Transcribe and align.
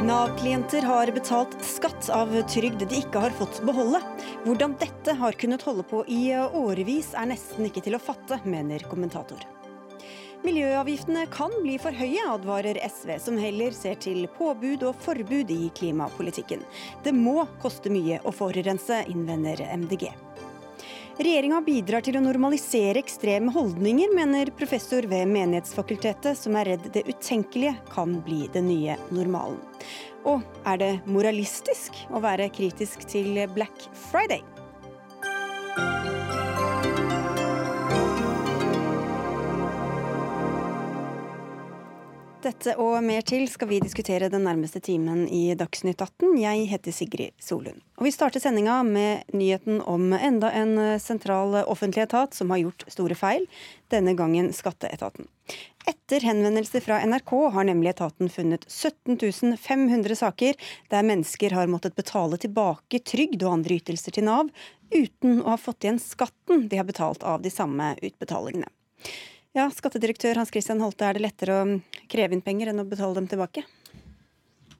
Nav-klienter 0.00 0.82
har 0.82 1.12
betalt 1.14 1.54
skatt 1.64 2.08
av 2.10 2.32
trygd 2.50 2.82
de 2.88 2.98
ikke 2.98 3.22
har 3.22 3.30
fått 3.38 3.60
beholde. 3.62 4.00
Hvordan 4.42 4.74
dette 4.80 5.14
har 5.14 5.38
kunnet 5.38 5.62
holde 5.62 5.84
på 5.86 6.02
i 6.10 6.32
årevis 6.34 7.12
er 7.14 7.30
nesten 7.30 7.68
ikke 7.68 7.84
til 7.86 7.94
å 7.94 8.02
fatte, 8.02 8.40
mener 8.42 8.82
kommentator. 8.90 9.44
Miljøavgiftene 10.40 11.26
kan 11.30 11.52
bli 11.60 11.74
for 11.78 11.92
høye, 11.92 12.22
advarer 12.32 12.80
SV, 12.80 13.18
som 13.20 13.36
heller 13.38 13.74
ser 13.76 14.00
til 14.00 14.24
påbud 14.38 14.86
og 14.88 14.96
forbud 15.04 15.52
i 15.52 15.68
klimapolitikken. 15.76 16.64
Det 17.04 17.12
må 17.12 17.44
koste 17.60 17.92
mye 17.92 18.22
å 18.24 18.32
forurense, 18.32 19.02
innvender 19.12 19.60
MDG. 19.76 20.08
Regjeringa 21.20 21.58
bidrar 21.60 22.00
til 22.00 22.16
å 22.16 22.20
normalisere 22.24 23.02
ekstreme 23.02 23.52
holdninger, 23.52 24.08
mener 24.16 24.48
professor 24.56 25.04
ved 25.04 25.28
Menighetsfakultetet, 25.28 26.38
som 26.38 26.56
er 26.56 26.70
redd 26.70 26.86
det 26.94 27.02
utenkelige 27.10 27.74
kan 27.92 28.14
bli 28.24 28.46
den 28.54 28.70
nye 28.70 28.96
normalen. 29.12 29.58
Og 30.24 30.40
er 30.64 30.80
det 30.80 30.90
moralistisk 31.04 32.00
å 32.08 32.22
være 32.24 32.48
kritisk 32.56 33.04
til 33.12 33.36
Black 33.52 33.84
Friday? 34.08 34.40
Dette 42.40 42.72
og 42.80 43.02
mer 43.04 43.20
til 43.20 43.42
skal 43.52 43.68
vi 43.68 43.82
diskutere 43.84 44.30
den 44.32 44.46
nærmeste 44.48 44.80
timen 44.80 45.26
i 45.28 45.52
Dagsnytt 45.60 46.00
18. 46.00 46.38
Jeg 46.40 46.62
heter 46.70 46.94
Sigrid 46.96 47.34
Solund. 47.36 47.82
Og 48.00 48.06
Vi 48.06 48.12
starter 48.14 48.40
sendinga 48.40 48.78
med 48.86 49.28
nyheten 49.36 49.82
om 49.84 50.06
enda 50.16 50.48
en 50.56 50.72
sentral 51.04 51.58
offentlig 51.66 52.06
etat 52.06 52.32
som 52.32 52.48
har 52.48 52.62
gjort 52.62 52.86
store 52.88 53.18
feil, 53.18 53.44
denne 53.92 54.14
gangen 54.16 54.48
skatteetaten. 54.56 55.28
Etter 55.84 56.24
henvendelser 56.24 56.80
fra 56.80 57.02
NRK 57.04 57.34
har 57.52 57.68
nemlig 57.68 57.92
etaten 57.92 58.32
funnet 58.32 58.64
17 58.72 59.58
500 59.60 60.16
saker 60.24 60.56
der 60.88 61.04
mennesker 61.04 61.52
har 61.52 61.68
måttet 61.68 61.98
betale 61.98 62.40
tilbake 62.40 63.02
trygd 63.04 63.44
og 63.44 63.58
andre 63.58 63.82
ytelser 63.82 64.16
til 64.16 64.24
Nav 64.30 64.48
uten 64.94 65.42
å 65.42 65.50
ha 65.52 65.60
fått 65.60 65.84
igjen 65.84 66.00
skatten 66.00 66.70
de 66.72 66.80
har 66.80 66.88
betalt 66.88 67.20
av 67.20 67.44
de 67.44 67.52
samme 67.52 67.98
utbetalingene. 68.00 68.72
Ja, 69.50 69.64
Skattedirektør 69.74 70.38
Hans 70.38 70.52
Christian 70.54 70.78
Holte, 70.78 71.08
er 71.08 71.16
det 71.18 71.24
lettere 71.24 71.54
å 71.58 71.62
kreve 72.10 72.36
inn 72.36 72.42
penger 72.44 72.70
enn 72.70 72.84
å 72.84 72.86
betale 72.86 73.16
dem 73.16 73.26
tilbake? 73.26 73.64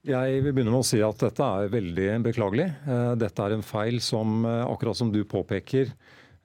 Jeg 0.06 0.36
vil 0.44 0.54
begynne 0.54 0.70
med 0.70 0.84
å 0.84 0.86
si 0.86 1.00
at 1.02 1.18
dette 1.20 1.42
er 1.44 1.72
veldig 1.72 2.06
beklagelig. 2.28 2.68
Eh, 2.86 3.10
dette 3.18 3.42
er 3.42 3.56
en 3.56 3.66
feil 3.66 3.98
som, 4.00 4.46
eh, 4.46 4.62
akkurat 4.70 4.96
som 4.96 5.10
du 5.10 5.24
påpeker, 5.24 5.90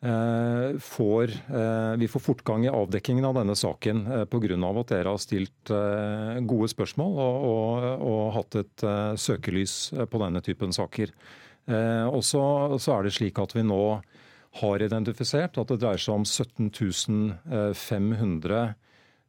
eh, 0.01 0.73
får, 0.81 1.35
vi 1.97 2.07
får 2.07 2.21
fortgang 2.21 2.65
i 2.65 2.73
avdekkingen 2.73 3.25
av 3.25 3.35
denne 3.35 3.55
saken 3.55 4.27
pga. 4.27 4.79
at 4.79 4.87
dere 4.87 5.09
har 5.09 5.17
stilt 5.17 5.65
gode 5.65 6.69
spørsmål 6.69 7.17
og, 7.17 7.45
og, 7.45 8.01
og 8.01 8.33
hatt 8.33 8.55
et 8.55 9.17
søkelys 9.17 9.93
på 10.09 10.19
denne 10.19 10.41
typen 10.41 10.73
saker. 10.73 11.09
Og 12.11 12.21
så 12.21 12.99
er 12.99 13.03
det 13.03 13.13
slik 13.13 13.39
at 13.39 13.53
vi 13.53 13.61
nå 13.61 14.01
har 14.61 14.83
identifisert 14.83 15.57
at 15.59 15.71
det 15.71 15.81
dreier 15.81 16.01
seg 16.01 16.21
om 16.21 16.25
17 16.25 17.73
500 17.75 18.65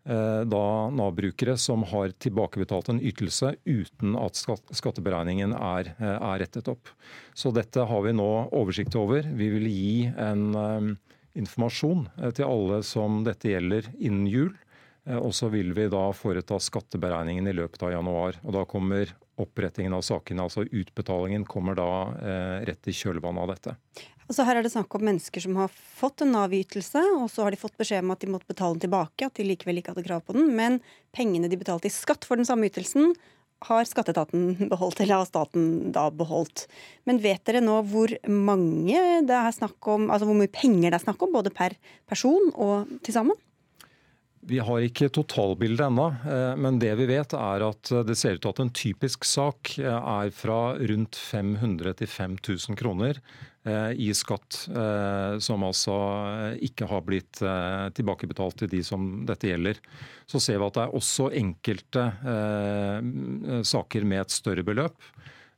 da 0.07 0.67
Nav-brukere 0.95 1.57
som 1.59 1.83
har 1.91 2.13
tilbakebetalt 2.23 2.93
en 2.93 3.01
ytelse 3.03 3.57
uten 3.67 4.13
at 4.21 4.39
skatteberegningen 4.39 5.51
er, 5.51 5.91
eh, 5.99 6.13
er, 6.15 6.39
rettet 6.45 6.71
opp. 6.71 6.93
Så 7.35 7.51
dette 7.51 7.83
har 7.91 8.05
vi 8.05 8.13
nå 8.15 8.29
oversikt 8.55 8.95
over. 8.95 9.27
Vi 9.27 9.49
vil 9.51 9.67
gi 9.67 10.07
en 10.07 10.55
um, 10.55 10.93
informasjon 11.35 12.07
til 12.39 12.47
alle 12.47 12.85
som 12.87 13.25
dette 13.27 13.51
gjelder 13.51 13.91
innen 13.99 14.31
jul. 14.31 14.55
Og 15.07 15.31
så 15.35 15.47
vil 15.53 15.71
vi 15.75 15.87
da 15.91 16.09
foreta 16.15 16.59
skatteberegningen 16.59 17.47
i 17.47 17.55
løpet 17.55 17.83
av 17.87 17.93
januar. 17.95 18.39
Og 18.43 18.57
da 18.57 18.65
kommer 18.67 19.13
opprettingen 19.39 19.95
av 19.95 20.03
sakene, 20.03 20.47
altså 20.47 20.65
utbetalingen, 20.65 21.45
kommer 21.47 21.77
da 21.79 21.91
eh, 22.17 22.65
rett 22.71 22.89
i 22.89 22.95
kjølvannet 22.97 23.45
av 23.45 23.53
dette. 23.53 23.77
Altså 24.27 24.43
her 24.43 24.59
er 24.59 24.67
det 24.67 24.73
snakk 24.73 24.91
om 24.99 25.05
mennesker 25.07 25.43
som 25.45 25.55
har 25.61 25.71
fått 25.71 26.25
en 26.25 26.33
Nav-ytelse, 26.35 26.99
og 27.21 27.29
så 27.31 27.45
har 27.47 27.55
de 27.55 27.61
fått 27.61 27.77
beskjed 27.79 28.03
om 28.03 28.11
at 28.11 28.25
de 28.25 28.31
måtte 28.33 28.51
betale 28.51 28.75
den 28.75 28.83
tilbake, 28.89 29.29
at 29.29 29.39
de 29.39 29.47
likevel 29.47 29.79
ikke 29.79 29.95
hadde 29.95 30.07
krav 30.09 30.25
på 30.27 30.35
den. 30.35 30.51
Men 30.59 30.81
pengene 31.15 31.51
de 31.53 31.59
betalte 31.61 31.87
i 31.87 31.95
skatt 31.95 32.27
for 32.27 32.41
den 32.41 32.49
samme 32.49 32.67
ytelsen, 32.67 33.15
har 33.65 33.87
skatteetaten 33.89 34.57
beholdt, 34.73 35.01
eller 35.01 35.23
har 35.23 35.29
staten 35.31 35.93
da 35.95 36.09
beholdt. 36.11 36.67
Men 37.09 37.23
vet 37.23 37.45
dere 37.49 37.63
nå 37.65 37.79
hvor 37.89 38.13
mange 38.29 38.99
det 39.27 39.39
er 39.39 39.55
snakk 39.55 39.93
om, 39.95 40.11
altså 40.11 40.29
hvor 40.29 40.39
mye 40.39 40.53
penger 40.53 40.91
det 40.91 40.99
er 40.99 41.07
snakk 41.07 41.23
om, 41.23 41.33
både 41.39 41.55
per 41.55 41.79
person 42.11 42.51
og 42.53 42.99
til 43.07 43.17
sammen? 43.17 43.39
Vi 44.47 44.61
har 44.63 44.85
ikke 44.85 45.09
totalbildet 45.11 45.89
ennå, 45.89 46.07
eh, 46.23 46.53
men 46.61 46.79
det 46.79 46.93
vi 47.01 47.09
vet 47.11 47.35
er 47.35 47.65
at 47.67 47.91
det 48.07 48.15
ser 48.19 48.37
ut 48.37 48.45
til 48.45 48.53
at 48.53 48.63
en 48.63 48.71
typisk 48.79 49.27
sak 49.27 49.73
eh, 49.83 49.91
er 49.91 50.31
fra 50.35 50.77
rundt 50.79 51.19
500 51.19 51.97
til 51.99 52.11
5000 52.13 52.79
kroner 52.79 53.19
eh, 53.67 53.91
i 53.99 54.13
skatt, 54.15 54.61
som 55.43 55.67
altså 55.67 55.97
ikke 56.63 56.87
har 56.87 57.03
blitt 57.07 57.43
tilbakebetalt 57.99 58.61
til 58.63 58.71
de 58.71 58.85
som 58.87 59.09
dette 59.27 59.51
gjelder. 59.51 59.81
Så 60.31 60.39
ser 60.43 60.61
vi 60.61 60.69
at 60.69 60.79
det 60.79 60.85
er 60.85 60.95
også 61.01 61.31
enkelte 61.35 62.05
saker 63.67 64.07
med 64.07 64.23
et 64.23 64.35
større 64.35 64.65
beløp. 64.67 65.11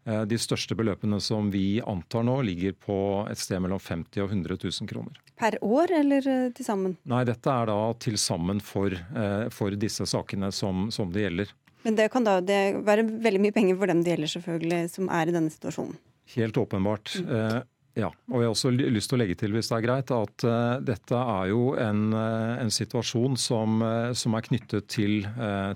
Eh, 0.08 0.24
de 0.24 0.38
største 0.40 0.76
beløpene 0.78 1.20
som 1.20 1.50
vi 1.52 1.80
antar 1.84 2.24
nå, 2.24 2.38
ligger 2.46 2.72
på 2.80 2.98
et 3.28 3.40
sted 3.40 3.60
mellom 3.60 3.80
50 3.82 4.22
og 4.24 4.32
100 4.32 4.56
000 4.64 4.88
kroner. 4.88 5.20
Per 5.38 5.58
år 5.64 5.92
eller 6.00 6.28
eh, 6.32 6.44
til 6.56 6.66
sammen? 6.66 6.96
Nei, 7.08 7.24
dette 7.28 7.52
er 7.52 7.68
da 7.68 7.78
til 8.00 8.16
sammen 8.20 8.62
for, 8.64 8.94
eh, 8.94 9.48
for 9.54 9.76
disse 9.76 10.06
sakene 10.08 10.50
som, 10.54 10.88
som, 10.94 11.12
det 11.12 11.26
gjelder. 11.26 11.52
Men 11.84 11.98
det 11.98 12.08
kan 12.12 12.24
da 12.24 12.38
det 12.40 12.60
være 12.86 13.04
veldig 13.08 13.42
mye 13.44 13.54
penger 13.54 13.76
for 13.80 13.92
dem 13.92 14.00
det 14.04 14.14
gjelder, 14.14 14.32
selvfølgelig, 14.38 14.80
som 14.96 15.12
er 15.12 15.28
i 15.28 15.34
denne 15.36 15.52
situasjonen? 15.52 15.98
Helt 16.34 16.56
åpenbart. 16.60 17.14
Mm. 17.24 17.68
Ja, 17.98 18.12
og 18.30 18.38
jeg 18.38 18.46
har 18.46 18.52
også 18.52 18.70
lyst 18.70 19.10
til 19.10 19.16
å 19.16 19.18
legge 19.18 19.34
til 19.40 19.54
hvis 19.56 19.68
det 19.72 19.74
er 19.74 19.82
greit, 19.82 20.10
at 20.14 20.44
uh, 20.46 20.78
dette 20.86 21.18
er 21.18 21.48
jo 21.50 21.72
en, 21.82 22.12
uh, 22.14 22.54
en 22.62 22.70
situasjon 22.70 23.34
som, 23.40 23.80
uh, 23.82 24.14
som, 24.14 24.36
er 24.38 24.46
knyttet 24.46 24.86
til 24.92 25.26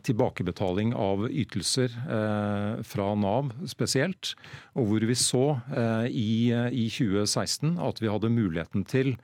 tilbakebetaling 0.07 0.93
av 0.95 1.25
ytelser 1.27 1.93
fra 2.87 3.07
Nav 3.19 3.51
spesielt. 3.69 4.35
Og 4.79 4.87
hvor 4.91 5.07
vi 5.09 5.17
så 5.19 5.45
i, 6.07 6.53
i, 6.53 6.87
2016 6.93 7.75
at 7.83 8.03
vi 8.03 8.11
hadde 8.13 8.31
muligheten 8.33 8.85
til, 8.89 9.17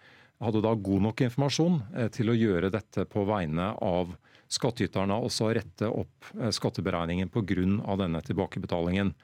hadde 0.43 0.63
da 0.65 0.75
god 0.75 1.05
nok 1.07 1.23
informasjon 1.29 1.81
til 2.15 2.33
å 2.33 2.37
gjøre 2.39 2.73
dette 2.75 3.05
på 3.11 3.25
vegne 3.29 3.71
av 3.85 4.15
skattyterne, 4.51 5.19
altså 5.19 5.53
rette 5.55 5.91
opp 5.91 6.33
skatteberegningen 6.55 7.31
pga. 7.31 7.99
denne 8.01 8.25
tilbakebetalingen. 8.27 9.15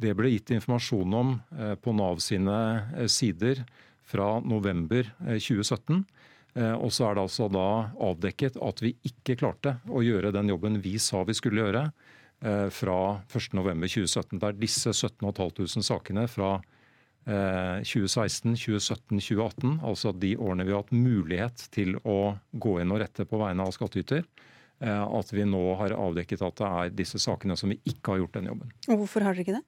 Det 0.00 0.14
ble 0.16 0.32
gitt 0.32 0.52
informasjon 0.54 1.14
om 1.14 1.34
eh, 1.58 1.74
på 1.80 1.94
Nav 1.96 2.20
sine 2.24 2.56
eh, 2.96 3.08
sider 3.10 3.62
fra 4.08 4.38
november 4.40 5.06
2017. 5.22 6.02
Eh, 6.54 6.74
og 6.74 6.92
så 6.92 7.08
er 7.08 7.16
det 7.16 7.26
altså 7.26 7.48
da 7.52 7.68
avdekket 8.10 8.58
at 8.62 8.82
vi 8.84 8.94
ikke 9.08 9.38
klarte 9.40 9.76
å 9.88 10.02
gjøre 10.04 10.34
den 10.34 10.52
jobben 10.52 10.80
vi 10.84 10.98
sa 11.02 11.24
vi 11.28 11.36
skulle 11.38 11.64
gjøre 11.66 11.86
fra 12.74 12.94
1.11.2017. 13.30 14.40
Det 14.42 14.48
er 14.48 14.56
disse 14.58 14.90
17 14.90 15.28
500 15.30 15.84
sakene 15.86 16.24
fra 16.26 16.56
2016, 17.22 18.56
2017, 18.58 19.20
2018, 19.22 19.76
altså 19.86 20.10
de 20.10 20.32
årene 20.34 20.66
vi 20.66 20.74
har 20.74 20.82
hatt 20.82 20.90
mulighet 20.90 21.62
til 21.70 21.94
å 22.02 22.32
gå 22.50 22.72
inn 22.82 22.90
og 22.90 22.98
rette 23.04 23.28
på 23.30 23.38
vegne 23.38 23.62
av 23.62 23.70
skattyter, 23.76 24.26
at 24.82 25.30
vi 25.30 25.46
nå 25.46 25.62
har 25.78 25.94
avdekket 25.94 26.42
at 26.42 26.58
det 26.58 26.72
er 26.80 26.90
disse 27.04 27.22
sakene 27.22 27.54
som 27.54 27.70
vi 27.70 27.78
ikke 27.92 28.16
har 28.16 28.24
gjort 28.24 28.40
den 28.40 28.50
jobben. 28.50 28.74
Og 28.88 29.04
Hvorfor 29.04 29.28
har 29.28 29.38
dere 29.38 29.46
ikke 29.46 29.60
det? 29.60 29.62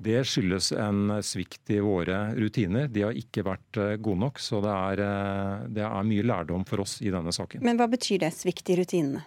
Det 0.00 0.22
skyldes 0.24 0.70
en 0.72 1.18
svikt 1.26 1.70
i 1.74 1.80
våre 1.84 2.30
rutiner. 2.38 2.88
De 2.88 3.04
har 3.04 3.16
ikke 3.16 3.44
vært 3.44 3.80
eh, 3.80 3.98
gode 4.00 4.22
nok. 4.22 4.40
Så 4.40 4.62
det 4.64 4.72
er, 4.72 5.02
eh, 5.04 5.66
det 5.76 5.84
er, 5.84 6.06
mye 6.08 6.24
lærdom 6.24 6.64
for 6.68 6.80
oss 6.86 6.96
i 7.04 7.12
denne 7.12 7.34
saken. 7.36 7.60
Men 7.66 7.76
hva 7.80 7.90
betyr 7.90 8.22
det, 8.24 8.32
svikt 8.32 8.72
i 8.72 8.78
rutinene? 8.80 9.26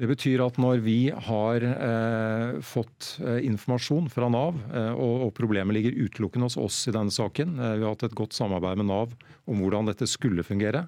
Det 0.00 0.08
betyr 0.08 0.40
at 0.40 0.56
når 0.56 0.78
vi 0.80 1.10
har 1.12 1.64
eh, 1.66 2.60
fått 2.64 3.18
eh, 3.20 3.42
informasjon 3.44 4.06
fra 4.08 4.30
Nav, 4.32 4.56
eh, 4.72 4.94
og, 4.94 5.26
og, 5.26 5.32
problemet 5.36 5.76
ligger 5.76 5.98
utelukkende 6.06 6.48
hos 6.48 6.56
oss 6.56 6.78
i 6.88 6.94
denne 6.96 7.12
saken, 7.12 7.58
eh, 7.58 7.74
vi 7.76 7.84
har 7.84 7.92
hatt 7.92 8.06
et 8.08 8.16
godt 8.16 8.32
samarbeid 8.32 8.80
med 8.80 8.88
Nav 8.88 9.12
om 9.44 9.60
hvordan 9.60 9.90
dette 9.90 10.08
skulle 10.08 10.46
fungere, 10.46 10.86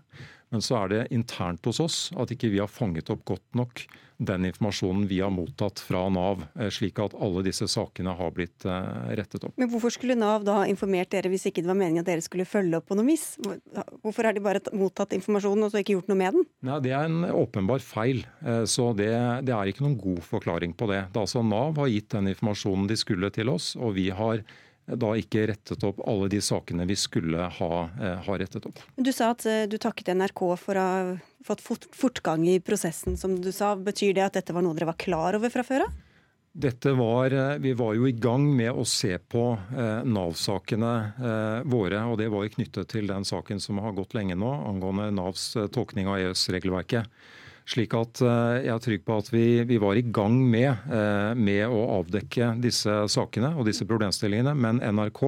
men 0.52 0.64
så 0.64 0.82
er 0.82 0.92
det 0.92 1.02
internt 1.16 1.64
hos 1.68 1.80
oss 1.82 1.98
at 2.20 2.32
ikke 2.34 2.52
vi 2.52 2.60
har 2.62 2.70
fanget 2.70 3.10
opp 3.12 3.24
godt 3.32 3.58
nok 3.58 3.86
den 4.26 4.44
informasjonen 4.46 5.06
vi 5.10 5.20
har 5.20 5.30
mottatt 5.30 5.80
fra 5.82 6.04
Nav, 6.12 6.44
eh, 6.58 6.70
slik 6.70 6.98
at 7.02 7.14
alle 7.18 7.42
disse 7.46 7.66
sakene 7.70 8.14
har 8.16 8.30
blitt 8.34 8.66
eh, 8.68 9.14
rettet 9.18 9.44
opp. 9.46 9.54
Men 9.58 9.70
Hvorfor 9.72 9.94
skulle 9.94 10.16
Nav 10.18 10.44
da 10.46 10.62
informert 10.70 11.10
dere 11.14 11.32
hvis 11.32 11.48
ikke 11.50 11.64
det 11.64 11.70
var 11.70 11.78
meningen 11.78 12.04
at 12.04 12.10
dere 12.10 12.24
skulle 12.24 12.46
følge 12.48 12.78
opp 12.78 12.88
på 12.90 12.98
noe 12.98 13.08
vis? 13.08 13.32
Hvorfor 14.04 14.28
har 14.28 14.36
de 14.36 14.44
bare 14.44 14.62
mottatt 14.76 15.16
informasjonen 15.16 15.66
og 15.66 15.74
så 15.74 15.82
ikke 15.82 15.96
gjort 15.96 16.10
noe 16.12 16.20
med 16.20 16.38
den? 16.38 16.48
Nei, 16.68 16.80
Det 16.84 16.94
er 16.94 17.08
en 17.08 17.22
åpenbar 17.32 17.82
feil, 17.84 18.24
eh, 18.44 18.64
så 18.70 18.92
det, 18.96 19.12
det 19.48 19.56
er 19.56 19.72
ikke 19.72 19.86
noen 19.86 20.00
god 20.00 20.22
forklaring 20.28 20.76
på 20.76 20.90
det. 20.92 21.06
Det 21.12 21.24
altså 21.24 21.44
Nav 21.46 21.80
har 21.80 21.90
gitt 21.90 22.12
den 22.14 22.30
informasjonen 22.32 22.90
de 22.90 22.98
skulle 23.00 23.32
til 23.34 23.50
oss, 23.52 23.74
og 23.76 23.96
vi 23.98 24.10
har 24.14 24.44
da 24.86 25.12
ikke 25.18 25.46
rettet 25.52 25.84
opp 25.86 26.00
alle 26.08 26.28
de 26.32 26.40
sakene 26.42 26.86
vi 26.88 26.96
skulle 26.98 27.48
ha, 27.58 27.72
ha 28.26 28.38
rettet 28.38 28.66
opp. 28.66 28.80
Du 28.96 29.12
sa 29.14 29.30
at 29.32 29.46
du 29.70 29.76
takket 29.80 30.10
NRK 30.16 30.42
for 30.58 30.78
å 30.78 30.86
ha 30.86 31.56
fått 31.62 31.86
fortgang 31.94 32.46
i 32.50 32.58
prosessen, 32.60 33.16
som 33.16 33.36
du 33.40 33.52
sa. 33.54 33.76
Betyr 33.78 34.16
det 34.18 34.26
at 34.26 34.40
dette 34.40 34.56
var 34.56 34.66
noe 34.66 34.74
dere 34.74 34.90
var 34.90 34.98
klar 34.98 35.38
over 35.38 35.54
fra 35.54 35.64
før 35.66 35.86
av? 35.86 36.00
Dette 36.52 36.92
var, 36.92 37.58
Vi 37.58 37.72
var 37.72 37.94
jo 37.94 38.06
i 38.06 38.12
gang 38.12 38.44
med 38.56 38.76
å 38.76 38.84
se 38.84 39.16
på 39.16 39.44
eh, 39.56 40.02
Nav-sakene 40.04 40.92
eh, 41.16 41.60
våre. 41.64 42.02
og 42.04 42.18
Det 42.20 42.28
var 42.28 42.44
jo 42.44 42.52
knyttet 42.58 42.90
til 42.92 43.08
den 43.08 43.24
saken 43.24 43.60
som 43.60 43.80
har 43.80 43.94
gått 43.96 44.12
lenge 44.12 44.36
nå, 44.36 44.50
angående 44.68 45.08
Navs 45.16 45.54
eh, 45.56 45.70
tolkning 45.72 46.10
av 46.12 46.20
EØS-regelverket. 46.20 47.08
Slik 47.68 47.94
at 47.94 48.20
eh, 48.24 48.64
jeg 48.66 48.72
er 48.74 48.82
trygg 48.82 49.02
på 49.06 49.16
at 49.22 49.28
vi, 49.32 49.44
vi 49.68 49.78
var 49.80 49.98
i 49.98 50.04
gang 50.04 50.34
med, 50.50 50.70
eh, 50.90 51.32
med, 51.38 51.62
å 51.70 51.82
avdekke 52.00 52.52
disse 52.62 52.94
sakene 53.12 53.52
og 53.56 53.68
disse 53.68 53.86
problemstillingene. 53.88 54.54
Men 54.58 54.80
NRK 54.82 55.22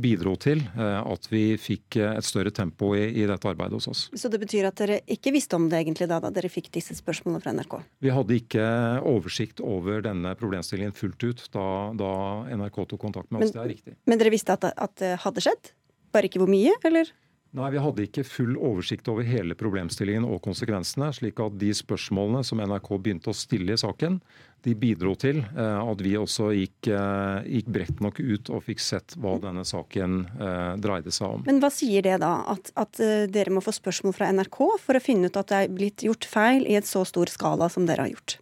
bidro 0.00 0.36
til 0.40 0.60
eh, 0.60 1.00
at 1.00 1.28
vi 1.32 1.44
fikk 1.60 1.98
et 2.04 2.26
større 2.26 2.52
tempo 2.54 2.92
i, 2.98 3.06
i, 3.22 3.24
dette 3.28 3.48
arbeidet 3.48 3.78
hos 3.78 3.88
oss. 3.90 4.04
Så 4.12 4.30
det 4.32 4.42
betyr 4.42 4.68
at 4.68 4.78
dere 4.82 5.00
ikke 5.10 5.32
visste 5.34 5.58
om 5.58 5.70
det 5.72 5.80
egentlig 5.80 6.10
da, 6.10 6.20
da 6.22 6.32
dere 6.34 6.52
fikk 6.52 6.70
disse 6.76 6.96
spørsmålene 6.98 7.42
fra 7.42 7.56
NRK? 7.56 7.78
Vi 8.04 8.14
hadde 8.14 8.38
ikke 8.42 8.68
oversikt 9.08 9.64
over 9.64 10.04
denne 10.04 10.36
problemstillingen 10.38 10.94
fullt 10.96 11.24
ut 11.24 11.46
da, 11.56 11.66
da 11.96 12.12
NRK 12.52 12.84
tok 12.92 13.00
kontakt 13.08 13.32
med 13.32 13.42
oss. 13.42 13.54
Men, 13.54 13.56
det 13.56 13.64
er 13.64 13.74
riktig. 13.74 13.98
Men 14.10 14.20
dere 14.20 14.34
visste 14.36 14.56
at, 14.58 14.68
at 14.70 14.96
det 15.00 15.16
hadde 15.24 15.48
skjedd? 15.48 15.74
Bare 16.10 16.26
ikke 16.26 16.42
hvor 16.42 16.50
mye, 16.50 16.74
eller? 16.84 17.10
Nei, 17.50 17.70
Vi 17.74 17.80
hadde 17.82 18.04
ikke 18.06 18.22
full 18.22 18.52
oversikt 18.54 19.08
over 19.10 19.26
hele 19.26 19.56
problemstillingen 19.58 20.26
og 20.28 20.38
konsekvensene. 20.44 21.10
slik 21.12 21.40
at 21.42 21.58
de 21.58 21.72
spørsmålene 21.74 22.44
som 22.46 22.62
NRK 22.62 22.90
begynte 22.98 23.32
å 23.32 23.34
stille 23.34 23.74
i 23.74 23.80
saken, 23.80 24.20
de 24.62 24.74
bidro 24.76 25.14
til 25.18 25.40
eh, 25.40 25.78
at 25.80 26.02
vi 26.04 26.12
også 26.20 26.50
gikk, 26.52 26.90
eh, 26.92 27.48
gikk, 27.56 27.70
bredt 27.74 28.02
nok 28.04 28.20
ut 28.20 28.50
og 28.52 28.62
fikk 28.66 28.82
sett 28.84 29.16
hva 29.16 29.38
denne 29.42 29.64
saken 29.64 30.18
eh, 30.36 30.74
dreide 30.84 31.10
seg 31.10 31.38
om. 31.38 31.46
Men 31.48 31.62
hva 31.62 31.72
sier 31.72 32.04
det 32.06 32.20
da? 32.22 32.34
At, 32.54 32.70
at 32.78 33.00
dere 33.32 33.54
må 33.56 33.64
få 33.64 33.72
spørsmål 33.74 34.14
fra 34.14 34.28
NRK 34.36 34.60
for 34.84 34.98
å 34.98 35.02
finne 35.02 35.32
ut 35.32 35.40
at 35.40 35.50
det 35.50 35.64
er 35.64 35.74
blitt 35.74 36.04
gjort 36.06 36.28
feil 36.28 36.68
i 36.68 36.76
et 36.78 36.86
så 36.86 37.06
stor 37.08 37.32
skala 37.32 37.70
som 37.72 37.88
dere 37.88 38.06
har 38.06 38.14
gjort? 38.14 38.36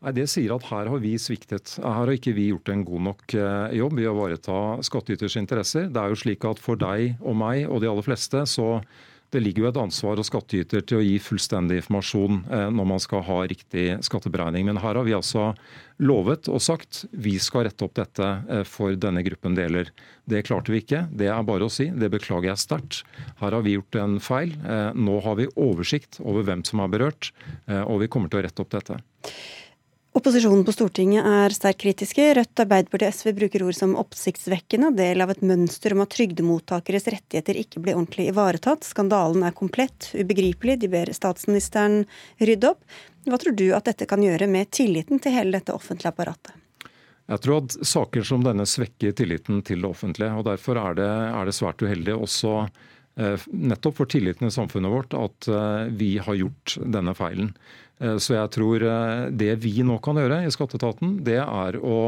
Nei, 0.00 0.14
Det 0.16 0.26
sier 0.32 0.54
at 0.54 0.64
her 0.70 0.88
har 0.88 1.02
vi 1.02 1.12
sviktet. 1.20 1.76
Her 1.76 1.98
har 1.98 2.14
ikke 2.14 2.32
vi 2.32 2.48
gjort 2.48 2.72
en 2.72 2.86
god 2.88 3.06
nok 3.10 3.36
eh, 3.36 3.76
jobb 3.76 4.00
i 4.00 4.08
å 4.08 4.14
ivareta 4.16 4.58
skattyters 4.86 5.36
interesser. 5.36 5.90
Det 5.92 6.00
er 6.00 6.12
jo 6.12 6.20
slik 6.22 6.46
at 6.48 6.62
For 6.62 6.80
deg 6.80 7.20
og 7.20 7.36
meg 7.36 7.66
og 7.68 7.82
de 7.82 7.90
aller 7.90 8.06
fleste 8.06 8.46
så 8.48 8.80
det 9.30 9.44
ligger 9.44 9.62
jo 9.62 9.68
et 9.68 9.78
ansvar 9.78 10.18
hos 10.18 10.26
skattyter 10.26 10.82
til 10.82 10.98
å 10.98 11.04
gi 11.04 11.20
fullstendig 11.22 11.76
informasjon 11.82 12.40
eh, 12.48 12.64
når 12.72 12.88
man 12.94 13.02
skal 13.04 13.22
ha 13.28 13.36
riktig 13.44 13.84
skatteberegning. 14.08 14.64
Men 14.66 14.80
her 14.82 14.96
har 14.96 15.06
vi 15.06 15.14
altså 15.14 15.50
lovet 16.00 16.48
og 16.48 16.64
sagt 16.64 17.04
vi 17.12 17.36
skal 17.38 17.68
rette 17.68 17.84
opp 17.84 17.94
dette 18.00 18.32
eh, 18.48 18.64
for 18.64 18.96
denne 18.96 19.22
gruppen 19.28 19.54
deler. 19.54 19.92
Det 20.24 20.42
klarte 20.48 20.72
vi 20.72 20.80
ikke. 20.80 21.04
Det 21.12 21.28
er 21.28 21.46
bare 21.46 21.68
å 21.68 21.70
si. 21.70 21.90
Det 21.92 22.08
beklager 22.10 22.54
jeg 22.54 22.64
sterkt. 22.64 23.04
Her 23.44 23.52
har 23.52 23.68
vi 23.68 23.76
gjort 23.76 24.00
en 24.00 24.16
feil. 24.24 24.56
Nå 24.96 25.20
har 25.26 25.36
vi 25.36 25.50
oversikt 25.60 26.22
over 26.24 26.46
hvem 26.46 26.64
som 26.64 26.80
er 26.80 26.92
berørt, 26.92 27.32
og 27.66 27.98
vi 28.00 28.08
kommer 28.12 28.30
til 28.30 28.38
å 28.38 28.44
rette 28.46 28.62
opp 28.62 28.70
dette. 28.72 29.00
Opposisjonen 30.10 30.64
på 30.66 30.72
Stortinget 30.74 31.22
er 31.22 31.52
sterkt 31.54 31.84
kritiske. 31.84 32.24
Rødt, 32.34 32.58
Arbeiderpartiet 32.64 33.12
og 33.12 33.14
SV 33.14 33.30
bruker 33.36 33.62
ord 33.62 33.76
som 33.78 33.92
oppsiktsvekkende, 34.00 34.88
del 34.98 35.22
av 35.22 35.30
et 35.30 35.44
mønster 35.46 35.94
om 35.94 36.02
at 36.02 36.10
trygdemottakeres 36.16 37.06
rettigheter 37.14 37.60
ikke 37.60 37.78
blir 37.84 37.94
ordentlig 37.94 38.26
ivaretatt. 38.32 38.82
Skandalen 38.88 39.44
er 39.46 39.54
komplett, 39.54 40.08
ubegripelig, 40.18 40.80
de 40.82 40.90
ber 40.90 41.12
statsministeren 41.14 42.02
rydde 42.42 42.72
opp. 42.72 42.82
Hva 43.30 43.38
tror 43.38 43.54
du 43.54 43.68
at 43.76 43.86
dette 43.86 44.08
kan 44.10 44.24
gjøre 44.24 44.48
med 44.50 44.72
tilliten 44.74 45.22
til 45.22 45.36
hele 45.36 45.60
dette 45.60 45.76
offentlige 45.78 46.10
apparatet? 46.10 46.56
Jeg 47.30 47.44
tror 47.44 47.60
at 47.60 47.76
saker 47.86 48.26
som 48.26 48.42
denne 48.42 48.66
svekker 48.66 49.14
tilliten 49.14 49.60
til 49.62 49.84
det 49.84 49.92
offentlige. 49.92 50.32
og 50.34 50.48
Derfor 50.48 50.80
er 50.88 50.98
det, 50.98 51.06
er 51.06 51.46
det 51.46 51.54
svært 51.54 51.84
uheldig 51.86 52.16
også 52.16 52.56
eh, 52.66 53.46
nettopp 53.54 54.00
for 54.00 54.10
tilliten 54.10 54.50
i 54.50 54.54
samfunnet 54.58 54.90
vårt 54.90 55.14
at 55.14 55.46
eh, 55.46 55.94
vi 55.94 56.16
har 56.18 56.40
gjort 56.40 56.80
denne 56.82 57.14
feilen. 57.14 57.52
Eh, 58.00 58.18
så 58.18 58.36
jeg 58.36 58.52
tror 58.56 58.84
eh, 58.86 59.24
det 59.30 59.54
vi 59.64 59.80
nå 59.86 60.00
kan 60.04 60.20
gjøre 60.20 60.44
i 60.46 60.52
skatteetaten, 60.52 61.18
det 61.26 61.40
er 61.42 61.78
å 61.80 62.00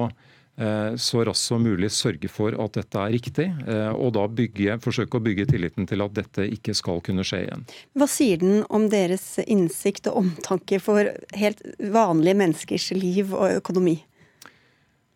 eh, 0.57 0.95
så 1.01 1.25
raskt 1.29 1.51
som 1.53 1.65
mulig 1.65 1.93
sørge 1.95 2.31
for 2.33 2.57
at 2.65 2.79
dette 2.79 3.01
er 3.01 3.15
riktig, 3.15 3.49
og 3.93 4.13
da 4.17 4.27
bygge, 4.29 4.79
forsøke 4.85 5.19
å 5.19 5.25
bygge 5.25 5.49
tilliten 5.53 5.89
til 5.89 6.05
at 6.05 6.15
dette 6.17 6.47
ikke 6.57 6.77
skal 6.77 7.03
kunne 7.05 7.27
skje 7.27 7.45
igjen. 7.47 7.67
Hva 7.99 8.09
sier 8.11 8.41
den 8.43 8.63
om 8.73 8.89
deres 8.93 9.35
innsikt 9.47 10.09
og 10.11 10.23
omtanke 10.25 10.81
for 10.83 11.13
helt 11.39 11.63
vanlige 11.81 12.41
menneskers 12.45 12.91
liv 12.97 13.35
og 13.37 13.61
økonomi? 13.63 14.01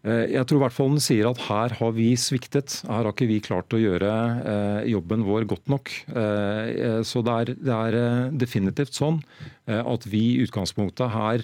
Eh, 0.07 0.31
jeg 0.37 0.47
tror 0.47 0.61
i 0.61 0.63
hvert 0.63 0.77
fall 0.77 0.93
den 0.95 1.03
sier 1.03 1.29
at 1.29 1.43
her 1.49 1.75
har 1.81 1.95
vi 1.97 2.13
sviktet. 2.21 2.81
Her 2.87 3.03
har 3.03 3.13
ikke 3.13 3.29
vi 3.31 3.41
klart 3.45 3.75
å 3.75 3.81
gjøre 3.81 4.13
eh, 4.53 4.81
jobben 4.93 5.27
vår 5.27 5.49
godt 5.51 5.73
nok. 5.73 5.93
Eh, 6.15 7.03
så 7.07 7.23
det 7.27 7.37
er, 7.37 7.53
det 7.59 7.77
er 7.77 8.33
definitivt 8.39 8.95
sånn 8.97 9.21
at 9.67 10.05
vi 10.07 10.23
i 10.37 10.43
utgangspunktet 10.45 11.11
her 11.11 11.43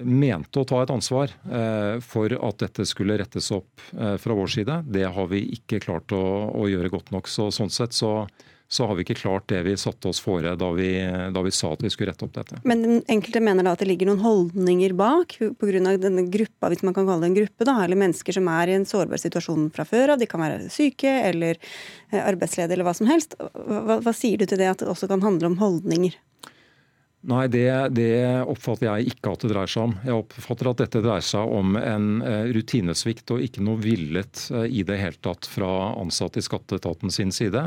mente 0.00 0.60
å 0.60 0.66
ta 0.68 0.80
et 0.82 0.90
ansvar 0.92 1.32
for 2.04 2.32
at 2.32 2.60
dette 2.62 2.84
skulle 2.88 3.16
rettes 3.20 3.50
opp 3.52 3.82
fra 3.92 4.36
vår 4.36 4.52
side. 4.52 4.76
Det 4.92 5.06
har 5.12 5.28
vi 5.32 5.42
ikke 5.56 5.80
klart 5.84 6.12
å, 6.16 6.20
å 6.56 6.68
gjøre 6.68 6.92
godt 6.92 7.12
nok. 7.14 7.28
Så, 7.28 7.48
sånn 7.52 7.72
sett 7.72 7.96
så, 7.96 8.26
så 8.72 8.86
har 8.86 8.94
vi 8.94 9.02
ikke 9.02 9.18
klart 9.18 9.48
det 9.50 9.64
vi 9.66 9.72
satte 9.80 10.06
oss 10.06 10.20
fore 10.22 10.52
da 10.54 10.68
vi, 10.76 10.92
da 11.34 11.42
vi 11.42 11.50
sa 11.50 11.72
at 11.74 11.82
vi 11.82 11.90
skulle 11.90 12.12
rette 12.12 12.22
opp 12.22 12.36
dette. 12.36 12.60
Men 12.62 13.00
enkelte 13.10 13.42
mener 13.42 13.66
da 13.66 13.72
at 13.74 13.82
det 13.82 13.88
ligger 13.90 14.06
noen 14.06 14.22
holdninger 14.22 14.94
bak 14.94 15.34
pga. 15.58 15.96
denne 15.98 16.26
gruppa, 16.30 16.70
hvis 16.70 16.84
man 16.86 16.94
kan 16.94 17.08
kalle 17.08 17.26
det 17.26 17.30
en 17.32 17.38
gruppe, 17.40 17.66
da, 17.66 17.74
eller 17.82 17.98
mennesker 17.98 18.38
som 18.38 18.46
er 18.54 18.70
i 18.70 18.78
en 18.78 18.86
sårbar 18.86 19.18
situasjon 19.18 19.72
fra 19.74 19.82
før 19.88 20.14
av. 20.14 20.22
De 20.22 20.30
kan 20.30 20.44
være 20.44 20.70
syke 20.70 21.10
eller 21.10 21.58
eh, 21.58 22.22
arbeidsledige 22.22 22.78
eller 22.78 22.86
hva 22.86 22.94
som 22.94 23.10
helst. 23.10 23.34
Hva, 23.40 23.98
hva 24.04 24.14
sier 24.14 24.38
du 24.38 24.46
til 24.46 24.62
det 24.62 24.70
at 24.70 24.84
det 24.84 24.90
også 24.92 25.10
kan 25.10 25.26
handle 25.26 25.50
om 25.50 25.58
holdninger? 25.58 26.14
Nei, 27.20 27.50
det, 27.52 27.68
det, 27.92 28.14
oppfatter 28.48 28.86
jeg 28.86 29.10
ikke 29.12 29.34
at 29.34 29.42
det 29.44 29.50
dreier 29.50 29.68
seg 29.68 29.90
om. 29.90 29.96
Jeg 30.06 30.16
oppfatter 30.22 30.70
at 30.70 30.78
dette 30.80 31.02
dreier 31.04 31.24
seg 31.24 31.50
om 31.52 31.74
en 31.76 32.06
eh, 32.24 32.46
rutinesvikt 32.56 33.34
og 33.34 33.42
ikke 33.44 33.64
noe 33.66 33.76
villet 33.82 34.46
eh, 34.56 34.64
i 34.80 34.84
det 34.88 34.96
hele 35.02 35.20
tatt 35.20 35.48
fra 35.50 35.68
ansatte 36.00 36.40
i 36.40 36.46
skatteetaten 36.46 37.12
sin 37.12 37.34
side. 37.34 37.66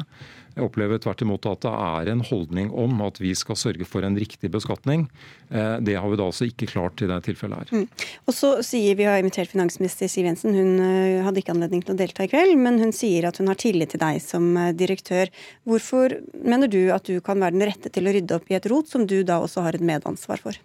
Jeg 0.53 0.67
opplever 0.67 0.99
tvert 1.01 1.21
imot 1.25 1.47
at 1.49 1.63
det 1.65 1.71
er 1.73 2.09
en 2.11 2.21
holdning 2.27 2.69
om 2.77 2.99
at 3.05 3.17
vi 3.21 3.31
skal 3.37 3.57
sørge 3.57 3.87
for 3.89 4.05
en 4.05 4.17
riktig 4.19 4.51
beskatning. 4.53 5.07
Eh, 5.49 5.79
det 5.81 5.95
har 5.97 6.11
vi 6.11 6.19
da 6.19 6.27
altså 6.29 6.45
ikke 6.45 6.69
klart 6.69 7.01
i 7.01 7.09
dette 7.09 7.31
tilfellet 7.31 7.63
her. 7.63 7.71
Mm. 7.73 8.09
Og 8.29 8.37
så 8.37 8.51
sier 8.65 8.93
Vi 8.99 9.07
har 9.09 9.17
invitert 9.17 9.49
finansminister 9.49 10.11
Siv 10.11 10.27
Jensen. 10.29 10.53
Hun 10.53 10.77
eh, 10.77 11.23
hadde 11.25 11.41
ikke 11.41 11.55
anledning 11.55 11.81
til 11.81 11.95
å 11.95 11.97
delta 11.97 12.27
i 12.27 12.29
kveld, 12.29 12.53
men 12.61 12.77
hun 12.83 12.93
sier 12.93 13.25
at 13.29 13.41
hun 13.41 13.49
har 13.49 13.57
tillit 13.57 13.95
til 13.95 14.03
deg 14.03 14.21
som 14.21 14.51
eh, 14.53 14.75
direktør. 14.77 15.33
Hvorfor 15.65 16.19
mener 16.45 16.69
du 16.69 16.83
at 16.93 17.09
du 17.09 17.17
kan 17.25 17.41
være 17.41 17.57
den 17.57 17.67
rette 17.71 17.89
til 17.89 18.05
å 18.05 18.13
rydde 18.13 18.37
opp 18.37 18.53
i 18.53 18.59
et 18.59 18.69
rot 18.69 18.93
som 18.93 19.09
du 19.09 19.23
da 19.25 19.41
også 19.41 19.65
har 19.65 19.73
et 19.73 19.85
medansvar 19.85 20.41
for? 20.43 20.61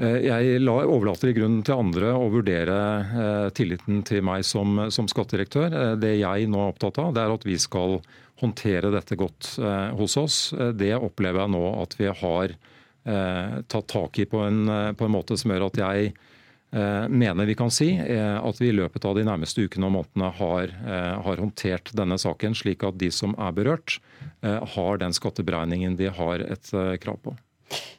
Jeg 0.00 0.62
overlater 0.64 1.28
i 1.28 1.34
grunnen 1.36 1.60
til 1.60 1.76
andre 1.76 2.14
å 2.16 2.30
vurdere 2.32 3.50
tilliten 3.52 3.98
til 4.08 4.22
meg 4.24 4.46
som, 4.48 4.86
som 4.88 5.10
skattedirektør. 5.12 5.98
Det 6.00 6.14
jeg 6.16 6.46
nå 6.48 6.62
er 6.62 6.70
opptatt 6.72 7.02
av, 7.02 7.10
det 7.12 7.20
er 7.20 7.34
at 7.34 7.44
vi 7.44 7.58
skal 7.60 7.98
håndtere 8.40 8.90
dette 8.92 9.16
godt 9.18 9.56
eh, 9.58 9.92
hos 9.98 10.16
oss. 10.20 10.40
Eh, 10.52 10.72
det 10.76 10.94
opplever 10.96 11.44
jeg 11.44 11.54
nå 11.54 11.62
at 11.82 11.96
vi 11.98 12.10
har 12.22 12.56
eh, 12.56 13.54
tatt 13.70 13.88
tak 13.90 14.20
i 14.22 14.28
på 14.28 14.42
en, 14.46 14.64
på 14.96 15.06
en 15.06 15.14
måte 15.14 15.38
som 15.40 15.52
gjør 15.52 15.70
at 15.70 15.82
jeg 15.84 16.12
mener 16.70 17.48
vi 17.48 17.56
kan 17.58 17.72
si 17.74 17.88
at 17.98 18.60
vi 18.62 18.68
i 18.70 18.74
løpet 18.76 19.02
av 19.02 19.16
de 19.18 19.24
nærmeste 19.26 19.64
ukene 19.66 19.88
og 19.88 19.94
månedene 19.96 20.28
har, 20.38 20.70
har, 21.18 21.40
håndtert 21.42 21.90
denne 21.98 22.14
saken, 22.14 22.54
slik 22.54 22.84
at 22.86 22.94
de 23.00 23.08
som 23.10 23.34
er 23.42 23.56
berørt, 23.56 23.96
har 24.76 25.00
den 25.02 25.10
skatteberegningen 25.10 25.98
de 25.98 26.12
har 26.14 26.44
et 26.46 26.70
krav 27.02 27.18
på. 27.26 27.34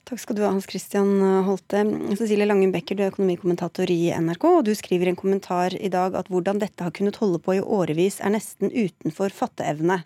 Takk 0.08 0.20
skal 0.20 0.36
du 0.36 0.42
ha, 0.44 0.50
Hans 0.52 0.68
Christian 0.68 1.22
Holte. 1.48 1.84
Cecilie 2.20 2.48
Langen 2.48 2.74
Becker, 2.74 2.98
du 2.98 3.06
er 3.06 3.14
økonomikommentator 3.14 3.92
i 3.94 4.12
NRK, 4.12 4.44
og 4.50 4.66
du 4.68 4.74
skriver 4.76 5.08
i 5.08 5.14
en 5.14 5.20
kommentar 5.20 5.76
i 5.78 5.92
dag 5.94 6.18
at 6.20 6.32
hvordan 6.32 6.60
dette 6.60 6.84
har 6.84 6.94
kunnet 6.96 7.20
holde 7.22 7.40
på 7.44 7.56
i 7.56 7.64
årevis, 7.64 8.20
er 8.20 8.36
nesten 8.36 8.74
utenfor 8.74 9.32
fatteevne. 9.36 10.02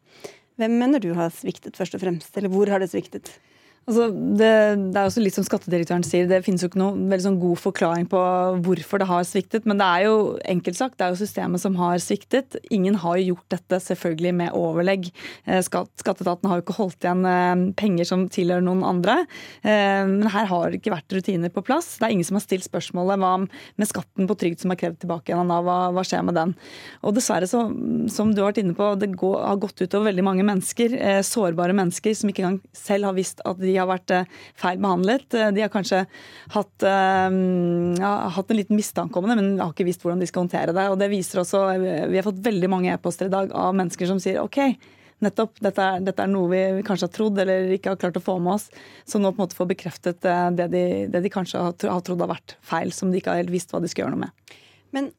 Hvem 0.61 0.77
mener 0.79 1.01
du 1.03 1.11
har 1.17 1.33
sviktet, 1.33 1.75
først 1.75 1.97
og 1.97 2.03
fremst, 2.05 2.31
eller 2.37 2.53
hvor 2.53 2.69
har 2.71 2.83
det 2.83 2.91
sviktet? 2.93 3.33
Altså, 3.85 4.07
det, 4.09 4.47
det, 4.89 4.97
er 4.97 5.05
også 5.05 5.21
litt 5.21 5.35
som 5.37 5.45
skattedirektøren 5.45 6.03
sier, 6.05 6.25
det 6.25 6.39
finnes 6.41 6.63
jo 6.63 6.71
ikke 6.71 6.79
noen 6.81 7.03
veldig 7.11 7.25
sånn 7.27 7.37
god 7.37 7.59
forklaring 7.61 8.07
på 8.09 8.21
hvorfor 8.65 9.01
det 9.01 9.07
har 9.11 9.25
sviktet. 9.29 9.67
Men 9.69 9.77
det 9.77 9.85
er 9.85 10.05
jo 10.07 10.15
enkelt 10.41 10.79
sagt, 10.79 10.95
det 10.97 11.05
er 11.05 11.13
jo 11.13 11.19
systemet 11.19 11.61
som 11.61 11.77
har 11.77 12.01
sviktet. 12.01 12.57
Ingen 12.73 12.97
har 13.03 13.19
jo 13.19 13.35
gjort 13.35 13.53
dette 13.53 13.79
selvfølgelig 13.85 14.31
med 14.39 14.57
overlegg. 14.57 15.11
Eh, 15.45 15.61
skatteetaten 15.61 16.49
har 16.49 16.57
jo 16.57 16.65
ikke 16.65 16.77
holdt 16.79 17.05
igjen 17.05 17.21
eh, 17.29 17.61
penger 17.77 18.09
som 18.09 18.23
tilhører 18.33 18.65
noen 18.65 18.81
andre. 18.89 19.19
Eh, 19.61 20.01
men 20.09 20.33
her 20.33 20.49
har 20.49 20.73
det 20.73 20.81
ikke 20.81 20.95
vært 20.95 21.17
rutiner 21.19 21.53
på 21.53 21.65
plass. 21.69 21.91
Det 21.99 22.09
er 22.09 22.17
ingen 22.17 22.25
som 22.25 22.39
har 22.39 22.45
stilt 22.47 22.65
spørsmålet 22.65 23.21
hva 23.21 23.35
med 23.45 23.91
skatten 23.91 24.25
på 24.25 24.39
trygd 24.41 24.65
som 24.65 24.73
er 24.73 24.81
krevd 24.81 25.03
tilbake 25.03 25.29
igjen 25.29 25.53
av 25.53 25.69
hva, 25.69 25.77
hva, 25.93 26.05
skjer 26.09 26.25
med 26.25 26.39
den. 26.39 26.55
Og 27.05 27.13
dessverre, 27.19 27.45
så, 27.51 27.67
som 28.09 28.33
du 28.33 28.41
har 28.41 28.49
vært 28.49 28.63
inne 28.63 28.73
på, 28.73 28.89
det 28.97 29.13
går, 29.13 29.37
har 29.45 29.61
gått 29.61 29.85
utover 29.85 30.09
veldig 30.09 30.25
mange 30.25 30.49
mennesker. 30.49 30.97
Sårbare 31.25 31.77
mennesker 31.77 32.17
som 32.17 32.33
ikke 32.33 32.47
engang 32.47 32.59
selv 32.73 33.11
har 33.11 33.19
visst 33.21 33.45
at 33.45 33.61
de 33.61 33.74
de 33.75 33.81
har 33.81 33.91
vært 33.91 34.15
feil 34.57 34.81
behandlet. 34.81 35.27
De 35.29 35.63
har 35.63 35.71
kanskje 35.73 36.05
hatt, 36.55 36.85
ja, 36.85 38.11
hatt 38.37 38.51
en 38.51 38.59
liten 38.59 38.79
mistanke 38.79 39.19
om 39.19 39.27
det, 39.27 39.37
men 39.37 39.55
har 39.59 39.73
ikke 39.73 39.87
visst 39.87 40.05
hvordan 40.05 40.23
de 40.23 40.29
skal 40.29 40.45
håndtere 40.45 40.75
det. 40.75 40.89
Og 40.91 40.99
det 41.01 41.11
viser 41.11 41.43
også, 41.43 41.65
Vi 41.75 42.17
har 42.17 42.25
fått 42.25 42.43
veldig 42.45 42.71
mange 42.71 42.93
e-poster 42.93 43.27
i 43.27 43.33
dag 43.33 43.51
av 43.55 43.75
mennesker 43.75 44.09
som 44.09 44.21
sier 44.23 44.41
OK, 44.43 44.61
nettopp, 45.23 45.59
dette 45.63 45.83
er, 45.83 46.03
dette 46.03 46.23
er, 46.23 46.31
noe 46.31 46.51
vi 46.51 46.85
kanskje 46.85 47.07
har 47.07 47.13
trodd 47.15 47.39
eller 47.41 47.75
ikke 47.75 47.93
har 47.93 47.99
klart 48.01 48.19
å 48.19 48.23
få 48.23 48.37
med 48.43 48.57
oss, 48.57 48.69
som 49.07 49.23
nå 49.23 49.31
på 49.31 49.39
en 49.39 49.45
måte 49.45 49.57
får 49.57 49.69
bekreftet 49.71 50.25
det 50.57 50.69
de, 50.73 50.85
det 51.11 51.21
de 51.23 51.31
kanskje 51.31 51.61
har 51.61 52.03
trodd 52.05 52.23
har 52.23 52.33
vært 52.35 52.57
feil, 52.65 52.93
som 52.95 53.11
de 53.11 53.21
ikke 53.21 53.33
har 53.33 53.43
helt 53.43 53.53
visst 53.53 53.73
hva 53.73 53.81
de 53.83 53.91
skal 53.91 54.05
gjøre 54.05 54.17
noe 54.17 54.25
med. 54.27 54.57
Men 54.95 55.13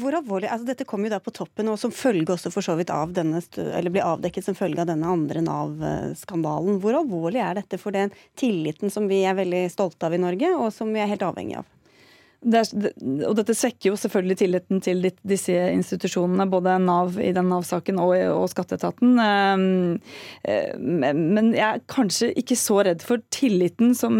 hvor 0.00 0.16
alvorlig, 0.18 0.48
altså 0.50 0.68
Dette 0.70 0.86
kom 0.88 1.04
jo 1.06 1.12
da 1.12 1.20
på 1.22 1.32
toppen, 1.34 1.68
og 1.70 1.78
som 1.80 1.92
følge 1.94 2.34
også 2.34 2.52
for 2.54 2.66
så 2.66 2.76
vidt 2.78 2.92
av 2.94 3.14
denne, 3.16 3.42
eller 3.64 3.94
ble 3.94 4.04
avdekket 4.04 4.48
som 4.48 4.58
følge 4.58 4.82
av 4.82 4.90
denne 4.90 5.10
andre 5.10 5.44
Nav-skandalen. 5.44 6.80
Hvor 6.82 6.98
alvorlig 7.00 7.42
er 7.44 7.60
dette 7.60 7.80
for 7.80 7.94
den 7.94 8.12
tilliten 8.38 8.92
som 8.92 9.08
vi 9.10 9.22
er 9.26 9.38
veldig 9.38 9.66
stolte 9.72 10.08
av 10.08 10.16
i 10.16 10.22
Norge, 10.22 10.54
og 10.58 10.72
som 10.74 10.92
vi 10.94 11.02
er 11.02 11.10
helt 11.10 11.26
avhengig 11.26 11.60
av? 11.62 11.70
Det 12.44 12.60
er, 12.60 12.88
og 13.24 13.38
dette 13.38 13.54
svekker 13.56 13.88
jo 13.88 13.96
selvfølgelig 13.96 14.36
tilliten 14.42 14.82
til 14.84 15.00
disse 15.24 15.54
institusjonene, 15.72 16.44
både 16.52 16.76
Nav 16.82 17.16
i 17.22 17.30
den 17.32 17.48
Nav-saken 17.48 18.00
og, 18.02 18.12
og, 18.34 18.44
skatteetaten. 18.52 19.14
Ehm, 19.22 19.64
eh, 20.44 20.74
men 20.76 21.54
jeg 21.56 21.64
er 21.64 21.84
kanskje 21.88 22.34
ikke 22.40 22.58
så 22.60 22.82
redd 22.84 23.04
for 23.06 23.24
tilliten, 23.32 23.94
som, 23.96 24.12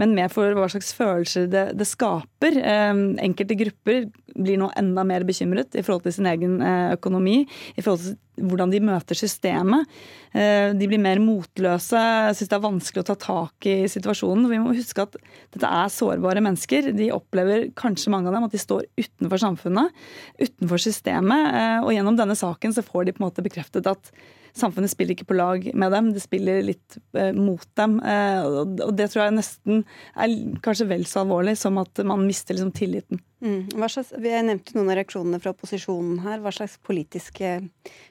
men 0.00 0.16
mer 0.16 0.32
for 0.32 0.56
hva 0.56 0.70
slags 0.72 0.94
følelser 0.96 1.50
det, 1.52 1.66
det 1.76 1.88
skaper. 1.90 2.31
Ehm, 2.50 3.18
enkelte 3.22 3.56
grupper 3.58 4.08
blir 4.32 4.58
nå 4.58 4.70
enda 4.78 5.04
mer 5.04 5.24
bekymret 5.28 5.76
i 5.76 5.82
forhold 5.84 6.06
til 6.06 6.14
sin 6.16 6.26
egen 6.26 6.58
eh, 6.64 6.94
økonomi, 6.96 7.42
i 7.76 7.84
forhold 7.84 8.02
til 8.06 8.46
hvordan 8.48 8.72
de 8.72 8.80
møter 8.82 9.18
systemet. 9.18 9.86
Eh, 10.34 10.72
de 10.74 10.88
blir 10.88 11.00
mer 11.02 11.20
motløse, 11.22 12.02
syns 12.32 12.50
det 12.50 12.56
er 12.56 12.64
vanskelig 12.64 13.04
å 13.04 13.08
ta 13.12 13.16
tak 13.20 13.68
i 13.68 13.76
situasjonen. 13.92 14.48
Vi 14.50 14.60
må 14.62 14.74
huske 14.74 15.04
at 15.04 15.16
dette 15.54 15.68
er 15.68 15.92
sårbare 15.92 16.42
mennesker. 16.44 16.90
De 16.96 17.12
opplever 17.14 17.68
kanskje 17.78 18.12
mange 18.14 18.32
av 18.32 18.38
dem 18.38 18.48
at 18.48 18.56
de 18.56 18.62
står 18.62 18.88
utenfor 18.98 19.44
samfunnet, 19.44 20.04
utenfor 20.40 20.82
systemet. 20.82 21.48
Eh, 21.52 21.80
og 21.84 21.92
gjennom 21.94 22.18
denne 22.18 22.38
saken 22.38 22.74
så 22.74 22.84
får 22.86 23.08
de 23.08 23.16
på 23.16 23.22
en 23.22 23.28
måte 23.28 23.44
bekreftet 23.44 23.90
at 23.90 24.14
samfunnet 24.58 24.92
spiller 24.92 25.16
ikke 25.16 25.28
på 25.30 25.36
lag 25.38 25.66
med 25.74 25.94
dem, 25.94 26.10
det 26.14 26.22
spiller 26.24 26.62
litt 26.64 26.98
eh, 27.18 27.32
mot 27.36 27.66
dem. 27.78 27.98
og 28.02 28.94
det 28.98 29.08
tror 29.12 29.24
jeg 29.24 29.36
nesten 29.38 29.84
er 30.14 30.34
kanskje 30.64 30.88
vel 30.90 31.06
så 31.08 31.22
alvorlig 31.22 31.56
som 31.60 31.80
at 31.82 32.02
man 32.06 32.26
mister 32.26 32.56
liksom 32.56 32.72
tilliten. 32.76 33.22
Mm. 33.42 33.72
Slags, 33.88 34.12
vi 34.22 34.30
nevnte 34.30 34.76
noen 34.76 34.92
av 34.92 35.00
reaksjonene 35.00 35.40
fra 35.42 35.50
opposisjonen 35.54 36.20
her. 36.22 36.38
Hva 36.44 36.52
slags 36.54 36.76
politiske 36.84 37.56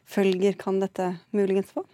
følger 0.10 0.57
kan 0.60 0.81
dette 0.81 1.13
muligens 1.36 1.71
få? 1.71 1.86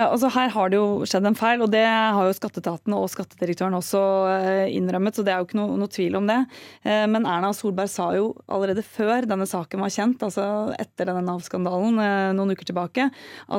Ja, 0.00 0.06
altså 0.14 0.30
Her 0.32 0.48
har 0.54 0.70
det 0.72 0.78
jo 0.78 1.04
skjedd 1.04 1.26
en 1.28 1.36
feil, 1.36 1.60
og 1.60 1.68
det 1.74 1.84
har 1.84 2.24
jo 2.24 2.32
skatteetaten 2.32 2.94
og 2.96 3.10
skattedirektøren 3.12 3.74
også 3.76 4.00
eh, 4.32 4.70
innrømmet, 4.72 5.18
så 5.18 5.24
det 5.26 5.34
er 5.34 5.42
jo 5.42 5.48
ikke 5.50 5.58
noe, 5.58 5.76
noe, 5.76 5.92
tvil 5.92 6.16
om 6.16 6.30
det. 6.30 6.38
Eh, 6.88 7.04
men 7.04 7.28
Erna 7.28 7.50
Solberg 7.52 7.92
sa 7.92 8.06
jo 8.16 8.30
allerede 8.48 8.80
før 8.86 9.28
denne 9.28 9.44
saken 9.50 9.84
var 9.84 9.92
kjent, 9.92 10.24
altså 10.24 10.46
etter 10.80 11.10
denne 11.10 11.26
Nav-skandalen 11.26 12.00
eh, 12.00 12.30
noen 12.32 12.56
uker 12.56 12.70
tilbake, 12.72 13.10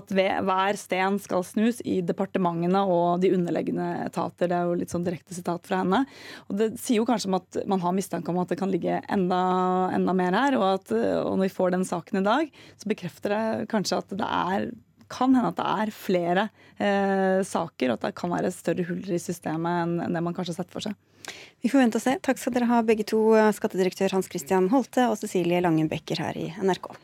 at 0.01 0.17
hver 0.17 0.81
sten 0.81 1.21
skal 1.21 1.45
snus 1.45 1.85
i 1.85 1.99
departementene 2.09 2.87
og 2.89 3.21
de 3.21 3.35
underliggende 3.37 3.93
etater. 4.07 4.49
Det 4.49 4.57
er 4.57 4.65
jo 4.65 4.81
litt 4.81 4.97
sånn 4.97 5.05
direkte 5.05 5.37
sitat 5.37 5.69
fra 5.69 5.85
henne. 5.85 6.03
Og 6.49 6.57
Det 6.57 6.73
sier 6.81 7.03
jo 7.03 7.09
kanskje 7.13 7.29
om 7.29 7.37
at 7.43 7.65
man 7.69 7.85
har 7.85 7.93
mistanke 8.01 8.33
om 8.33 8.41
at 8.41 8.49
det 8.49 8.63
kan 8.63 8.73
ligge 8.73 9.03
enda, 9.13 9.43
enda 9.93 10.17
mer 10.17 10.41
her, 10.41 10.57
og, 10.57 10.71
at, 10.79 10.99
og 11.21 11.35
når 11.35 11.51
vi 11.51 11.57
får 11.61 11.77
den 11.77 11.85
saken 11.85 12.25
i 12.25 12.29
dag, 12.33 12.63
så 12.81 12.95
bekrefter 12.97 13.37
det 13.37 13.67
kanskje 13.69 14.01
at 14.01 14.17
det 14.17 14.37
er 14.41 14.71
kan 15.11 15.35
hende 15.35 15.51
at 15.51 15.59
det 15.59 15.67
er 15.83 15.93
flere 15.95 16.47
eh, 16.79 17.43
saker, 17.47 17.91
og 17.91 17.99
at 17.99 18.07
det 18.07 18.17
kan 18.19 18.33
være 18.33 18.53
større 18.55 18.87
huller 18.87 19.15
i 19.17 19.21
systemet 19.21 19.85
enn, 19.85 20.15
det 20.15 20.23
man 20.23 20.35
kanskje 20.37 20.55
har 20.55 20.63
sett 20.63 20.73
for 20.73 20.87
seg. 20.87 20.97
Vi 21.61 21.69
får 21.69 21.83
vente 21.83 21.99
og 21.99 22.03
se. 22.03 22.17
Takk 22.25 22.41
skal 22.41 22.55
dere 22.55 22.71
ha 22.71 22.81
begge 22.85 23.05
to, 23.07 23.21
skattedirektør 23.53 24.17
Hans 24.17 24.31
Christian 24.31 24.71
Holte 24.73 25.05
og 25.11 25.19
Cecilie 25.21 25.61
Langen 25.61 25.91
Becker 25.91 26.23
her 26.23 26.39
i 26.39 26.49
NRK. 26.57 26.95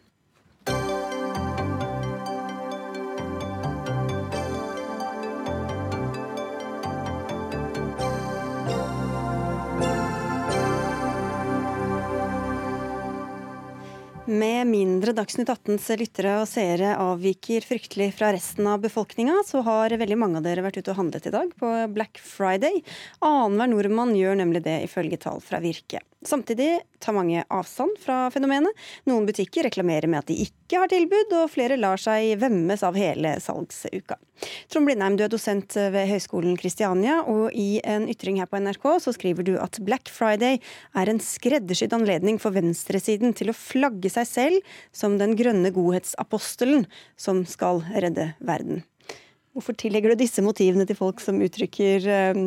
Med 14.27 14.67
mindre 14.67 15.13
Dagsnytt 15.15 15.47
18s 15.47 15.85
lyttere 15.95 16.33
og 16.41 16.49
seere 16.51 16.97
avviker 16.99 17.63
fryktelig 17.63 18.09
fra 18.17 18.33
resten 18.35 18.67
av 18.67 18.81
befolkninga, 18.83 19.37
så 19.47 19.61
har 19.63 19.95
veldig 20.01 20.17
mange 20.19 20.41
av 20.41 20.43
dere 20.43 20.65
vært 20.65 20.81
ute 20.81 20.91
og 20.91 20.97
handlet 20.99 21.29
i 21.29 21.31
dag 21.31 21.53
på 21.55 21.69
Black 21.95 22.19
Friday. 22.19 22.81
Annenhver 23.23 23.71
nordmann 23.71 24.11
gjør 24.19 24.35
nemlig 24.41 24.65
det, 24.65 24.81
ifølge 24.83 25.21
tall 25.23 25.39
fra 25.39 25.61
Virke. 25.63 26.03
Samtidig 26.25 26.79
tar 26.99 27.13
mange 27.13 27.43
avstand 27.53 27.93
fra 28.01 28.31
fenomenet. 28.33 28.73
Noen 29.05 29.27
butikker 29.27 29.67
reklamerer 29.67 30.09
med 30.09 30.23
at 30.23 30.31
de 30.31 30.39
ikke 30.47 30.79
har 30.81 30.89
tilbud, 30.89 31.35
og 31.37 31.51
flere 31.53 31.77
lar 31.77 32.01
seg 32.01 32.39
vemmes 32.41 32.81
av 32.83 32.97
hele 32.97 33.35
salgsuka. 33.43 34.17
Trond 34.71 34.89
Blindheim, 34.89 35.17
du 35.17 35.23
er 35.27 35.31
dosent 35.31 35.77
ved 35.77 36.09
Høgskolen 36.09 36.57
Kristiania, 36.57 37.19
og 37.21 37.53
i 37.53 37.77
en 37.85 38.09
ytring 38.09 38.41
her 38.41 38.49
på 38.49 38.57
NRK 38.65 38.89
så 39.05 39.13
skriver 39.13 39.45
du 39.45 39.53
at 39.61 39.77
Black 39.85 40.09
Friday 40.09 40.57
er 40.97 41.13
en 41.13 41.21
skreddersydd 41.21 41.93
anledning 41.93 42.41
for 42.41 42.55
venstresiden 42.57 43.37
til 43.37 43.53
å 43.53 43.57
flagge 43.57 44.09
seg 44.09 44.29
selv 44.29 44.75
som 44.89 45.19
den 45.21 45.37
grønne 45.37 45.69
godhetsapostelen 45.75 46.89
som 47.13 47.45
skal 47.45 47.85
redde 47.93 48.31
verden. 48.41 48.81
Hvorfor 49.57 49.73
tillegger 49.73 50.13
du 50.13 50.19
disse 50.19 50.43
motivene 50.45 50.85
til 50.85 50.93
folk 50.93 51.17
som 51.17 51.39
uttrykker 51.41 52.03
eh, 52.13 52.39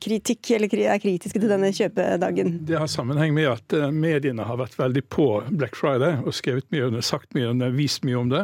kritikk 0.00 0.48
eller 0.56 0.72
er 0.80 1.00
kritiske 1.02 1.36
til 1.36 1.50
denne 1.50 1.68
kjøpedagen? 1.76 2.54
Det 2.64 2.78
har 2.80 2.88
sammenheng 2.88 3.34
med 3.36 3.50
at 3.50 3.74
eh, 3.76 3.90
mediene 3.92 4.46
har 4.48 4.56
vært 4.56 4.78
veldig 4.78 5.02
på 5.12 5.26
Black 5.50 5.76
Friday 5.76 6.16
og 6.22 6.32
skrevet 6.32 6.64
mye 6.72 6.86
om 6.86 6.96
det, 6.96 7.02
sagt 7.04 7.36
mye 7.36 7.50
om 7.50 7.60
det, 7.60 7.68
vist 7.76 8.06
mye 8.08 8.16
om 8.16 8.30
det. 8.32 8.40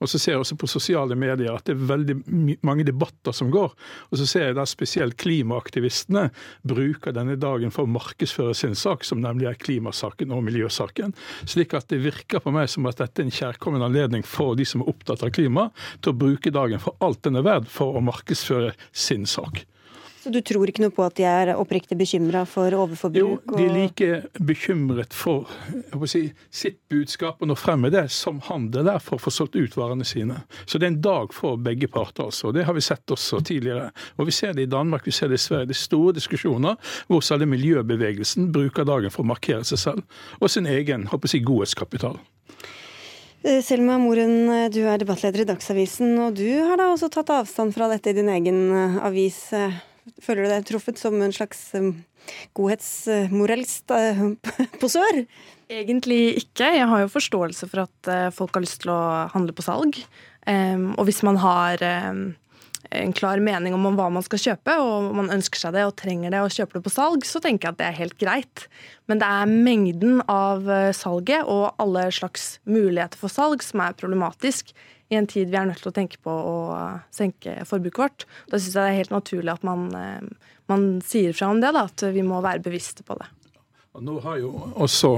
Og 0.00 0.08
så 0.08 0.16
ser 0.16 0.32
jeg 0.32 0.46
også 0.46 0.56
på 0.62 0.70
sosiale 0.72 1.18
medier 1.20 1.52
at 1.52 1.68
det 1.68 1.74
er 1.74 1.82
veldig 1.90 2.16
mange 2.64 2.86
debatter 2.88 3.36
som 3.36 3.52
går. 3.52 3.76
Og 4.08 4.22
så 4.22 4.30
ser 4.32 4.46
jeg 4.46 4.56
da 4.56 4.64
spesielt 4.64 5.18
klimaaktivistene 5.20 6.30
bruker 6.64 7.12
denne 7.12 7.36
dagen 7.36 7.76
for 7.76 7.84
å 7.84 7.92
markedsføre 7.98 8.56
sin 8.56 8.78
sak, 8.80 9.04
som 9.04 9.20
nemlig 9.20 9.50
er 9.52 9.60
klimasaken 9.60 10.32
og 10.32 10.40
miljøsaken. 10.48 11.12
Slik 11.44 11.76
at 11.76 11.92
det 11.92 12.00
virker 12.08 12.40
på 12.40 12.56
meg 12.56 12.72
som 12.72 12.88
at 12.88 13.04
dette 13.04 13.20
er 13.20 13.28
en 13.28 13.36
kjærkommen 13.42 13.84
anledning 13.84 14.24
for 14.24 14.56
de 14.56 14.64
som 14.72 14.80
er 14.80 14.94
opptatt 14.96 15.28
av 15.28 15.36
klima, 15.36 15.68
til 16.00 16.16
å 16.16 16.20
bruke 16.24 16.56
dagen 16.56 16.80
for 16.80 16.96
alt 17.04 17.20
denne 17.28 17.41
verd 17.46 17.68
for 17.70 17.98
å 17.98 18.04
markedsføre 18.04 18.72
sin 18.92 19.28
sak. 19.28 19.64
Så 20.22 20.30
du 20.30 20.38
tror 20.46 20.70
ikke 20.70 20.84
noe 20.84 20.94
på 20.94 21.02
at 21.02 21.16
de 21.18 21.24
er 21.26 21.50
oppriktig 21.58 21.96
bekymra 21.98 22.44
for 22.46 22.70
overforbruk? 22.78 23.48
Jo, 23.48 23.56
de 23.58 23.64
er 23.64 23.72
like 23.74 24.42
bekymret 24.46 25.16
for 25.18 25.50
si, 26.06 26.28
sitt 26.54 26.78
budskap 26.92 27.42
og 27.42 27.50
nå 27.50 27.56
fremme 27.58 27.90
det, 27.90 28.04
som 28.14 28.38
handel 28.46 28.92
er 28.92 29.02
for 29.02 29.18
å 29.18 29.24
få 29.24 29.32
solgt 29.34 29.58
ut 29.58 29.74
varene 29.74 30.06
sine. 30.06 30.36
Så 30.62 30.78
det 30.78 30.86
er 30.86 30.92
en 30.92 31.00
dag 31.02 31.34
for 31.34 31.58
begge 31.58 31.90
parter. 31.90 32.28
altså. 32.30 32.52
Det 32.54 32.68
har 32.68 32.78
vi 32.78 32.84
sett 32.86 33.10
også 33.10 33.40
tidligere. 33.42 33.90
Og 34.22 34.30
Vi 34.30 34.36
ser 34.36 34.54
det 34.54 34.68
i 34.68 34.70
Danmark, 34.70 35.06
vi 35.06 35.16
ser 35.16 35.32
det 35.32 35.40
i 35.40 35.42
Sverige. 35.42 35.72
Det 35.72 35.74
er 35.74 35.82
store 35.82 36.14
diskusjoner 36.14 36.94
hvor 37.10 37.24
særlig 37.26 37.50
miljøbevegelsen 37.56 38.52
bruker 38.54 38.86
dagen 38.86 39.10
for 39.10 39.26
å 39.26 39.32
markere 39.32 39.66
seg 39.66 39.82
selv 39.88 40.22
og 40.38 40.54
sin 40.54 40.70
egen 40.70 41.08
jeg, 41.10 41.42
godhetskapital. 41.42 42.22
Eh, 43.42 43.58
Selma 43.58 43.96
Moren, 43.98 44.46
eh, 44.54 44.68
du 44.70 44.86
er 44.86 45.02
debattleder 45.02 45.42
i 45.42 45.44
Dagsavisen, 45.48 46.12
og 46.22 46.36
du 46.38 46.46
har 46.62 46.78
da 46.78 46.86
også 46.92 47.08
tatt 47.10 47.26
avstand 47.34 47.74
fra 47.74 47.88
dette 47.90 48.06
i 48.12 48.14
din 48.14 48.30
egen 48.30 48.70
eh, 48.70 49.02
avis. 49.02 49.50
Føler 50.22 50.46
du 50.46 50.50
deg 50.52 50.62
truffet 50.68 50.94
som 50.98 51.14
en 51.18 51.32
slags 51.34 51.74
godhetsmoralist-posør? 52.54 55.26
Egentlig 55.82 56.38
ikke. 56.38 56.70
Jeg 56.78 56.86
har 56.86 57.00
jo 57.02 57.10
forståelse 57.10 57.66
for 57.70 57.78
at 57.88 57.98
folk 58.36 58.54
har 58.54 58.62
lyst 58.62 58.80
til 58.84 58.90
å 58.94 59.26
handle 59.32 59.52
på 59.56 59.62
salg. 59.64 59.92
Og 60.46 61.04
hvis 61.06 61.22
man 61.24 61.36
har 61.40 61.80
en 62.92 63.12
klar 63.16 63.40
mening 63.42 63.74
om 63.76 63.88
hva 63.96 64.08
man 64.12 64.24
skal 64.24 64.40
kjøpe, 64.42 64.76
og 64.78 65.10
man 65.16 65.32
ønsker 65.34 65.60
seg 65.60 65.76
det 65.76 65.84
og 65.88 65.96
trenger 66.00 66.34
det 66.34 66.42
og 66.44 66.54
kjøper 66.54 66.78
det 66.78 66.84
på 66.86 66.94
salg, 66.94 67.26
så 67.28 67.42
tenker 67.42 67.68
jeg 67.68 67.74
at 67.74 67.80
det 67.80 67.88
er 67.88 68.00
helt 68.00 68.18
greit. 68.20 68.64
Men 69.10 69.22
det 69.22 69.28
er 69.28 69.52
mengden 69.52 70.22
av 70.30 70.70
eh, 70.70 70.90
salget 70.96 71.48
og 71.50 71.72
alle 71.82 72.06
slags 72.14 72.56
muligheter 72.68 73.20
for 73.20 73.32
salg 73.32 73.64
som 73.64 73.84
er 73.84 73.98
problematisk 73.98 74.72
i 75.12 75.18
en 75.18 75.28
tid 75.28 75.50
vi 75.52 75.58
er 75.60 75.68
nødt 75.68 75.82
til 75.84 75.92
å 75.92 75.96
tenke 75.96 76.20
på 76.24 76.32
å 76.32 76.56
senke 77.12 77.58
forbruket 77.68 78.02
vårt. 78.04 78.26
Da 78.48 78.58
syns 78.58 78.72
jeg 78.72 78.80
det 78.80 78.88
er 78.88 79.00
helt 79.02 79.14
naturlig 79.14 79.52
at 79.52 79.66
man, 79.66 79.86
eh, 79.98 80.50
man 80.72 80.90
sier 81.04 81.36
fra 81.36 81.52
om 81.52 81.60
det, 81.62 81.74
da, 81.76 81.86
at 81.90 82.06
vi 82.14 82.24
må 82.26 82.40
være 82.44 82.64
bevisste 82.64 83.04
på 83.06 83.18
det. 83.20 83.28
Nå 84.00 84.14
har 84.24 84.38
jo 84.40 84.50
også 84.80 85.10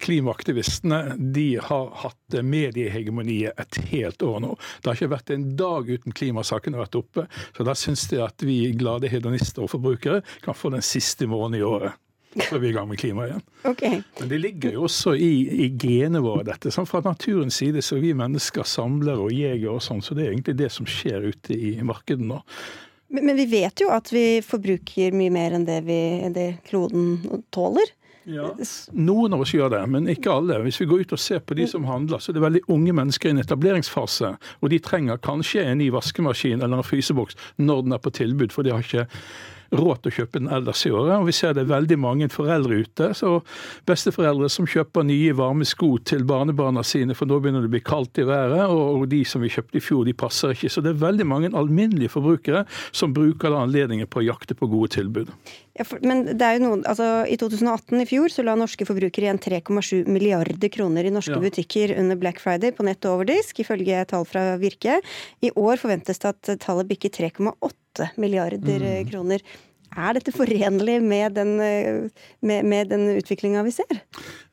Klimaaktivistene 0.00 1.16
de 1.18 1.58
har 1.60 1.90
hatt 2.00 2.36
mediehegemoniet 2.40 3.58
et 3.60 3.78
helt 3.90 4.22
år 4.24 4.38
nå. 4.40 4.54
Det 4.80 4.88
har 4.88 4.96
ikke 4.96 5.12
vært 5.12 5.32
en 5.34 5.44
dag 5.58 5.90
uten 5.90 6.14
klimasaken 6.16 6.76
har 6.76 6.86
vært 6.86 6.96
oppe. 7.02 7.26
Så 7.56 7.66
da 7.68 7.74
syns 7.76 8.06
de 8.08 8.22
at 8.24 8.40
vi 8.46 8.72
glade 8.78 9.10
hedonister 9.12 9.66
og 9.66 9.74
forbrukere 9.74 10.22
kan 10.44 10.56
få 10.56 10.72
den 10.72 10.84
siste 10.84 11.28
måneden 11.28 11.60
i 11.60 11.68
året. 11.68 12.00
Så 12.34 12.56
er 12.56 12.62
vi 12.64 12.70
i 12.72 12.74
gang 12.74 12.88
med 12.88 12.98
klima 12.98 13.26
igjen. 13.28 13.42
Okay. 13.68 14.00
Men 14.18 14.30
det 14.32 14.38
ligger 14.40 14.78
jo 14.78 14.86
også 14.88 15.12
i, 15.14 15.34
i 15.66 15.68
genene 15.78 16.22
våre, 16.24 16.46
dette. 16.48 16.72
Sånn 16.74 16.88
fra 16.88 17.02
naturens 17.04 17.60
side 17.60 17.82
så 17.84 17.98
er 17.98 18.06
vi 18.06 18.14
mennesker 18.18 18.66
samlere 18.66 19.28
og 19.28 19.34
jegere 19.36 19.76
og 19.76 19.84
sånn, 19.84 20.02
så 20.02 20.16
det 20.16 20.24
er 20.24 20.32
egentlig 20.32 20.56
det 20.58 20.70
som 20.74 20.88
skjer 20.88 21.28
ute 21.28 21.54
i 21.54 21.76
markedet 21.86 22.26
nå. 22.26 22.40
Men, 23.14 23.28
men 23.28 23.38
vi 23.38 23.46
vet 23.52 23.84
jo 23.84 23.92
at 23.94 24.10
vi 24.10 24.40
forbruker 24.42 25.14
mye 25.14 25.34
mer 25.34 25.54
enn 25.54 25.68
det, 25.68 25.82
vi, 25.86 26.00
det 26.34 26.48
kloden 26.66 27.44
tåler. 27.54 27.92
Ja. 28.24 28.50
Noen 28.96 29.34
av 29.36 29.42
oss 29.44 29.52
gjør 29.52 29.72
det, 29.74 29.82
men 29.92 30.08
ikke 30.08 30.32
alle. 30.32 30.58
Hvis 30.64 30.80
vi 30.80 30.88
går 30.88 31.04
ut 31.04 31.14
og 31.16 31.20
ser 31.20 31.42
på 31.44 31.56
de 31.58 31.66
som 31.68 31.84
handler, 31.88 32.22
så 32.22 32.32
er 32.32 32.38
det 32.38 32.44
veldig 32.44 32.62
unge 32.72 32.94
mennesker 32.96 33.30
i 33.30 33.34
en 33.34 33.42
etableringsfase. 33.42 34.34
Og 34.62 34.72
de 34.72 34.80
trenger 34.84 35.20
kanskje 35.24 35.66
en 35.68 35.80
ny 35.82 35.90
vaskemaskin 35.94 36.62
eller 36.62 36.80
en 36.80 36.86
fryseboks 36.86 37.36
når 37.60 37.84
den 37.84 37.96
er 37.96 38.04
på 38.04 38.14
tilbud, 38.16 38.54
for 38.54 38.64
de 38.64 38.72
har 38.72 38.84
ikke 38.84 39.06
råd 39.78 40.02
til 40.02 40.12
å 40.12 40.16
kjøpe 40.18 40.40
den 40.40 40.50
ellers 40.52 40.84
i 40.86 40.92
året. 40.94 41.14
Og 41.18 41.28
vi 41.28 41.36
ser 41.36 41.54
det 41.56 41.64
er 41.64 41.72
veldig 41.72 41.98
mange 42.00 42.28
foreldre 42.32 42.80
ute. 42.84 43.10
så 43.18 43.36
Besteforeldre 43.88 44.48
som 44.52 44.68
kjøper 44.68 45.06
nye 45.06 45.34
varme 45.36 45.66
sko 45.68 45.96
til 46.06 46.24
barnebarna 46.28 46.84
sine, 46.86 47.16
for 47.18 47.30
nå 47.30 47.40
begynner 47.42 47.64
det 47.64 47.72
å 47.72 47.74
bli 47.76 47.84
kaldt 47.84 48.22
i 48.22 48.28
været. 48.28 48.70
Og 48.70 49.06
de 49.12 49.22
som 49.28 49.44
vi 49.44 49.52
kjøpte 49.52 49.80
i 49.80 49.84
fjor, 49.84 50.04
de 50.08 50.16
passer 50.16 50.54
ikke. 50.54 50.72
Så 50.72 50.84
det 50.84 50.94
er 50.94 51.04
veldig 51.04 51.28
mange 51.28 51.52
alminnelige 51.54 52.14
forbrukere 52.16 52.64
som 52.92 53.14
bruker 53.16 53.52
da 53.52 53.64
anledningen 53.64 54.10
på 54.10 54.22
å 54.22 54.28
jakte 54.30 54.56
på 54.58 54.70
gode 54.70 54.94
tilbud. 54.96 55.32
Ja, 55.74 55.82
for, 55.82 55.98
men 56.06 56.22
det 56.38 56.46
er 56.46 56.58
jo 56.58 56.68
noen, 56.68 56.82
altså 56.86 57.24
I 57.26 57.34
2018 57.40 57.98
i 57.98 58.06
fjor 58.06 58.30
så 58.30 58.44
la 58.46 58.54
norske 58.58 58.86
forbrukere 58.86 59.26
igjen 59.26 59.40
3,7 59.42 60.06
milliarder 60.06 60.70
kroner 60.70 61.08
i 61.08 61.10
norske 61.14 61.34
ja. 61.34 61.42
butikker 61.42 61.96
under 61.98 62.18
Black 62.20 62.38
Friday 62.42 62.74
på 62.76 62.86
nett 62.86 63.02
og 63.08 63.18
overdisk, 63.18 63.58
ifølge 63.64 64.04
tall 64.10 64.26
fra 64.28 64.52
Virke. 64.62 65.00
I 65.42 65.50
år 65.58 65.82
forventes 65.82 66.22
det 66.22 66.30
at 66.30 66.52
tallet 66.62 66.90
bikker 66.92 67.10
3,8 67.18 67.74
milliarder 68.20 68.82
mm. 68.82 69.08
kroner. 69.10 69.44
Er 69.94 70.16
dette 70.16 70.32
forenlig 70.34 70.96
med 71.02 71.36
den, 71.36 71.52
med, 72.42 72.66
med 72.66 72.90
den 72.90 73.06
utviklinga 73.14 73.62
vi 73.62 73.74
ser? 73.76 74.00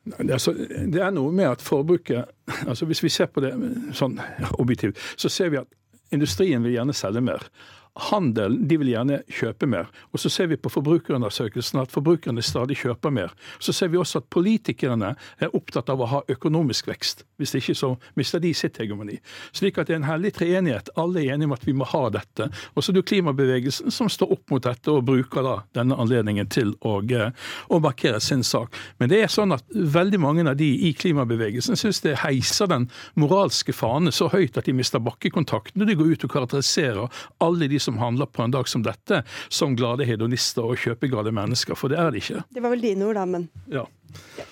Det 0.04 0.30
er, 0.30 0.38
så, 0.38 0.54
det 0.54 1.00
er, 1.02 1.10
noe 1.14 1.32
med 1.34 1.48
at 1.50 1.62
forbruket 1.62 2.30
altså 2.66 2.86
Hvis 2.86 3.02
vi 3.02 3.10
ser 3.10 3.30
på 3.30 3.42
det 3.42 3.52
sånn 3.96 4.18
objektivt, 4.58 4.98
så 5.16 5.30
ser 5.32 5.50
vi 5.50 5.60
at 5.62 5.70
industrien 6.14 6.62
vil 6.62 6.76
gjerne 6.76 6.94
selge 6.94 7.22
mer. 7.24 7.46
Handelen 7.94 8.62
de 8.68 8.78
vil 8.80 8.88
gjerne 8.94 9.18
kjøpe 9.28 9.66
mer. 9.68 9.90
Og 10.12 10.20
Så 10.20 10.30
ser 10.32 10.46
vi 10.46 10.56
på 10.56 10.70
forbrukerundersøkelsen 10.72 11.80
at 11.82 11.92
forbrukerne 11.92 12.42
stadig 12.42 12.78
kjøper 12.80 13.10
mer. 13.12 13.34
Så 13.60 13.72
ser 13.72 13.88
vi 13.92 13.98
også 14.00 14.22
at 14.22 14.30
politikerne 14.32 15.14
er 15.38 15.56
opptatt 15.56 15.90
av 15.92 16.00
å 16.00 16.08
ha 16.08 16.20
økonomisk 16.28 16.88
vekst. 16.88 17.26
Hvis 17.36 17.54
ikke 17.58 17.74
så 17.74 17.90
mister 18.16 18.40
de 18.40 18.54
sitt 18.54 18.78
hegemoni. 18.80 19.18
Slik 19.52 19.78
at 19.78 19.90
det 19.90 19.96
er 19.96 20.00
en 20.00 20.08
hellig 20.08 20.32
treenighet. 20.38 20.88
Alle 20.96 21.20
er 21.20 21.34
enige 21.34 21.50
om 21.50 21.56
at 21.56 21.66
vi 21.66 21.74
må 21.76 21.84
ha 21.84 22.08
dette. 22.14 22.48
Og 22.74 22.82
så 22.82 22.92
er 22.92 23.00
det 23.00 23.04
klimabevegelsen 23.10 23.92
som 23.92 24.08
står 24.08 24.32
opp 24.38 24.54
mot 24.54 24.64
dette 24.64 24.92
og 24.92 25.04
bruker 25.04 25.44
da 25.44 25.58
denne 25.76 25.98
anledningen 26.00 26.48
til 26.48 26.72
å, 26.80 27.02
eh, 27.12 27.30
å 27.68 27.80
markere 27.80 28.20
sin 28.20 28.42
sak. 28.42 28.72
Men 28.98 29.10
det 29.10 29.20
er 29.20 29.28
sånn 29.28 29.52
at 29.52 29.64
veldig 29.68 30.20
mange 30.20 30.48
av 30.48 30.56
de 30.56 30.70
i 30.88 30.94
klimabevegelsen 30.94 31.76
syns 31.76 32.00
det 32.00 32.16
heiser 32.24 32.68
den 32.68 32.88
moralske 33.16 33.72
fane 33.72 34.12
så 34.12 34.30
høyt 34.32 34.56
at 34.56 34.64
de 34.64 34.72
mister 34.72 34.98
bakkekontakten 34.98 35.76
når 35.82 35.86
de 35.86 35.94
går 35.94 36.12
ut 36.12 36.24
og 36.24 36.30
karakteriserer 36.30 37.22
alle 37.40 37.68
de 37.68 37.81
som 37.82 37.98
handler 38.02 38.30
på 38.30 38.44
en 38.44 38.54
dag 38.54 38.70
som 38.70 38.84
dette, 38.86 39.22
som 39.52 39.76
glade 39.78 40.06
hedonister 40.08 40.66
og 40.66 40.78
kjøpeglade 40.80 41.34
mennesker. 41.34 41.78
For 41.78 41.92
det 41.92 41.98
er 42.00 42.14
de 42.14 42.22
ikke. 42.22 42.44
Det 42.52 42.62
var 42.62 42.74
vel 42.74 42.86
dine 42.86 43.10
ord, 43.10 43.20
da, 43.20 43.26
men 43.28 43.50
Ja. 43.72 43.88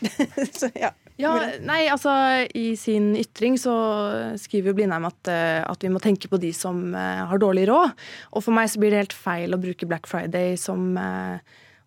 så, 0.56 0.70
ja. 0.72 0.94
Ja, 1.20 1.34
nei, 1.60 1.82
altså 1.92 2.12
I 2.56 2.70
sin 2.80 3.12
ytring 3.18 3.58
så 3.60 3.75
skriver 4.40 4.70
jo 4.70 4.76
Blindheim 4.78 5.04
at, 5.08 5.20
eh, 5.28 5.60
at, 5.60 5.82
vi 5.84 5.90
må 5.92 6.00
tenke 6.00 6.30
på 6.32 6.40
de 6.40 6.52
som 6.56 6.94
uh, 6.94 7.26
har 7.28 7.42
dårlig 7.42 7.66
råd. 7.68 7.92
Og 8.32 8.46
for 8.46 8.56
meg 8.56 8.70
så 8.72 8.80
blir 8.80 8.94
det 8.94 9.02
helt 9.02 9.16
feil 9.16 9.52
å 9.52 9.60
bruke 9.60 9.88
Black 9.90 10.08
Friday 10.08 10.56
som 10.60 10.94
uh, 10.96 11.37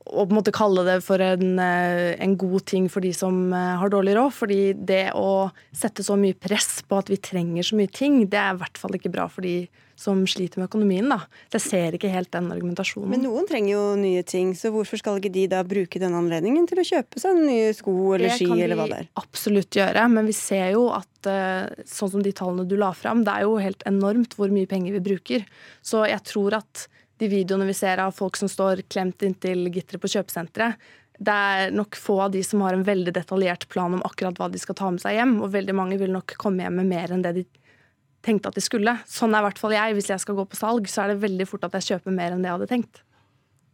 og 0.05 0.27
på 0.27 0.33
en 0.33 0.37
måte 0.37 0.53
kalle 0.55 0.83
det 0.87 0.97
for 1.05 1.21
en, 1.23 1.59
en, 1.59 2.33
god 2.39 2.65
ting 2.67 2.89
for 2.91 3.05
de 3.05 3.13
som 3.15 3.53
har 3.53 3.91
dårlig 3.93 4.17
råd. 4.17 4.33
Fordi 4.35 4.59
det 4.75 5.13
å 5.15 5.47
sette 5.71 6.03
så 6.05 6.17
mye 6.19 6.35
press 6.35 6.81
på 6.87 6.99
at 6.99 7.11
vi 7.11 7.21
trenger 7.23 7.65
så 7.65 7.79
mye 7.79 7.91
ting, 7.91 8.23
det 8.27 8.39
er 8.39 8.53
i 8.53 8.61
hvert 8.61 8.81
fall 8.81 8.97
ikke 8.99 9.13
bra 9.13 9.29
for 9.31 9.47
de 9.47 9.63
som 9.95 10.27
sliter 10.27 10.59
med 10.59 10.69
økonomien. 10.69 11.07
da. 11.09 11.19
Så 11.51 11.59
jeg 11.59 11.65
ser 11.67 11.97
ikke 11.97 12.11
helt 12.11 12.31
den 12.33 12.49
argumentasjonen. 12.53 13.09
Men 13.13 13.23
noen 13.27 13.47
trenger 13.49 13.73
jo 13.75 13.83
nye 13.99 14.23
ting, 14.27 14.53
så 14.57 14.71
hvorfor 14.73 14.99
skal 14.99 15.19
ikke 15.19 15.33
de 15.33 15.45
da 15.51 15.61
bruke 15.67 16.01
den 16.01 16.15
anledningen 16.17 16.67
til 16.69 16.81
å 16.81 16.87
kjøpe 16.87 17.21
seg 17.21 17.39
nye 17.39 17.73
sko 17.77 17.95
eller 18.17 18.33
ski 18.33 18.49
eller 18.49 18.79
hva 18.79 18.87
det 18.89 19.03
er? 19.03 19.07
Det 19.07 19.13
kan 19.13 19.21
vi 19.21 19.27
absolutt 19.27 19.79
gjøre, 19.79 20.07
men 20.15 20.29
vi 20.29 20.37
ser 20.37 20.73
jo 20.75 20.87
at 20.95 21.29
eh, 21.29 21.85
sånn 21.89 22.15
som 22.15 22.25
de 22.25 22.33
tallene 22.35 22.67
du 22.69 22.75
la 22.79 22.91
fram, 22.97 23.23
det 23.27 23.37
er 23.37 23.47
jo 23.47 23.61
helt 23.61 23.85
enormt 23.89 24.35
hvor 24.39 24.53
mye 24.53 24.69
penger 24.69 24.97
vi 24.97 25.05
bruker. 25.11 25.47
Så 25.85 26.05
jeg 26.09 26.25
tror 26.29 26.59
at 26.63 26.87
de 27.23 27.31
videoene 27.31 27.67
vi 27.69 27.75
ser 27.77 28.01
av 28.03 28.13
folk 28.15 28.37
som 28.39 28.51
står 28.51 28.83
klemt 28.91 29.23
inntil 29.25 29.69
gitteret 29.71 30.03
på 30.03 30.11
kjøpesenteret, 30.17 30.91
det 31.23 31.33
er 31.33 31.73
nok 31.75 31.95
få 31.99 32.17
av 32.25 32.31
de 32.33 32.41
som 32.43 32.63
har 32.65 32.75
en 32.75 32.85
veldig 32.85 33.13
detaljert 33.15 33.67
plan 33.71 33.93
om 33.95 34.01
akkurat 34.05 34.39
hva 34.39 34.49
de 34.51 34.59
skal 34.59 34.75
ta 34.75 34.89
med 34.91 35.03
seg 35.03 35.17
hjem, 35.17 35.37
og 35.45 35.53
veldig 35.53 35.75
mange 35.77 35.99
vil 36.01 36.11
nok 36.11 36.35
komme 36.41 36.65
hjem 36.65 36.81
med 36.81 36.89
mer 36.89 37.13
enn 37.13 37.23
det 37.23 37.35
de 37.37 37.45
tenkte 38.25 38.49
at 38.49 38.57
de 38.57 38.63
skulle. 38.63 38.95
Sånn 39.09 39.35
er 39.35 39.43
i 39.43 39.47
hvert 39.47 39.59
fall 39.61 39.75
jeg. 39.75 39.95
Hvis 39.97 40.09
jeg 40.11 40.23
skal 40.23 40.37
gå 40.37 40.45
på 40.49 40.57
salg, 40.57 40.87
så 40.89 41.03
er 41.03 41.13
det 41.13 41.23
veldig 41.23 41.47
fort 41.49 41.67
at 41.67 41.75
jeg 41.79 41.93
kjøper 41.93 42.15
mer 42.15 42.33
enn 42.33 42.43
det 42.43 42.49
jeg 42.49 42.57
hadde 42.57 42.69
tenkt. 42.71 43.03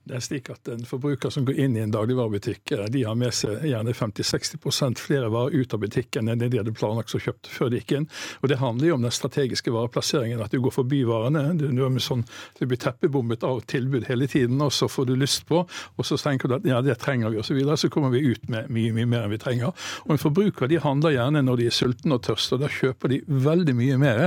Det 0.09 0.17
er 0.17 0.23
slik 0.25 0.47
at 0.49 0.69
En 0.73 0.85
forbruker 0.89 1.29
som 1.29 1.45
går 1.45 1.59
inn 1.61 1.75
i 1.77 1.83
en 1.83 1.91
dagligvarebutikk, 1.93 2.71
eh, 2.73 2.85
de 2.89 3.03
har 3.05 3.17
med 3.19 3.33
seg 3.35 3.61
gjerne 3.69 3.93
50-60 3.93 4.97
flere 4.97 5.29
varer 5.29 5.61
ut 5.61 5.73
av 5.73 5.83
butikken 5.83 6.29
enn 6.29 6.41
det 6.41 6.49
de 6.49 6.59
hadde 6.61 6.73
planlagt 6.73 7.13
og 7.13 7.21
kjøpt 7.21 7.49
før 7.53 7.69
de 7.69 7.81
gikk 7.81 7.93
inn. 7.97 8.07
Og 8.41 8.49
Det 8.49 8.57
handler 8.57 8.87
jo 8.87 8.95
om 8.95 9.05
den 9.05 9.13
strategiske 9.13 9.71
vareplasseringen. 9.71 10.41
At 10.41 10.51
du 10.51 10.59
går 10.61 10.73
forbi 10.73 11.03
varene. 11.05 11.53
Du, 11.59 11.69
sånn, 12.01 12.25
du 12.57 12.65
blir 12.65 12.79
teppebombet 12.81 13.45
av 13.45 13.61
tilbud 13.69 14.07
hele 14.09 14.27
tiden, 14.27 14.57
og 14.65 14.73
så 14.73 14.89
får 14.89 15.09
du 15.11 15.15
lyst 15.15 15.45
på, 15.45 15.61
og 15.69 16.05
så 16.05 16.17
tenker 16.17 16.49
du 16.49 16.57
at 16.57 16.65
ja, 16.65 16.81
det 16.81 16.97
trenger 17.03 17.29
vi, 17.29 17.37
osv. 17.37 17.49
Så, 17.49 17.57
videre, 17.57 17.77
så 17.77 17.89
kommer 17.93 18.09
vi 18.13 18.23
ut 18.33 18.49
med 18.49 18.69
mye 18.73 18.93
mye 18.95 19.09
mer 19.09 19.27
enn 19.27 19.33
vi 19.33 19.41
trenger. 19.41 19.73
Og 20.07 20.15
En 20.15 20.21
forbruker 20.21 20.69
de 20.69 20.81
handler 20.81 21.17
gjerne 21.17 21.45
når 21.45 21.61
de 21.61 21.69
er 21.69 21.75
sultne 21.75 22.17
og 22.17 22.25
tørste, 22.25 22.57
og 22.57 22.65
da 22.65 22.73
kjøper 22.73 23.13
de 23.13 23.21
veldig 23.29 23.77
mye 23.77 24.01
mer 24.01 24.21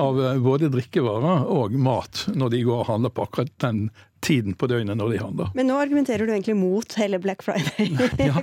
av 0.00 0.20
eh, 0.24 0.40
både 0.40 0.72
drikkevarer 0.72 1.48
og 1.52 1.76
mat 1.76 2.24
når 2.32 2.54
de 2.54 2.64
går 2.64 2.84
og 2.84 2.92
handler 2.92 3.12
på 3.12 3.28
akkurat 3.28 3.54
den 3.64 3.88
tiden 4.20 4.54
på 4.58 4.66
døgnet 4.70 4.98
når 4.98 5.12
de 5.12 5.20
handler. 5.22 5.50
Men 5.54 5.70
nå 5.70 5.78
argumenterer 5.80 6.26
du 6.26 6.32
egentlig 6.32 6.56
mot 6.58 6.94
hele 6.98 7.20
Black 7.22 7.42
Friday. 7.46 7.90
ja, 8.18 8.42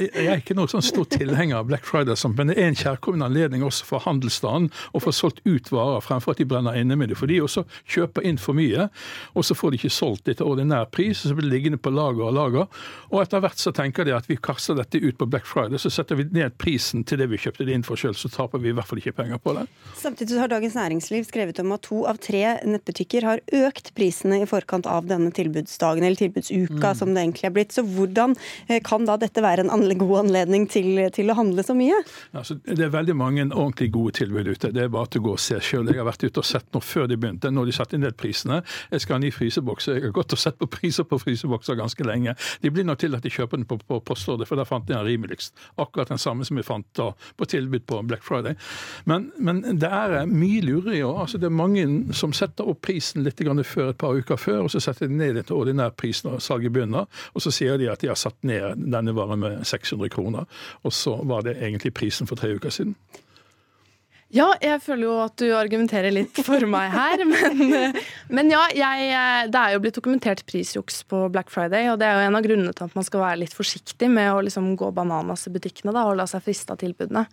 jeg 0.00 0.26
er 0.26 0.40
ikke 0.40 0.56
noen 0.56 0.70
sånn 0.70 0.84
stor 0.84 1.08
tilhenger 1.10 1.60
av 1.60 1.68
Black 1.70 1.86
Friday, 1.88 2.16
men 2.34 2.52
det 2.52 2.58
er 2.58 2.70
en 2.70 2.78
kjærkommen 2.78 3.24
anledning 3.26 3.64
også 3.66 3.88
for 3.88 4.04
handelsstanden 4.04 4.70
å 4.94 5.02
få 5.02 5.12
solgt 5.14 5.42
ut 5.44 5.70
varer 5.74 6.04
fremfor 6.04 6.34
at 6.34 6.42
de 6.42 6.48
brenner 6.48 6.78
inne 6.78 6.98
med 6.98 7.12
det. 7.12 7.18
For 7.20 7.30
de 7.30 7.40
også 7.44 7.64
kjøper 7.90 8.26
inn 8.26 8.38
for 8.40 8.56
mye, 8.56 8.88
og 9.34 9.46
så 9.46 9.56
får 9.58 9.74
de 9.74 9.80
ikke 9.82 9.94
solgt 9.94 10.28
det 10.28 10.38
til 10.40 10.50
ordinær 10.50 10.88
pris, 10.94 11.24
og 11.24 11.32
så 11.32 11.38
blir 11.38 11.48
det 11.48 11.54
liggende 11.54 11.80
på 11.80 11.92
lager 11.94 12.28
og 12.28 12.36
lager. 12.38 12.82
Og 13.10 13.20
etter 13.22 13.42
hvert 13.44 13.60
så 13.60 13.74
tenker 13.74 14.06
de 14.06 14.14
at 14.16 14.28
vi 14.30 14.38
kaster 14.40 14.78
dette 14.78 15.00
ut 15.02 15.18
på 15.20 15.28
Black 15.30 15.48
Friday, 15.48 15.80
så 15.80 15.92
setter 15.92 16.20
vi 16.20 16.28
ned 16.34 16.56
prisen 16.60 17.04
til 17.08 17.20
det 17.20 17.30
vi 17.32 17.40
kjøpte 17.40 17.66
det 17.66 17.76
inn 17.76 17.86
for 17.86 18.00
sjøl, 18.00 18.16
så 18.18 18.30
taper 18.32 18.62
vi 18.62 18.72
i 18.72 18.76
hvert 18.76 18.88
fall 18.88 19.02
ikke 19.02 19.16
penger 19.18 19.42
på 19.42 19.56
det. 19.58 19.66
Samtidig 19.98 20.40
har 20.40 20.52
Dagens 20.52 20.78
Næringsliv 20.78 21.26
skrevet 21.28 21.60
om 21.62 21.74
at 21.76 21.84
to 21.88 22.04
av 22.08 22.20
tre 22.22 22.42
nettbutikker 22.64 23.26
har 23.26 23.42
økt 23.64 23.92
prisene 23.96 24.42
i 24.42 24.48
forkant 24.48 24.83
av 24.90 25.08
denne 25.10 25.30
tilbudsdagen, 25.34 26.04
eller 26.04 26.20
tilbudsuka 26.20 26.92
mm. 26.92 26.98
som 26.98 27.14
det 27.14 27.24
egentlig 27.24 27.48
er 27.50 27.54
blitt. 27.58 27.74
Så 27.76 27.84
hvordan 27.86 28.36
eh, 28.68 28.80
kan 28.84 29.06
da 29.08 29.18
dette 29.20 29.44
være 29.44 29.66
en 29.66 29.98
god 30.00 30.16
anledning 30.24 30.66
til, 30.70 31.04
til 31.14 31.30
å 31.30 31.38
handle 31.38 31.64
så 31.66 31.76
mye? 31.76 32.00
Altså, 32.32 32.56
det 32.64 32.88
er 32.88 32.94
veldig 32.94 33.16
mange 33.18 33.46
ordentlig 33.50 33.90
gode 33.94 34.16
tilbud 34.20 34.48
ute. 34.48 34.72
Det 34.74 34.86
er 34.86 34.92
bare 34.92 35.12
til 35.12 35.24
å 35.24 35.28
gå 35.28 35.36
og 35.36 35.42
se 35.42 35.60
sjøl. 35.60 35.90
Jeg 35.92 36.00
har 36.00 36.08
vært 36.08 36.24
ute 36.24 36.42
og 36.42 36.48
sett 36.48 36.66
nå 36.74 36.82
før 36.84 37.08
de 37.10 37.18
begynte, 37.20 37.52
når 37.52 37.70
de 37.70 37.76
satte 37.76 37.98
del 38.04 38.16
prisene. 38.18 38.62
Jeg 38.92 39.04
skal 39.04 39.18
ha 39.18 39.22
ny 39.22 39.30
fryseboks. 39.34 39.90
Jeg 39.92 40.06
har 40.08 40.16
gått 40.16 40.34
og 40.34 40.40
sett 40.40 40.58
på 40.60 40.68
priser 40.70 41.06
på 41.08 41.20
frysebokser 41.20 41.78
ganske 41.78 42.06
lenge. 42.06 42.34
De 42.62 42.72
blir 42.72 42.86
nok 42.88 43.02
til 43.02 43.16
at 43.16 43.24
de 43.24 43.32
kjøper 43.32 43.60
den 43.60 43.68
på, 43.68 43.78
på 43.84 44.00
postorder, 44.06 44.48
for 44.48 44.60
da 44.60 44.66
fant 44.68 44.88
de 44.88 44.94
den 44.94 45.06
rimeligst. 45.06 45.54
Akkurat 45.76 46.08
den 46.08 46.18
samme 46.18 46.44
som 46.44 46.56
vi 46.56 46.62
fant 46.62 46.86
da 46.96 47.12
på 47.36 47.44
tilbud 47.44 47.86
på 47.86 48.02
Black 48.02 48.24
Friday. 48.24 48.54
Men, 49.04 49.30
men 49.38 49.62
det 49.80 49.90
er 49.90 50.26
mye 50.30 50.62
lurere 50.64 50.96
i 50.98 51.02
år. 51.02 51.20
Altså, 51.26 51.38
det 51.38 51.48
er 51.48 51.56
mange 51.56 51.86
som 52.16 52.32
setter 52.36 52.68
opp 52.68 52.82
prisen 52.84 53.24
litt 53.24 53.42
før 53.64 53.90
et 53.90 53.98
par 53.98 54.14
uker 54.14 54.36
før. 54.36 54.64
og 54.64 54.70
så 54.74 54.82
setter 54.82 55.10
de 55.10 55.18
ned 55.18 55.42
til 55.42 55.56
ordinærprisen 55.56 56.32
når 56.32 56.44
salget 56.44 56.74
begynner. 56.74 57.06
Og 57.34 57.44
så 57.44 57.52
sier 57.54 57.78
de 57.80 57.90
at 57.92 58.02
de 58.02 58.10
har 58.10 58.18
satt 58.18 58.40
ned 58.46 58.80
denne 58.82 59.14
varen 59.16 59.42
med 59.42 59.62
600 59.66 60.10
kroner. 60.14 60.48
Og 60.82 60.94
så 60.94 61.16
var 61.24 61.46
det 61.46 61.58
egentlig 61.60 61.94
prisen 61.94 62.30
for 62.30 62.40
tre 62.40 62.54
uker 62.58 62.74
siden. 62.74 62.96
Ja, 64.34 64.48
jeg 64.58 64.80
føler 64.82 65.04
jo 65.06 65.12
at 65.22 65.36
du 65.38 65.52
argumenterer 65.54 66.10
litt 66.10 66.38
for 66.42 66.64
meg 66.66 66.90
her. 66.90 67.22
Men, 67.30 67.94
men 68.34 68.50
ja, 68.50 68.64
jeg, 68.74 69.50
det 69.52 69.60
er 69.60 69.74
jo 69.74 69.82
blitt 69.84 69.98
dokumentert 69.98 70.42
prisjuks 70.48 71.02
på 71.10 71.20
Black 71.30 71.52
Friday. 71.54 71.86
Og 71.92 72.00
det 72.00 72.08
er 72.08 72.18
jo 72.18 72.28
en 72.28 72.38
av 72.38 72.46
grunnene 72.46 72.72
til 72.74 72.88
at 72.88 72.96
man 72.98 73.06
skal 73.06 73.22
være 73.22 73.42
litt 73.44 73.54
forsiktig 73.54 74.08
med 74.10 74.32
å 74.32 74.42
liksom 74.42 74.72
gå 74.80 74.90
bananas 74.96 75.46
i 75.46 75.54
butikkene 75.54 75.94
da, 75.94 76.06
og 76.08 76.18
la 76.18 76.26
seg 76.30 76.42
friste 76.46 76.74
av 76.74 76.80
tilbudene. 76.82 77.26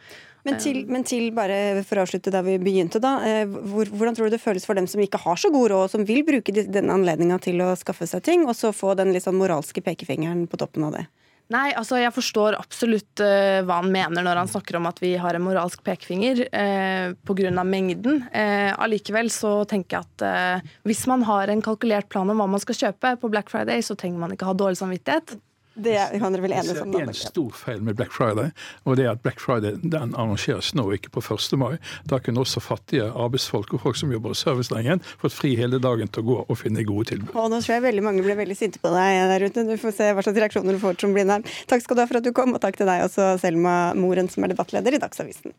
Men 0.48 0.58
til, 0.62 0.82
men 0.90 1.06
til, 1.06 1.30
bare 1.38 1.84
for 1.86 2.00
å 2.00 2.06
avslutte 2.06 2.34
der 2.34 2.46
vi 2.46 2.58
begynte, 2.62 3.02
da. 3.04 3.18
Eh, 3.28 3.46
hvordan 3.46 4.18
tror 4.18 4.30
du 4.30 4.36
det 4.36 4.42
føles 4.42 4.66
for 4.66 4.78
dem 4.78 4.90
som 4.90 5.02
ikke 5.04 5.22
har 5.22 5.38
så 5.38 5.52
god 5.54 5.70
råd, 5.74 5.94
som 5.94 6.06
vil 6.08 6.24
bruke 6.28 6.56
denne 6.56 6.98
anledninga 6.98 7.38
til 7.44 7.62
å 7.62 7.74
skaffe 7.80 8.10
seg 8.10 8.26
ting, 8.26 8.48
og 8.50 8.58
så 8.58 8.74
få 8.74 8.96
den 8.98 9.14
litt 9.14 9.28
sånn 9.28 9.38
moralske 9.38 9.84
pekefingeren 9.86 10.48
på 10.50 10.62
toppen 10.62 10.90
av 10.90 10.98
det? 10.98 11.06
Nei, 11.52 11.74
altså 11.76 11.98
jeg 12.00 12.14
forstår 12.16 12.56
absolutt 12.56 13.20
uh, 13.20 13.60
hva 13.68 13.82
han 13.82 13.90
mener 13.92 14.24
når 14.24 14.40
han 14.40 14.50
snakker 14.52 14.78
om 14.80 14.88
at 14.88 15.02
vi 15.04 15.12
har 15.20 15.36
en 15.36 15.44
moralsk 15.44 15.82
pekefinger 15.84 16.46
uh, 16.48 17.12
pga. 17.28 17.52
mengden. 17.68 18.22
Uh, 18.32 18.72
allikevel 18.80 19.28
så 19.34 19.58
tenker 19.68 19.98
jeg 19.98 20.08
at 20.08 20.24
uh, 20.64 20.74
hvis 20.88 21.04
man 21.12 21.26
har 21.28 21.52
en 21.52 21.64
kalkulert 21.66 22.08
plan 22.14 22.30
om 22.32 22.40
hva 22.40 22.48
man 22.54 22.64
skal 22.64 22.78
kjøpe 22.86 23.18
på 23.20 23.32
Black 23.34 23.52
Friday, 23.52 23.84
så 23.84 24.00
trenger 24.00 24.24
man 24.24 24.32
ikke 24.38 24.48
ha 24.48 24.56
dårlig 24.56 24.80
samvittighet. 24.80 25.36
Det 25.74 25.96
kan 26.20 26.34
dere 26.34 26.44
vel 26.44 26.52
enes 26.52 26.82
om? 26.82 26.92
Det 26.92 27.00
er 27.00 27.08
en 27.08 27.16
stor 27.16 27.56
feil 27.56 27.80
med 27.86 27.96
Black 27.96 28.12
Friday, 28.12 28.52
og 28.84 28.98
det 29.00 29.06
er 29.06 29.14
at 29.14 29.22
Black 29.24 29.40
Friday 29.40 29.78
den 29.80 30.12
arrangeres 30.20 30.74
nå, 30.76 30.84
ikke 30.98 31.14
på 31.16 31.24
1. 31.24 31.56
mai. 31.60 31.78
Da 32.12 32.20
kunne 32.20 32.44
også 32.44 32.60
fattige 32.64 33.08
arbeidsfolk 33.08 33.72
og 33.78 33.84
folk 33.86 34.00
som 34.00 34.12
jobber 34.12 34.36
i 34.36 34.40
servicenæringen, 34.42 35.04
fått 35.22 35.38
fri 35.38 35.54
hele 35.60 35.80
dagen 35.80 36.12
til 36.12 36.26
å 36.26 36.28
gå 36.28 36.38
og 36.44 36.60
finne 36.60 36.84
gode 36.88 37.14
tilbud. 37.14 37.32
Og 37.32 37.48
nå 37.54 37.62
tror 37.64 37.78
jeg 37.78 37.88
veldig 37.88 38.06
mange 38.10 38.26
blir 38.26 38.40
veldig 38.40 38.60
sinte 38.60 38.84
på 38.84 38.92
deg 38.92 39.24
der 39.32 39.48
ute. 39.48 39.68
Du 39.72 39.76
får 39.80 39.96
se 39.96 40.12
hva 40.12 40.28
slags 40.28 40.44
reaksjoner 40.44 40.76
du 40.76 40.84
får, 40.84 41.00
som 41.00 41.16
blindern. 41.16 41.48
Takk 41.72 41.86
skal 41.86 41.98
du 41.98 42.04
ha 42.04 42.10
for 42.12 42.20
at 42.20 42.28
du 42.28 42.34
kom, 42.36 42.52
og 42.58 42.64
takk 42.64 42.80
til 42.82 42.92
deg 42.92 43.08
også, 43.08 43.34
Selma 43.42 43.96
Moren, 43.96 44.28
som 44.32 44.44
er 44.44 44.52
debattleder 44.52 45.00
i 45.00 45.04
Dagsavisen. 45.04 45.56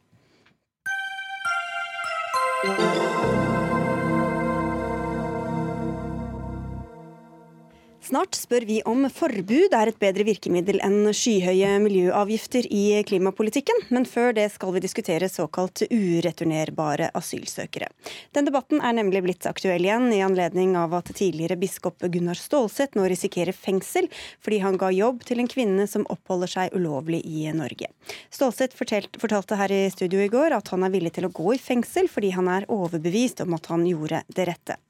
Snart 8.02 8.34
spør 8.34 8.64
vi 8.66 8.80
om 8.82 9.04
forbud 9.14 9.74
er 9.78 9.86
et 9.92 9.98
bedre 10.02 10.24
virkemiddel 10.26 10.80
enn 10.82 11.12
skyhøye 11.14 11.76
miljøavgifter 11.84 12.66
i 12.66 12.96
klimapolitikken, 13.06 13.78
men 13.94 14.08
før 14.10 14.32
det 14.34 14.48
skal 14.50 14.72
vi 14.74 14.80
diskutere 14.82 15.28
såkalt 15.30 15.84
ureturnerbare 15.86 17.12
asylsøkere. 17.14 17.92
Den 18.34 18.48
debatten 18.48 18.82
er 18.82 18.96
nemlig 18.98 19.22
blitt 19.22 19.46
aktuell 19.46 19.86
igjen 19.86 20.08
i 20.10 20.18
anledning 20.26 20.74
av 20.80 20.96
at 20.98 21.12
tidligere 21.14 21.54
biskop 21.60 22.02
Gunnar 22.02 22.40
Stålseth 22.40 22.98
nå 22.98 23.04
risikerer 23.06 23.54
fengsel 23.54 24.10
fordi 24.42 24.58
han 24.64 24.80
ga 24.82 24.90
jobb 24.90 25.22
til 25.28 25.38
en 25.38 25.52
kvinne 25.54 25.86
som 25.86 26.02
oppholder 26.10 26.50
seg 26.50 26.74
ulovlig 26.74 27.22
i 27.22 27.46
Norge. 27.54 27.86
Stålseth 28.34 28.74
fortalte 28.82 29.60
her 29.62 29.76
i 29.78 29.80
studio 29.94 30.26
i 30.26 30.32
går 30.32 30.58
at 30.58 30.74
han 30.74 30.82
er 30.82 30.90
villig 30.96 31.14
til 31.20 31.30
å 31.30 31.32
gå 31.38 31.54
i 31.54 31.62
fengsel 31.70 32.10
fordi 32.10 32.34
han 32.34 32.50
er 32.50 32.66
overbevist 32.66 33.46
om 33.46 33.54
at 33.54 33.70
han 33.70 33.86
gjorde 33.86 34.24
det 34.26 34.50
rette. 34.50 34.80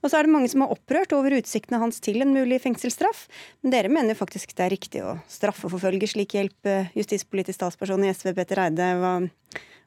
Og 0.00 0.08
så 0.08 0.18
er 0.18 0.24
det 0.24 0.32
mange 0.32 0.48
som 0.48 0.64
er 0.64 0.72
opprørt 0.72 1.12
over 1.12 1.36
utsiktene 1.36 1.84
hans 1.84 2.00
til 2.00 2.24
en 2.24 2.32
mulig 2.32 2.61
fengselsstraff. 2.62 3.26
Men 3.62 3.74
dere 3.74 3.92
mener 3.92 4.18
faktisk 4.18 4.54
det 4.56 4.66
er 4.66 4.74
riktig 4.76 5.04
å 5.04 5.18
straffeforfølge 5.30 6.10
slik 6.14 6.38
hjelp 6.38 6.70
eh, 6.70 6.90
justispolitisk 6.98 7.58
statsperson 7.58 8.06
i 8.06 8.12
SV, 8.14 8.32
Petter 8.38 8.64
Eide. 8.64 8.88
Hva, 9.02 9.14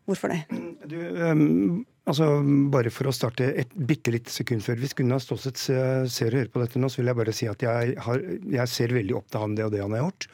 hvorfor 0.06 0.34
det? 0.34 0.42
Du, 0.86 0.98
um, 1.18 1.84
altså 2.06 2.28
Bare 2.72 2.92
for 2.94 3.10
å 3.10 3.14
starte 3.16 3.48
et 3.58 3.72
bitte 3.74 4.14
lite 4.14 4.34
sekund 4.34 4.64
før. 4.66 4.78
Hvis 4.82 4.94
Gunnar 4.98 5.22
Stålseth 5.24 5.66
ser 5.66 6.30
og 6.30 6.40
hører 6.40 6.52
på 6.54 6.62
dette 6.62 6.82
nå, 6.82 6.90
så 6.92 7.02
vil 7.02 7.12
jeg 7.12 7.20
bare 7.22 7.36
si 7.36 7.50
at 7.50 7.66
jeg, 7.66 7.96
har, 8.06 8.26
jeg 8.58 8.72
ser 8.72 8.96
veldig 8.96 9.18
opp 9.18 9.30
til 9.34 9.46
han 9.46 9.58
det 9.58 9.66
og 9.68 9.74
det 9.74 9.84
han 9.84 9.96
har 9.98 10.06
gjort. 10.06 10.28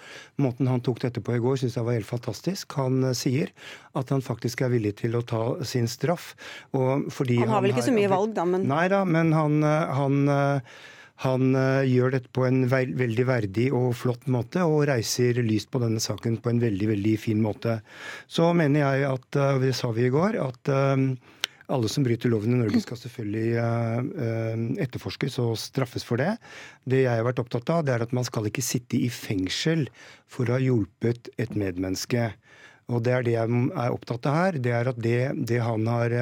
Måten 0.44 0.72
han 0.72 0.84
tok 0.86 1.04
dette 1.06 1.24
på 1.24 1.38
i 1.38 1.44
går, 1.44 1.60
syns 1.62 1.78
jeg 1.80 1.88
var 1.88 2.00
helt 2.00 2.10
fantastisk. 2.10 2.78
Han 2.80 3.04
uh, 3.08 3.14
sier 3.18 3.54
at 3.98 4.12
han 4.14 4.24
faktisk 4.26 4.66
er 4.66 4.74
villig 4.76 4.98
til 5.04 5.16
å 5.20 5.26
ta 5.28 5.44
sin 5.68 5.88
straff. 5.92 6.34
han 6.76 7.08
har 7.12 7.64
vel 7.64 7.76
ikke 7.76 7.90
så 7.90 7.96
mye 7.96 8.12
valg, 8.12 8.36
da, 8.36 8.48
men 8.48 8.68
Nei 8.72 8.86
da, 8.92 9.04
men 9.08 9.32
han, 9.36 9.64
han 9.64 10.20
han 11.22 11.54
uh, 11.54 11.84
gjør 11.86 12.16
dette 12.16 12.32
på 12.34 12.46
en 12.48 12.64
ve 12.70 12.86
veldig 12.98 13.26
verdig 13.30 13.68
og 13.78 13.92
flott 13.98 14.26
måte, 14.32 14.64
og 14.66 14.88
reiser 14.90 15.38
lyst 15.46 15.70
på 15.74 15.82
denne 15.84 16.02
saken 16.02 16.40
på 16.42 16.50
en 16.52 16.62
veldig 16.64 16.90
veldig 16.96 17.14
fin 17.22 17.42
måte. 17.44 17.80
Så 18.32 18.50
mener 18.58 18.82
jeg 18.82 19.06
at, 19.12 19.30
uh, 19.38 19.60
det 19.62 19.76
sa 19.78 19.92
vi 19.94 20.08
i 20.08 20.14
går, 20.14 20.40
at 20.42 20.72
uh, 20.74 21.06
alle 21.72 21.92
som 21.94 22.04
bryter 22.04 22.32
loven 22.32 22.58
i 22.58 22.58
Norge 22.60 22.82
skal 22.84 22.98
selvfølgelig 23.00 24.82
etterforskes 24.84 25.38
og 25.40 25.54
straffes 25.56 26.04
for 26.04 26.20
det. 26.20 26.34
Det 26.84 27.06
jeg 27.06 27.14
har 27.16 27.24
vært 27.24 27.40
opptatt 27.40 27.72
av, 27.72 27.86
det 27.88 27.94
er 27.94 28.04
at 28.04 28.12
man 28.12 28.28
skal 28.28 28.50
ikke 28.50 28.66
sitte 28.66 29.00
i 29.00 29.08
fengsel 29.08 29.86
for 30.28 30.52
å 30.52 30.58
ha 30.58 30.60
hjulpet 30.60 31.30
et 31.40 31.56
medmenneske. 31.56 32.26
Og 32.92 33.06
det 33.06 33.16
er 33.16 33.24
det 33.24 33.38
jeg 33.38 33.64
er 33.72 33.96
opptatt 33.96 34.28
av 34.28 34.36
her. 34.36 34.60
Det 34.60 34.76
er 34.76 34.92
at 34.92 35.00
det, 35.00 35.22
det 35.48 35.62
han 35.64 35.88
har 35.88 36.18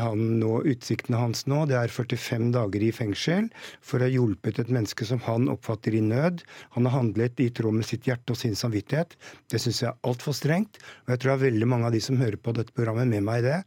han 0.00 0.40
nå, 0.40 0.62
Utsiktene 0.66 1.16
hans 1.20 1.46
nå 1.46 1.64
det 1.70 1.76
er 1.78 1.92
45 1.92 2.50
dager 2.52 2.82
i 2.82 2.90
fengsel 2.92 3.48
for 3.80 4.00
å 4.00 4.08
ha 4.08 4.10
hjulpet 4.10 4.58
et 4.58 4.72
menneske 4.72 5.06
som 5.08 5.22
han 5.24 5.48
oppfatter 5.48 5.94
i 5.94 6.02
nød. 6.04 6.42
Han 6.76 6.88
har 6.88 6.96
handlet 6.98 7.40
i 7.40 7.50
tråd 7.50 7.78
med 7.78 7.88
sitt 7.88 8.06
hjerte 8.06 8.34
og 8.34 8.40
sin 8.40 8.56
samvittighet. 8.58 9.16
Det 9.50 9.60
syns 9.62 9.82
jeg 9.82 9.90
er 9.92 10.10
altfor 10.10 10.36
strengt. 10.36 10.80
Og 11.06 11.14
jeg 11.14 11.22
tror 11.22 11.32
det 11.32 11.38
er 11.38 11.46
veldig 11.50 11.70
mange 11.70 11.88
av 11.88 11.96
de 11.96 12.02
som 12.04 12.20
hører 12.20 12.40
på 12.40 12.54
dette 12.56 12.74
programmet 12.76 13.08
med 13.08 13.24
meg 13.24 13.40
i 13.42 13.48
det, 13.48 13.60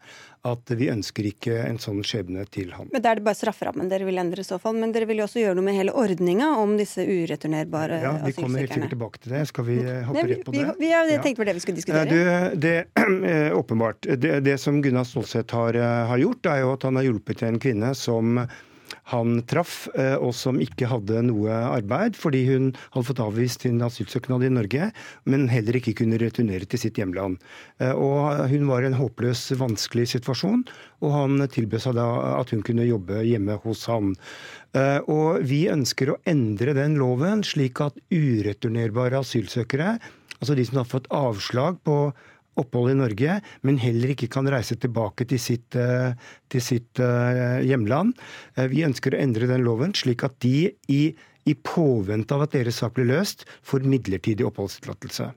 at 0.43 0.71
vi 0.75 0.89
ønsker 0.91 1.27
ikke 1.29 1.55
en 1.63 1.77
sånn 1.79 2.01
skjebne 2.03 2.43
til 2.51 2.73
ham. 2.75 2.89
Men 2.91 3.03
Da 3.03 3.13
er 3.13 3.19
det 3.19 3.23
bare 3.23 3.39
strafferammen 3.39 3.87
dere 3.91 4.07
vil 4.07 4.19
endre 4.19 4.43
i 4.43 4.47
så 4.47 4.57
fall. 4.59 4.75
Men 4.75 4.91
dere 4.91 5.07
vil 5.07 5.21
jo 5.21 5.27
også 5.27 5.39
gjøre 5.39 5.55
noe 5.55 5.67
med 5.69 5.77
hele 5.77 5.93
ordninga 5.95 6.49
om 6.59 6.75
disse 6.79 7.05
ureturnerbare 7.05 8.01
asylsøkerne. 8.01 8.19
Ja, 8.19 8.27
vi 8.27 8.35
kommer 8.41 8.63
helt 8.63 8.75
sikkert 8.75 8.93
tilbake 8.95 9.23
til 9.23 9.35
det. 9.37 9.45
Skal 9.53 9.67
vi 9.69 9.77
eh, 9.79 10.01
hoppe 10.09 10.25
rett 10.33 10.43
på 10.43 10.55
det? 10.55 10.65
Vi, 10.81 10.89
vi, 10.89 10.91
vi 11.13 11.21
tenkte 11.23 11.39
på 11.39 11.47
det 11.47 11.55
vi 11.55 11.63
skulle 11.63 11.79
diskutere. 11.79 12.03
Det, 12.11 12.59
det, 12.65 12.75
eh, 13.31 13.55
åpenbart. 13.55 14.09
Det, 14.19 14.35
det 14.43 14.57
som 14.59 14.81
Gunnar 14.83 15.07
Stålseth 15.07 15.55
har, 15.55 15.79
eh, 15.79 16.03
har 16.11 16.23
gjort, 16.25 16.51
er 16.51 16.63
jo 16.65 16.75
at 16.75 16.87
han 16.89 16.99
har 16.99 17.07
hjulpet 17.07 17.47
en 17.47 17.61
kvinne 17.63 17.93
som 17.95 18.43
han 19.11 19.41
traff, 19.49 19.87
eh, 19.99 20.15
og 20.15 20.31
som 20.37 20.59
ikke 20.63 20.87
hadde 20.87 21.25
noe 21.27 21.51
arbeid 21.51 22.15
fordi 22.19 22.43
hun 22.47 22.69
hadde 22.93 23.07
fått 23.09 23.21
avvist 23.23 23.65
sin 23.65 23.81
asylsøknad 23.83 24.45
i 24.47 24.51
Norge, 24.53 24.89
men 25.27 25.49
heller 25.51 25.79
ikke 25.79 25.95
kunne 25.99 26.19
returnere 26.21 26.67
til 26.69 26.79
sitt 26.85 26.99
hjemland. 26.99 27.39
Eh, 27.83 27.91
og 27.91 28.47
Hun 28.53 28.67
var 28.69 28.83
i 28.83 28.89
en 28.91 28.97
håpløs, 28.99 29.51
vanskelig 29.59 30.07
situasjon, 30.13 30.63
og 31.03 31.11
han 31.11 31.47
tilbød 31.51 31.83
seg 31.83 31.97
da 31.99 32.07
at 32.39 32.53
hun 32.53 32.63
kunne 32.63 32.87
jobbe 32.87 33.23
hjemme 33.27 33.59
hos 33.63 33.85
han. 33.91 34.13
Eh, 34.73 34.99
og 35.11 35.43
Vi 35.43 35.65
ønsker 35.71 36.13
å 36.13 36.19
endre 36.29 36.75
den 36.77 36.95
loven 37.01 37.43
slik 37.43 37.81
at 37.83 37.99
ureturnerbare 38.13 39.19
asylsøkere, 39.19 39.97
altså 40.39 40.55
de 40.55 40.65
som 40.67 40.79
har 40.81 40.87
fått 40.89 41.11
avslag 41.11 41.79
på 41.83 42.13
opphold 42.59 42.93
i 42.93 42.97
Norge, 42.99 43.37
men 43.65 43.79
heller 43.81 44.13
ikke 44.13 44.29
kan 44.33 44.49
reise 44.51 44.77
tilbake 44.79 45.27
til 45.29 45.41
sitt, 45.41 45.75
eh, 45.75 46.13
til 46.53 46.63
sitt 46.63 47.01
eh, 47.03 47.61
hjemland. 47.65 48.17
Eh, 48.55 48.69
vi 48.71 48.85
ønsker 48.87 49.15
å 49.15 49.21
endre 49.21 49.49
den 49.49 49.65
loven 49.65 49.95
slik 49.97 50.25
at 50.27 50.39
de 50.45 50.71
i, 50.91 51.03
i 51.45 51.55
påvente 51.65 52.35
av 52.35 52.45
at 52.45 52.55
deres 52.55 52.81
sak 52.81 52.95
blir 52.97 53.09
løst, 53.09 53.47
får 53.65 53.87
midlertidig 53.89 54.45
oppholdstillatelse. 54.47 55.31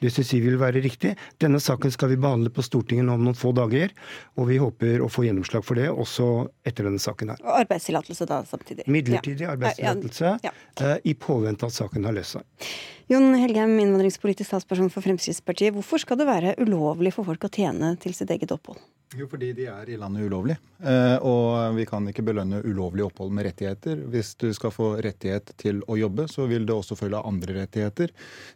Det 0.00 0.12
syns 0.12 0.32
vi 0.34 0.42
vil 0.44 0.58
være 0.60 0.82
riktig. 0.84 1.14
Denne 1.42 1.60
saken 1.62 1.92
skal 1.94 2.12
vi 2.12 2.18
behandle 2.20 2.52
på 2.54 2.64
Stortinget 2.64 3.08
om 3.12 3.24
noen 3.24 3.38
få 3.38 3.52
dager. 3.56 3.94
Og 4.38 4.50
vi 4.50 4.60
håper 4.62 5.04
å 5.04 5.10
få 5.12 5.26
gjennomslag 5.26 5.66
for 5.66 5.80
det 5.80 5.88
også 5.90 6.28
etter 6.66 6.88
denne 6.88 7.02
saken 7.02 7.34
her. 7.34 7.42
Og 7.44 7.62
arbeidstillatelse 7.62 8.28
da 8.30 8.42
samtidig? 8.48 8.86
Midlertidig 8.90 9.46
ja. 9.46 9.56
arbeidstillatelse 9.56 10.36
ja. 10.46 10.54
Ja. 10.80 10.94
i 11.04 11.14
påvente 11.14 11.66
av 11.66 11.74
at 11.74 11.80
saken 11.80 12.08
har 12.08 12.16
løst 12.16 12.38
seg. 12.38 12.72
Jon 13.10 13.32
Helgheim, 13.34 13.72
innvandringspolitisk 13.82 14.52
statsperson 14.52 14.90
for 14.94 15.02
Fremskrittspartiet. 15.02 15.74
Hvorfor 15.74 15.98
skal 15.98 16.20
det 16.20 16.28
være 16.28 16.54
ulovlig 16.62 17.10
for 17.16 17.26
folk 17.26 17.48
å 17.48 17.50
tjene 17.50 17.96
til 18.02 18.14
sitt 18.14 18.30
eget 18.30 18.54
opphold? 18.54 18.78
Jo, 19.18 19.26
fordi 19.26 19.48
de 19.58 19.64
er 19.66 19.88
i 19.90 19.96
landet 19.98 20.22
ulovlig. 20.30 20.54
Eh, 20.86 21.16
og 21.26 21.74
vi 21.74 21.82
kan 21.88 22.04
ikke 22.06 22.22
belønne 22.28 22.60
ulovlig 22.62 23.02
opphold 23.08 23.32
med 23.34 23.48
rettigheter. 23.48 24.04
Hvis 24.12 24.36
du 24.38 24.46
skal 24.54 24.70
få 24.70 24.92
rettighet 25.02 25.50
til 25.58 25.80
å 25.90 25.96
jobbe, 25.98 26.28
så 26.30 26.44
vil 26.46 26.62
det 26.68 26.76
også 26.76 26.94
følge 26.98 27.22
andre 27.26 27.56
rettigheter. 27.56 28.12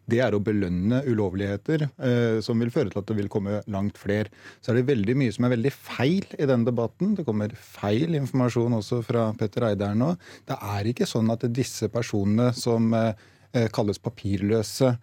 Det 0.06 0.20
er 0.22 0.36
å 0.36 0.42
belønne 0.46 1.00
ulovligheter, 1.10 1.88
eh, 1.98 2.38
som 2.46 2.62
vil 2.62 2.70
føre 2.70 2.92
til 2.92 3.02
at 3.02 3.10
det 3.10 3.16
vil 3.18 3.30
komme 3.32 3.64
langt 3.66 3.98
flere. 3.98 4.30
Så 4.62 4.70
er 4.70 4.78
det 4.78 4.92
veldig 4.92 5.16
mye 5.24 5.34
som 5.34 5.48
er 5.48 5.56
veldig 5.56 5.72
feil 5.74 6.28
i 6.38 6.46
denne 6.46 6.70
debatten. 6.70 7.16
Det 7.18 7.26
kommer 7.26 7.56
feil 7.58 8.14
informasjon 8.14 8.78
også 8.78 9.00
fra 9.08 9.32
Petter 9.40 9.66
Eide 9.72 9.88
her 9.90 9.98
nå. 9.98 10.12
Det 10.46 10.60
er 10.76 10.92
ikke 10.92 11.08
sånn 11.10 11.34
at 11.34 11.48
disse 11.50 11.90
personene 11.90 12.52
som 12.54 12.94
eh, 12.94 13.66
kalles 13.74 13.98
papirløse, 14.02 14.94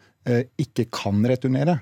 ikke 0.62 0.84
kan 0.94 1.24
returnere. 1.26 1.80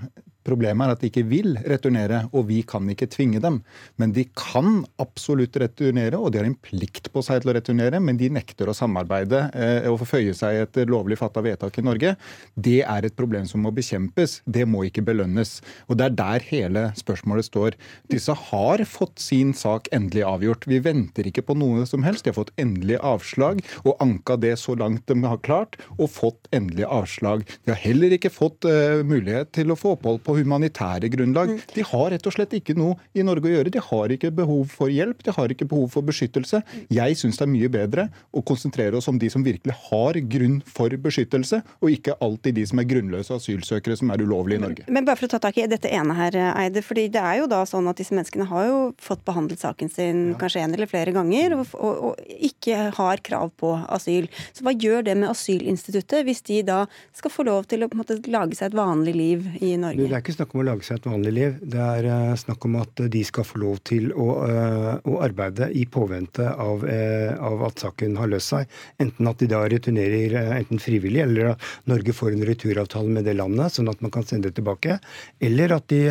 Problemet 0.49 0.87
er 0.87 0.95
at 0.95 1.03
de 1.03 1.09
ikke 1.11 1.25
vil 1.29 1.57
returnere, 1.69 2.23
og 2.33 2.47
vi 2.49 2.61
kan 2.67 2.87
ikke 2.89 3.09
tvinge 3.13 3.41
dem. 3.43 3.61
Men 4.01 4.13
de 4.15 4.25
kan 4.37 4.83
absolutt 5.01 5.57
returnere, 5.61 6.17
og 6.17 6.33
de 6.33 6.41
har 6.41 6.49
en 6.49 6.57
plikt 6.57 7.11
på 7.13 7.23
seg 7.25 7.43
til 7.43 7.51
å 7.51 7.57
returnere, 7.59 8.01
men 8.01 8.17
de 8.19 8.31
nekter 8.33 8.69
å 8.69 8.75
samarbeide 8.77 9.43
eh, 9.53 9.89
og 9.91 9.99
forføye 10.03 10.33
seg 10.37 10.63
etter 10.63 10.89
lovlig 10.89 11.19
fatta 11.19 11.43
vedtak 11.45 11.77
i 11.79 11.85
Norge. 11.85 12.15
Det 12.55 12.79
er 12.81 13.05
et 13.05 13.17
problem 13.17 13.45
som 13.49 13.61
må 13.65 13.73
bekjempes. 13.75 14.39
Det 14.49 14.65
må 14.69 14.85
ikke 14.87 15.05
belønnes. 15.05 15.59
Og 15.87 15.99
det 15.99 16.09
er 16.09 16.17
der 16.19 16.47
hele 16.49 16.85
spørsmålet 16.97 17.49
står. 17.49 17.77
Disse 18.11 18.33
har 18.49 18.83
fått 18.89 19.21
sin 19.21 19.53
sak 19.57 19.89
endelig 19.95 20.25
avgjort. 20.27 20.67
Vi 20.69 20.81
venter 20.83 21.29
ikke 21.29 21.45
på 21.45 21.57
noe 21.59 21.85
som 21.89 22.05
helst. 22.07 22.25
De 22.25 22.33
har 22.33 22.39
fått 22.39 22.53
endelig 22.59 22.99
avslag 23.05 23.61
og 23.83 23.97
anka 24.03 24.37
det 24.39 24.55
så 24.61 24.75
langt 24.79 25.05
de 25.09 25.17
har 25.23 25.41
klart, 25.45 25.77
og 25.97 26.11
fått 26.13 26.49
endelig 26.55 26.87
avslag. 26.89 27.45
De 27.65 27.73
har 27.73 27.81
heller 27.81 28.15
ikke 28.15 28.31
fått 28.33 28.67
uh, 28.67 29.01
mulighet 29.07 29.51
til 29.55 29.73
å 29.73 29.77
få 29.79 29.95
opphold 29.97 30.21
på 30.25 30.38
humanitære 30.39 31.11
grunnlag. 31.13 31.53
Mm. 31.53 31.61
De 31.75 31.85
har 31.91 32.09
rett 32.13 32.29
og 32.29 32.35
slett 32.35 32.55
ikke 32.57 32.75
noe 32.77 32.97
i 33.13 33.25
Norge 33.25 33.49
å 33.49 33.53
gjøre. 33.53 33.73
De 33.73 33.83
har 33.83 34.13
ikke 34.15 34.31
behov 34.35 34.73
for 34.73 34.91
hjelp, 34.93 35.23
de 35.25 35.35
har 35.35 35.53
ikke 35.53 35.67
behov 35.69 35.89
for 35.93 36.05
beskyttelse. 36.05 36.61
Jeg 36.93 37.19
syns 37.19 37.39
det 37.39 37.45
er 37.45 37.51
mye 37.53 37.71
bedre 37.71 38.07
å 38.31 38.43
konsentrere 38.45 38.99
oss 38.99 39.09
om 39.11 39.19
de 39.21 39.29
som 39.31 39.45
virkelig 39.45 39.75
har 39.89 40.19
grunn 40.31 40.59
for 40.67 40.93
beskyttelse, 41.03 41.61
og 41.81 41.93
ikke 41.93 42.17
alltid 42.23 42.59
de 42.59 42.65
som 42.69 42.81
er 42.81 42.89
grunnløse 42.89 43.35
asylsøkere 43.35 43.97
som 43.99 44.13
er 44.13 44.23
ulovlige 44.23 44.61
i 44.61 44.63
Norge. 44.65 44.87
Men 44.89 45.07
bare 45.07 45.19
for 45.19 45.29
å 45.29 45.33
ta 45.35 45.41
tak 45.43 45.59
i 45.59 45.67
dette 45.69 45.91
ene 45.93 46.15
her, 46.17 46.37
Eide. 46.59 46.83
fordi 46.85 47.07
det 47.13 47.21
er 47.21 47.41
jo 47.41 47.49
da 47.51 47.61
sånn 47.69 47.87
at 47.91 47.99
disse 47.99 48.15
menneskene 48.15 48.47
har 48.49 48.67
jo 48.69 48.79
fått 49.01 49.23
behandlet 49.27 49.61
saken 49.61 49.91
sin 49.91 50.21
ja. 50.31 50.37
kanskje 50.41 50.63
en 50.63 50.75
eller 50.77 50.89
flere 50.89 51.13
ganger, 51.15 51.57
og, 51.59 51.75
og, 51.77 52.03
og 52.09 52.35
ikke 52.49 52.89
har 52.97 53.23
krav 53.25 53.53
på 53.59 53.73
asyl. 53.89 54.29
Så 54.53 54.65
hva 54.65 54.73
gjør 54.75 55.05
det 55.07 55.17
med 55.19 55.31
asylinstituttet 55.31 56.25
hvis 56.27 56.43
de 56.47 56.61
da 56.67 56.83
skal 57.15 57.33
få 57.33 57.45
lov 57.47 57.67
til 57.69 57.85
å 57.85 57.91
måte, 57.95 58.19
lage 58.29 58.57
seg 58.57 58.71
et 58.71 58.79
vanlig 58.79 59.15
liv 59.17 59.47
i 59.59 59.75
Norge? 59.79 60.05
Det 60.05 60.18
er 60.19 60.25
ikke 60.25 60.35
snakk 60.35 60.53
om 60.55 60.61
å 60.61 60.65
lage 60.67 60.85
seg 60.85 60.99
et 60.99 61.07
vanlig 61.07 61.31
liv. 61.35 61.55
Det 61.73 61.79
er 61.79 62.07
uh, 62.09 62.35
snakk 62.39 62.67
om 62.67 62.77
at 62.81 63.01
de 63.13 63.21
skal 63.27 63.47
få 63.47 63.61
lov 63.63 63.79
til 63.87 64.11
å, 64.11 64.27
uh, 64.43 64.91
å 65.07 65.15
arbeide 65.25 65.69
i 65.71 65.85
påvente 65.89 66.45
av, 66.49 66.83
uh, 66.83 67.31
av, 67.49 67.63
at 67.69 67.85
saken 67.85 68.19
har 68.19 68.31
løst 68.31 68.53
seg. 68.53 68.77
Enten 69.01 69.31
at 69.31 69.39
de 69.39 69.49
da 69.51 69.63
returnerer 69.71 70.35
enten 70.59 70.83
frivillig, 70.83 71.23
eller 71.23 71.53
at 71.53 71.67
Norge 71.89 72.15
får 72.15 72.35
en 72.35 72.47
returavtale 72.51 73.15
med 73.15 73.29
det 73.29 73.37
landet, 73.39 73.75
sånn 73.75 73.91
at 73.91 74.03
man 74.05 74.13
kan 74.13 74.27
sende 74.27 74.51
det 74.51 74.59
tilbake. 74.59 74.99
Eller 75.39 75.77
at 75.79 75.87
de 75.93 76.03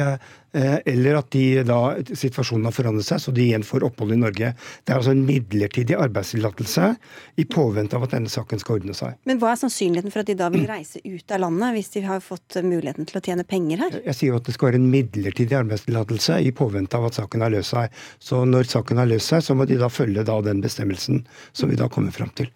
eller 0.59 1.21
at 1.21 1.31
de 1.35 1.63
da, 1.67 1.79
situasjonen 2.09 2.69
har 2.69 2.75
forandret 2.75 3.07
seg, 3.07 3.23
så 3.23 3.35
de 3.35 3.45
igjen 3.47 3.67
får 3.67 3.87
opphold 3.89 4.15
i 4.15 4.21
Norge. 4.21 4.53
Det 4.85 4.93
er 4.93 5.01
altså 5.01 5.15
en 5.15 5.25
midlertidig 5.29 5.97
arbeidstillatelse 5.99 6.91
i 7.39 7.47
påvente 7.49 7.99
av 7.99 8.07
at 8.07 8.17
denne 8.17 8.33
saken 8.33 8.63
skal 8.63 8.81
ordne 8.81 8.97
seg. 8.97 9.17
Men 9.29 9.41
hva 9.43 9.53
er 9.53 9.61
sannsynligheten 9.63 10.15
for 10.15 10.25
at 10.25 10.31
de 10.31 10.39
da 10.39 10.51
vil 10.55 10.67
reise 10.69 11.03
ut 11.05 11.35
av 11.35 11.43
landet, 11.45 11.75
hvis 11.77 11.93
de 11.97 12.05
har 12.09 12.23
fått 12.25 12.61
muligheten 12.65 13.09
til 13.09 13.21
å 13.21 13.25
tjene 13.25 13.47
penger 13.49 13.85
her? 13.85 13.99
Jeg 14.09 14.19
sier 14.19 14.33
jo 14.33 14.41
at 14.41 14.49
det 14.49 14.57
skal 14.57 14.71
være 14.71 14.83
en 14.83 14.91
midlertidig 14.93 15.59
arbeidstillatelse 15.63 16.41
i 16.45 16.55
påvente 16.57 16.99
av 16.99 17.09
at 17.09 17.19
saken 17.21 17.45
har 17.45 17.55
løst 17.55 17.75
seg. 17.75 17.99
Så 18.23 18.45
når 18.49 18.71
saken 18.71 19.03
har 19.03 19.11
løst 19.11 19.35
seg, 19.35 19.45
så 19.45 19.59
må 19.59 19.69
de 19.69 19.81
da 19.81 19.91
følge 19.93 20.27
da 20.27 20.41
den 20.45 20.63
bestemmelsen 20.65 21.25
som 21.53 21.71
vi 21.71 21.79
da 21.79 21.91
kommer 21.93 22.15
fram 22.15 22.33
til. 22.39 22.51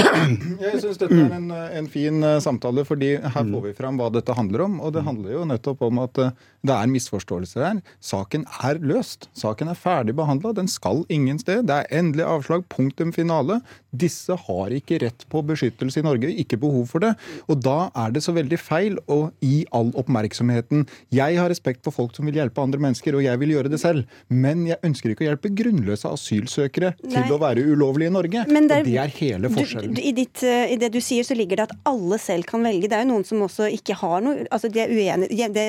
Jeg 0.00 0.80
syns 0.80 1.00
dette 1.00 1.16
er 1.16 1.32
en, 1.34 1.50
en, 1.50 1.88
fin 1.90 2.22
eh, 2.24 2.38
samtale, 2.42 2.84
fordi 2.88 3.14
her 3.20 3.46
får 3.50 3.64
vi 3.66 3.72
fram 3.76 3.98
hva 4.00 4.08
dette 4.12 4.34
handler 4.36 4.64
om. 4.66 4.78
Og 4.84 4.94
det 4.94 5.04
handler 5.06 5.34
jo 5.34 5.46
nettopp 5.48 5.82
om 5.88 6.00
at 6.04 6.20
eh, 6.22 6.30
det 6.66 6.74
er 6.76 6.90
misforståelser 6.92 7.62
her. 7.64 7.78
Saken 8.04 8.44
er 8.60 8.80
løst. 8.84 9.30
Saken 9.38 9.70
er 9.72 9.78
ferdig 9.78 10.12
behandla. 10.18 10.52
Den 10.56 10.68
skal 10.68 11.06
ingen 11.08 11.38
sted. 11.40 11.64
Det 11.68 11.76
er 11.76 12.00
endelig 12.00 12.26
avslag. 12.28 12.66
Punktum 12.68 13.14
finale. 13.16 13.60
Disse 13.96 14.36
har 14.36 14.74
ikke 14.76 15.00
rett 15.02 15.24
på 15.32 15.42
beskyttelse 15.48 16.02
i 16.02 16.06
Norge, 16.06 16.28
ikke 16.42 16.60
behov 16.60 16.86
for 16.92 17.02
det. 17.02 17.14
Og 17.50 17.62
da 17.64 17.88
er 17.98 18.12
det 18.14 18.22
så 18.26 18.34
veldig 18.36 18.60
feil 18.60 19.00
å 19.10 19.30
gi 19.42 19.64
all 19.74 19.90
oppmerksomheten 19.98 20.86
Jeg 21.14 21.38
har 21.40 21.50
respekt 21.50 21.82
for 21.86 21.94
folk 21.94 22.14
som 22.16 22.28
vil 22.28 22.38
hjelpe 22.38 22.62
andre 22.62 22.80
mennesker, 22.82 23.16
og 23.16 23.24
jeg 23.24 23.40
vil 23.40 23.56
gjøre 23.56 23.72
det 23.72 23.80
selv. 23.82 24.04
Men 24.28 24.66
jeg 24.68 24.78
ønsker 24.86 25.14
ikke 25.14 25.24
å 25.26 25.30
hjelpe 25.30 25.54
grunnløse 25.56 26.12
asylsøkere 26.12 26.92
Nei. 27.00 27.14
til 27.16 27.34
å 27.34 27.40
være 27.40 27.64
ulovlige 27.72 28.12
i 28.12 28.16
Norge. 28.20 28.46
Det 28.46 28.60
er, 28.60 28.84
og 28.84 28.90
det 28.90 28.96
er 29.00 29.14
hele 29.16 29.52
forskjellen. 29.56 29.96
I, 29.96 30.12
ditt, 30.16 30.44
eh, 30.46 30.74
I, 30.74 30.78
det 30.80 30.92
du 30.94 31.00
sier, 31.02 31.26
så 31.26 31.36
ligger 31.38 31.62
det 31.62 31.70
at 31.70 31.78
alle 31.88 32.20
selv 32.20 32.46
kan 32.50 32.62
velge. 32.66 32.90
Det 32.90 32.98
er 32.98 33.06
jo 33.06 33.14
noen 33.14 33.26
som 33.26 33.42
også 33.48 33.70
ikke 33.80 33.96
har 34.02 34.20
noe 34.24 34.46
altså 34.50 34.70
De 34.70 34.82
er 34.82 34.92
uenige. 34.92 35.48
Det 35.54 35.66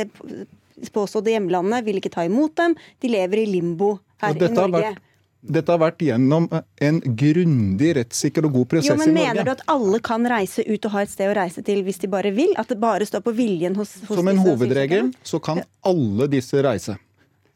påståtte 0.89 1.33
hjemlandet 1.33 1.85
vil 1.85 2.01
ikke 2.01 2.13
ta 2.13 2.25
imot 2.25 2.55
dem. 2.57 2.75
De 3.01 3.11
lever 3.11 3.43
i 3.43 3.47
limbo 3.51 3.99
her 4.23 4.35
i 4.35 4.49
Norge. 4.49 4.81
Vært, 4.81 5.01
dette 5.41 5.73
har 5.73 5.79
vært 5.81 6.03
gjennom 6.05 6.45
en 6.85 6.99
grundig, 7.01 7.93
rettssikker 7.97 8.45
og 8.45 8.57
god 8.59 8.67
prosess 8.75 8.91
jo, 8.91 8.97
men 8.99 9.09
i 9.09 9.15
Norge. 9.15 9.27
Mener 9.31 9.47
du 9.47 9.53
at 9.55 9.63
alle 9.73 10.01
kan 10.05 10.27
reise 10.29 10.65
ut 10.67 10.85
og 10.85 10.93
ha 10.95 11.05
et 11.05 11.13
sted 11.13 11.31
å 11.31 11.37
reise 11.37 11.63
til 11.65 11.81
hvis 11.85 12.01
de 12.03 12.09
bare 12.11 12.33
vil? 12.35 12.53
At 12.61 12.69
det 12.69 12.77
bare 12.81 13.07
står 13.09 13.23
på 13.25 13.33
viljen 13.37 13.77
hos, 13.79 13.95
hos 14.05 14.21
Som 14.21 14.29
en 14.29 14.41
hovedregel 14.41 15.09
så 15.25 15.41
kan 15.43 15.63
alle 15.85 16.29
disse 16.31 16.61
reise. 16.61 16.97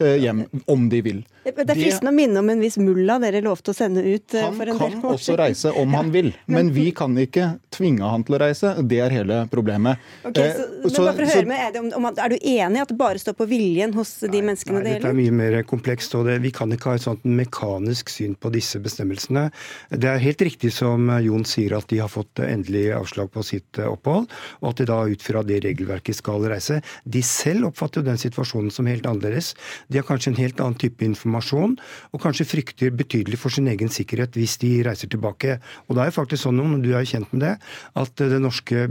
Eh, 0.01 0.17
hjem, 0.25 0.43
om 0.67 0.89
de 0.91 1.01
vil. 1.05 1.21
Det 1.45 1.65
er 1.69 1.77
fristende 1.77 2.10
å 2.10 2.15
minne 2.15 2.41
om 2.41 2.49
en 2.49 2.62
viss 2.63 2.79
mulla 2.81 3.19
dere 3.21 3.43
lovte 3.45 3.69
å 3.69 3.77
sende 3.77 4.01
ut 4.01 4.34
han 4.34 4.55
for 4.58 4.65
en 4.65 4.79
del 4.79 4.81
år 4.81 4.95
Han 4.95 5.01
kan 5.03 5.12
også 5.13 5.36
reise 5.38 5.73
om 5.77 5.93
han 5.93 6.10
vil, 6.13 6.31
men 6.49 6.71
vi 6.73 6.88
kan 6.95 7.13
ikke 7.21 7.51
tvinge 7.75 8.08
han 8.10 8.23
til 8.25 8.38
å 8.38 8.39
reise. 8.41 8.71
Det 8.81 8.99
er 9.03 9.13
hele 9.13 9.41
problemet. 9.51 10.01
Okay, 10.25 10.55
så, 10.55 10.65
men 10.81 10.93
så, 10.93 11.03
bare 11.05 11.15
for 11.19 11.25
å 11.27 11.29
høre 11.36 11.49
med, 11.51 11.62
er, 11.62 11.73
det, 11.75 11.84
om, 11.99 12.08
er, 12.10 12.34
du 12.34 12.38
enig 12.39 12.79
i 12.79 12.84
at 12.84 12.91
det 12.91 12.97
bare 12.97 13.21
står 13.21 13.38
på 13.38 13.47
viljen 13.49 13.93
hos 13.95 14.13
de 14.23 14.31
nei, 14.31 14.41
menneskene 14.49 14.79
nei, 14.79 14.84
det 14.86 14.93
gjelder? 14.95 15.03
Dette 15.05 15.13
er 15.13 15.19
mye 15.19 15.36
mer 15.41 15.58
komplekst. 15.69 16.17
og 16.17 16.25
det, 16.29 16.39
Vi 16.45 16.53
kan 16.55 16.73
ikke 16.73 16.91
ha 16.91 16.99
et 16.99 17.05
sånt 17.05 17.27
mekanisk 17.27 18.10
syn 18.13 18.34
på 18.39 18.51
disse 18.55 18.81
bestemmelsene. 18.81 19.45
Det 19.93 20.10
er 20.12 20.23
helt 20.23 20.41
riktig 20.47 20.73
som 20.75 21.12
Jon 21.23 21.45
sier, 21.47 21.77
at 21.77 21.89
de 21.91 22.01
har 22.01 22.12
fått 22.12 22.41
endelig 22.41 22.88
avslag 22.97 23.29
på 23.34 23.45
sitt 23.45 23.81
opphold, 23.86 24.31
og 24.62 24.71
at 24.71 24.81
de 24.81 24.89
da 24.89 25.01
ut 25.05 25.25
fra 25.25 25.45
det 25.45 25.62
regelverket 25.67 26.17
skal 26.17 26.45
reise. 26.49 26.81
De 27.03 27.21
selv 27.25 27.69
oppfatter 27.69 28.01
jo 28.01 28.10
den 28.10 28.21
situasjonen 28.21 28.73
som 28.73 28.89
helt 28.89 29.05
annerledes. 29.10 29.53
De 29.91 30.01
har 30.01 30.08
kanskje 30.08 30.34
en 30.34 30.41
helt 30.41 30.62
annen 30.63 30.79
type 30.81 31.05
informasjon, 31.05 31.35
og 31.36 32.21
kanskje 32.21 32.48
frykter 32.48 32.93
betydelig 32.95 33.39
for 33.41 33.54
sin 33.54 33.67
egen 33.71 33.91
sikkerhet 33.91 34.36
hvis 34.38 34.58
de 34.62 34.71
reiser 34.88 35.10
tilbake. 35.12 35.58
Og 35.88 35.95
det 35.95 36.04
er 36.04 36.12
jo 36.12 36.17
faktisk 36.19 36.45
sånn, 36.45 36.62
og 36.62 36.84
du 36.84 36.91
er 36.95 37.08
kjent 37.08 37.32
med 37.34 37.43
det, 37.45 37.54
at 38.02 38.21
det 38.21 38.39
norske, 38.41 38.86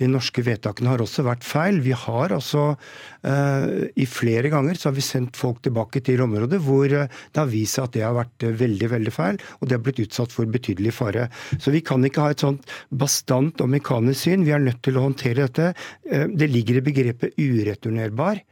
de 0.00 0.10
norske 0.10 0.44
vedtakene 0.44 0.92
har 0.92 1.04
også 1.04 1.24
vært 1.26 1.46
feil. 1.46 1.80
Vi 1.84 1.94
har 1.96 2.34
altså 2.36 2.64
uh, 2.74 3.66
i 3.94 4.08
flere 4.08 4.52
ganger 4.52 4.78
så 4.78 4.90
har 4.90 4.98
vi 4.98 5.06
sendt 5.06 5.38
folk 5.38 5.62
tilbake 5.64 6.02
til 6.04 6.22
områder 6.24 6.62
hvor 6.62 6.88
det 6.88 7.08
har 7.38 7.50
vist 7.50 7.78
seg 7.78 7.88
at 7.88 7.96
det 7.96 8.04
har 8.06 8.16
vært 8.16 8.48
veldig, 8.62 8.90
veldig 8.94 9.14
feil, 9.14 9.40
og 9.58 9.68
det 9.68 9.78
har 9.78 9.84
blitt 9.84 10.02
utsatt 10.04 10.34
for 10.34 10.48
betydelig 10.50 10.94
fare. 10.96 11.28
Så 11.58 11.74
vi 11.74 11.82
kan 11.84 12.04
ikke 12.04 12.24
ha 12.24 12.34
et 12.34 12.44
sånt 12.44 12.68
bastant 12.90 13.60
og 13.64 13.72
mekanisk 13.72 14.26
syn. 14.26 14.46
Vi 14.46 14.54
er 14.54 14.62
nødt 14.62 14.82
til 14.86 14.98
å 14.98 15.06
håndtere 15.08 15.46
dette. 15.46 15.72
Det 16.08 16.48
ligger 16.50 16.80
i 16.80 16.86
begrepet 16.90 17.38
ureturnerbar. 17.38 18.42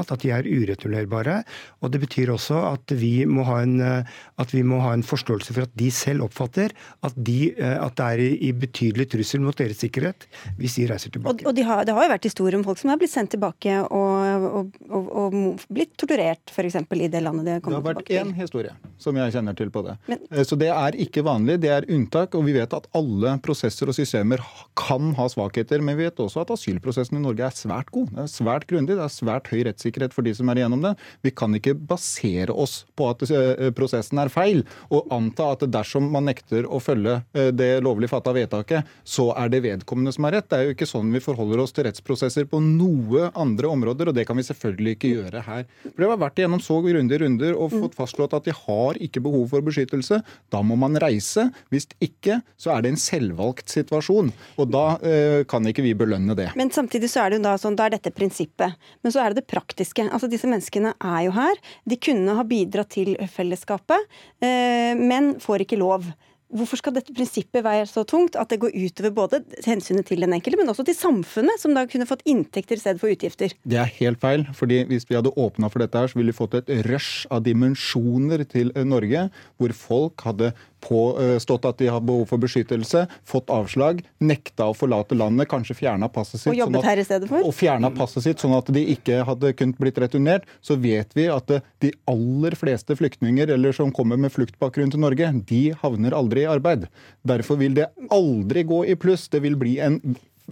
At 0.00 0.22
de 0.22 0.32
er 0.34 0.46
ureturnerbare. 0.46 1.40
Og 1.80 1.92
det 1.92 2.00
betyr 2.04 2.32
også 2.34 2.58
at 2.72 2.94
vi, 2.98 3.24
må 3.26 3.44
ha 3.48 3.60
en, 3.64 3.80
at 3.80 4.54
vi 4.54 4.62
må 4.66 4.80
ha 4.84 4.92
en 4.96 5.04
forståelse 5.06 5.54
for 5.56 5.66
at 5.66 5.74
de 5.78 5.90
selv 5.94 6.26
oppfatter 6.26 6.74
at, 7.06 7.16
de, 7.16 7.52
at 7.58 7.96
det 7.96 8.06
er 8.06 8.22
i 8.48 8.52
betydelig 8.56 9.08
trussel 9.12 9.42
mot 9.44 9.56
deres 9.56 9.80
sikkerhet 9.80 10.26
hvis 10.58 10.78
de 10.78 10.86
reiser 10.90 11.12
tilbake. 11.14 11.44
Og, 11.44 11.52
og 11.52 11.56
de 11.56 11.64
har, 11.66 11.84
Det 11.84 11.94
har 11.96 12.06
jo 12.06 12.12
vært 12.14 12.28
historier 12.28 12.58
om 12.58 12.64
folk 12.66 12.80
som 12.80 12.92
har 12.92 13.00
blitt 13.00 13.12
sendt 13.12 13.34
tilbake 13.34 13.76
og, 13.88 14.70
og, 14.90 15.10
og 15.24 15.38
blitt 15.72 15.96
torturert 16.00 16.52
f.eks. 16.52 16.80
i 16.80 17.10
det 17.10 17.24
landet 17.24 17.46
de 17.46 17.56
har 17.58 17.64
kommet 17.64 17.80
tilbake 17.80 18.06
til. 18.06 18.14
Det 18.14 18.20
har 18.20 18.26
vært 18.26 18.34
én 18.34 18.40
historie 18.40 18.76
som 19.00 19.16
jeg 19.16 19.34
kjenner 19.34 19.56
til 19.56 19.70
på 19.72 19.82
det. 19.86 19.96
Men, 20.10 20.22
eh, 20.30 20.44
Så 20.44 20.58
det 20.60 20.68
er 20.68 20.96
ikke 21.04 21.24
vanlig, 21.24 21.60
det 21.60 21.70
er 21.72 21.88
unntak. 21.88 22.34
Og 22.34 22.44
vi 22.44 22.56
vet 22.56 22.72
at 22.76 22.88
alle 22.96 23.36
prosesser 23.44 23.88
og 23.88 23.96
systemer 23.96 24.42
kan 24.76 25.14
ha 25.16 25.28
svakheter. 25.28 25.80
Men 25.80 25.96
vi 25.96 26.08
vet 26.08 26.20
også 26.20 26.44
at 26.44 26.52
asylprosessen 26.56 27.18
i 27.18 27.22
Norge 27.24 27.46
er 27.46 27.56
svært 27.56 27.90
god. 27.94 28.10
Det 28.14 28.24
er 28.26 28.32
svært 28.32 28.66
grundig, 28.70 28.96
det 28.96 29.06
er 29.06 29.14
svært 29.14 29.50
høy 29.52 29.62
rettssikkerhet 29.70 30.14
for 30.16 30.26
de 30.26 30.34
som 30.36 30.50
er 30.50 30.60
igjennom 30.60 30.84
det. 30.84 30.94
Vi 31.24 31.32
kan 31.34 31.54
ikke 31.56 31.74
basere 31.74 32.52
oss 32.52 32.84
på 32.98 33.08
at 33.10 33.24
eh, 33.30 33.70
prosessen 33.76 34.20
er 34.20 34.32
feil, 34.32 34.64
og 34.90 35.08
anta 35.14 35.52
at 35.54 35.66
dersom 35.70 36.10
man 36.12 36.28
nekter 36.28 36.68
å 36.68 36.80
følge 36.82 37.20
eh, 37.34 37.50
det 37.54 37.70
lovlig 37.84 38.10
fatta 38.12 38.34
vedtaket, 38.36 38.88
så 39.04 39.30
er 39.38 39.52
det 39.52 39.62
vedkommende 39.66 40.14
som 40.14 40.26
har 40.28 40.38
rett. 40.38 40.50
Det 40.50 40.58
er 40.58 40.68
jo 40.68 40.76
ikke 40.76 40.90
sånn 40.90 41.12
vi 41.14 41.22
forholder 41.24 41.62
oss 41.64 41.74
til 41.76 41.86
rettsprosesser 41.88 42.48
på 42.50 42.60
noe 42.64 43.30
andre 43.38 43.70
områder, 43.70 44.10
og 44.10 44.18
det 44.18 44.26
kan 44.28 44.38
vi 44.38 44.46
selvfølgelig 44.46 44.96
ikke 44.96 45.14
gjøre 45.14 45.44
her. 45.46 45.66
For 45.84 45.96
Det 45.96 46.10
har 46.10 46.22
vært 46.24 46.40
igjennom 46.40 46.62
så 46.64 46.80
grundige 46.84 47.22
runder 47.24 47.56
og 47.56 47.74
fått 47.74 47.98
fastslått 47.98 48.36
at 48.36 48.48
de 48.48 48.54
har 48.56 49.00
ikke 49.02 49.22
behov 49.24 49.48
for 49.52 49.64
beskyttelse. 49.64 50.20
Da 50.52 50.62
må 50.66 50.78
man 50.80 50.98
reise. 51.00 51.48
Hvis 51.72 51.88
ikke, 52.02 52.40
så 52.60 52.74
er 52.74 52.84
det 52.84 52.94
en 52.94 53.00
selvvalgt 53.00 53.72
situasjon. 53.72 54.32
Og 54.60 54.70
da 54.72 54.84
eh, 55.06 55.42
kan 55.50 55.66
ikke 55.66 55.84
vi 55.84 55.94
belønne 55.98 56.36
det. 56.38 56.50
Men 56.58 56.72
samtidig 56.74 57.10
så 57.12 57.24
er 57.24 57.32
det 57.32 57.40
jo 57.40 57.46
da 57.48 57.56
sånn, 57.60 57.78
da 57.78 57.88
er 57.88 57.96
dette 57.96 58.12
prinsippet. 58.14 58.76
Men 59.04 59.14
så 59.14 59.22
er 59.22 59.32
det 59.32 59.42
det 59.42 59.50
praktiske. 59.60 60.08
Altså 60.08 60.30
Disse 60.30 60.48
menneskene 60.50 60.94
er 60.96 61.20
jo 61.28 61.36
her. 61.36 61.60
De 61.88 62.00
kunne 62.00 62.36
ha 62.38 62.46
bidratt 62.46 62.92
til 62.96 63.14
fellesskapet, 63.30 64.08
eh, 64.42 64.96
men 64.96 65.36
får 65.40 65.66
ikke 65.66 65.80
lov. 65.80 66.10
Hvorfor 66.50 66.80
skal 66.80 66.94
dette 66.96 67.14
prinsippet 67.14 67.62
være 67.62 67.84
så 67.86 68.02
tungt 68.08 68.34
at 68.34 68.50
det 68.50 68.58
går 68.64 68.74
utover 68.74 69.12
både 69.14 69.38
hensynet 69.62 70.08
til 70.08 70.24
den 70.24 70.34
enkelte, 70.34 70.58
men 70.58 70.72
også 70.72 70.82
til 70.88 70.96
samfunnet, 70.98 71.60
som 71.62 71.76
da 71.76 71.84
kunne 71.86 72.08
fått 72.10 72.24
inntekter 72.26 72.74
i 72.74 72.82
stedet 72.82 72.98
for 72.98 73.12
utgifter? 73.12 73.54
Det 73.62 73.78
er 73.78 73.92
helt 74.00 74.18
feil. 74.18 74.42
fordi 74.52 74.82
Hvis 74.90 75.06
vi 75.06 75.14
hadde 75.14 75.30
åpna 75.30 75.70
for 75.70 75.78
dette, 75.78 75.94
her, 75.94 76.10
så 76.10 76.18
ville 76.18 76.32
vi 76.32 76.40
fått 76.40 76.58
et 76.58 76.72
rush 76.90 77.28
av 77.30 77.44
dimensjoner 77.46 78.42
til 78.50 78.74
Norge, 78.82 79.28
hvor 79.58 79.76
folk 79.78 80.26
hadde 80.26 80.50
påstått 80.84 81.68
at 81.68 81.80
de 81.80 81.90
har 81.92 82.02
behov 82.04 82.26
for 82.30 82.42
beskyttelse, 82.42 83.04
fått 83.28 83.52
avslag, 83.52 84.02
nekta 84.24 84.70
å 84.70 84.76
forlate 84.76 85.18
landet, 85.18 85.48
kanskje 85.50 85.76
fjerna 85.78 86.08
passet 86.12 86.40
sitt. 86.40 86.52
Og 86.52 86.58
jobbet 86.58 86.78
sånn 86.78 86.82
at, 86.82 86.88
her 86.90 87.02
i 87.02 87.06
stedet 87.06 87.30
for? 87.30 87.46
Og 87.46 87.56
fjerna 87.56 87.92
passet 87.94 88.26
sitt, 88.26 88.42
sånn 88.42 88.56
at 88.56 88.72
de 88.74 88.84
ikke 88.94 89.20
hadde 89.28 89.52
kunnet 89.58 89.80
blitt 89.80 90.00
returnert. 90.02 90.48
Så 90.64 90.78
vet 90.80 91.14
vi 91.16 91.28
at 91.32 91.52
de 91.84 91.92
aller 92.10 92.56
fleste 92.58 92.96
flyktninger 92.98 93.52
eller 93.56 93.76
som 93.76 93.92
kommer 93.94 94.20
med 94.20 94.34
fluktbakgrunn 94.34 94.92
til 94.94 95.04
Norge, 95.04 95.30
de 95.50 95.62
havner 95.82 96.16
aldri 96.16 96.44
i 96.46 96.50
arbeid. 96.50 96.88
Derfor 97.26 97.60
vil 97.60 97.76
det 97.78 97.90
aldri 98.10 98.64
gå 98.68 98.84
i 98.90 98.98
pluss. 99.00 99.28
Det 99.30 99.42
vil 99.44 99.58
bli 99.60 99.78
en 99.84 100.00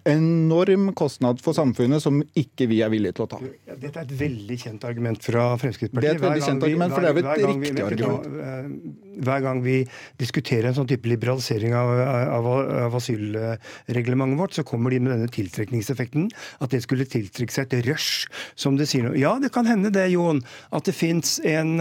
enorm 0.05 0.93
kostnad 0.95 1.41
for 1.43 1.57
samfunnet 1.57 2.03
som 2.03 2.21
ikke 2.39 2.69
vi 2.71 2.81
er 2.85 2.93
villige 2.93 3.19
til 3.19 3.27
å 3.27 3.29
ta. 3.33 3.41
Dette 3.43 3.91
er 3.91 4.05
et 4.05 4.15
veldig 4.21 4.59
kjent 4.63 4.87
argument 4.89 5.25
fra 5.25 5.51
Fremskrittspartiet. 5.61 6.05
Det 6.05 6.11
er 6.13 6.21
et 6.21 6.25
veldig 6.25 6.45
kjent 6.45 6.67
argument, 6.69 6.95
for 6.95 7.05
det 7.05 7.11
er 7.11 7.19
jo 7.19 7.25
et 7.25 7.51
riktig 7.51 7.87
argument. 7.87 9.05
Hver 9.25 9.43
gang 9.45 9.63
vi 9.65 9.81
diskuterer 10.21 10.71
en 10.71 10.79
sånn 10.79 10.89
type 10.91 11.09
liberalisering 11.11 11.75
av, 11.79 11.93
av, 12.39 12.49
av 12.87 12.97
asylreglementet 12.99 14.41
vårt, 14.41 14.57
så 14.57 14.67
kommer 14.67 14.95
de 14.95 15.03
med 15.05 15.15
denne 15.15 15.31
tiltrekningseffekten. 15.33 16.29
At 16.65 16.75
det 16.75 16.85
skulle 16.87 17.09
tiltrekke 17.09 17.55
seg 17.55 17.69
et 17.73 17.87
rush, 17.89 18.27
som 18.59 18.79
det 18.79 18.89
sier. 18.91 19.11
Ja, 19.19 19.37
det 19.43 19.53
kan 19.55 19.69
hende 19.69 19.93
det, 19.95 20.09
Jon, 20.15 20.43
at 20.75 20.89
det 20.89 20.97
fins 20.97 21.39
en 21.47 21.79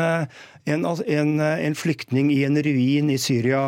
en, 0.67 0.85
en, 0.85 1.39
en, 1.39 1.75
flyktning 1.75 2.29
i 2.33 2.41
en 2.47 2.59
ruin 2.63 3.11
i 3.11 3.17
Syria, 3.21 3.61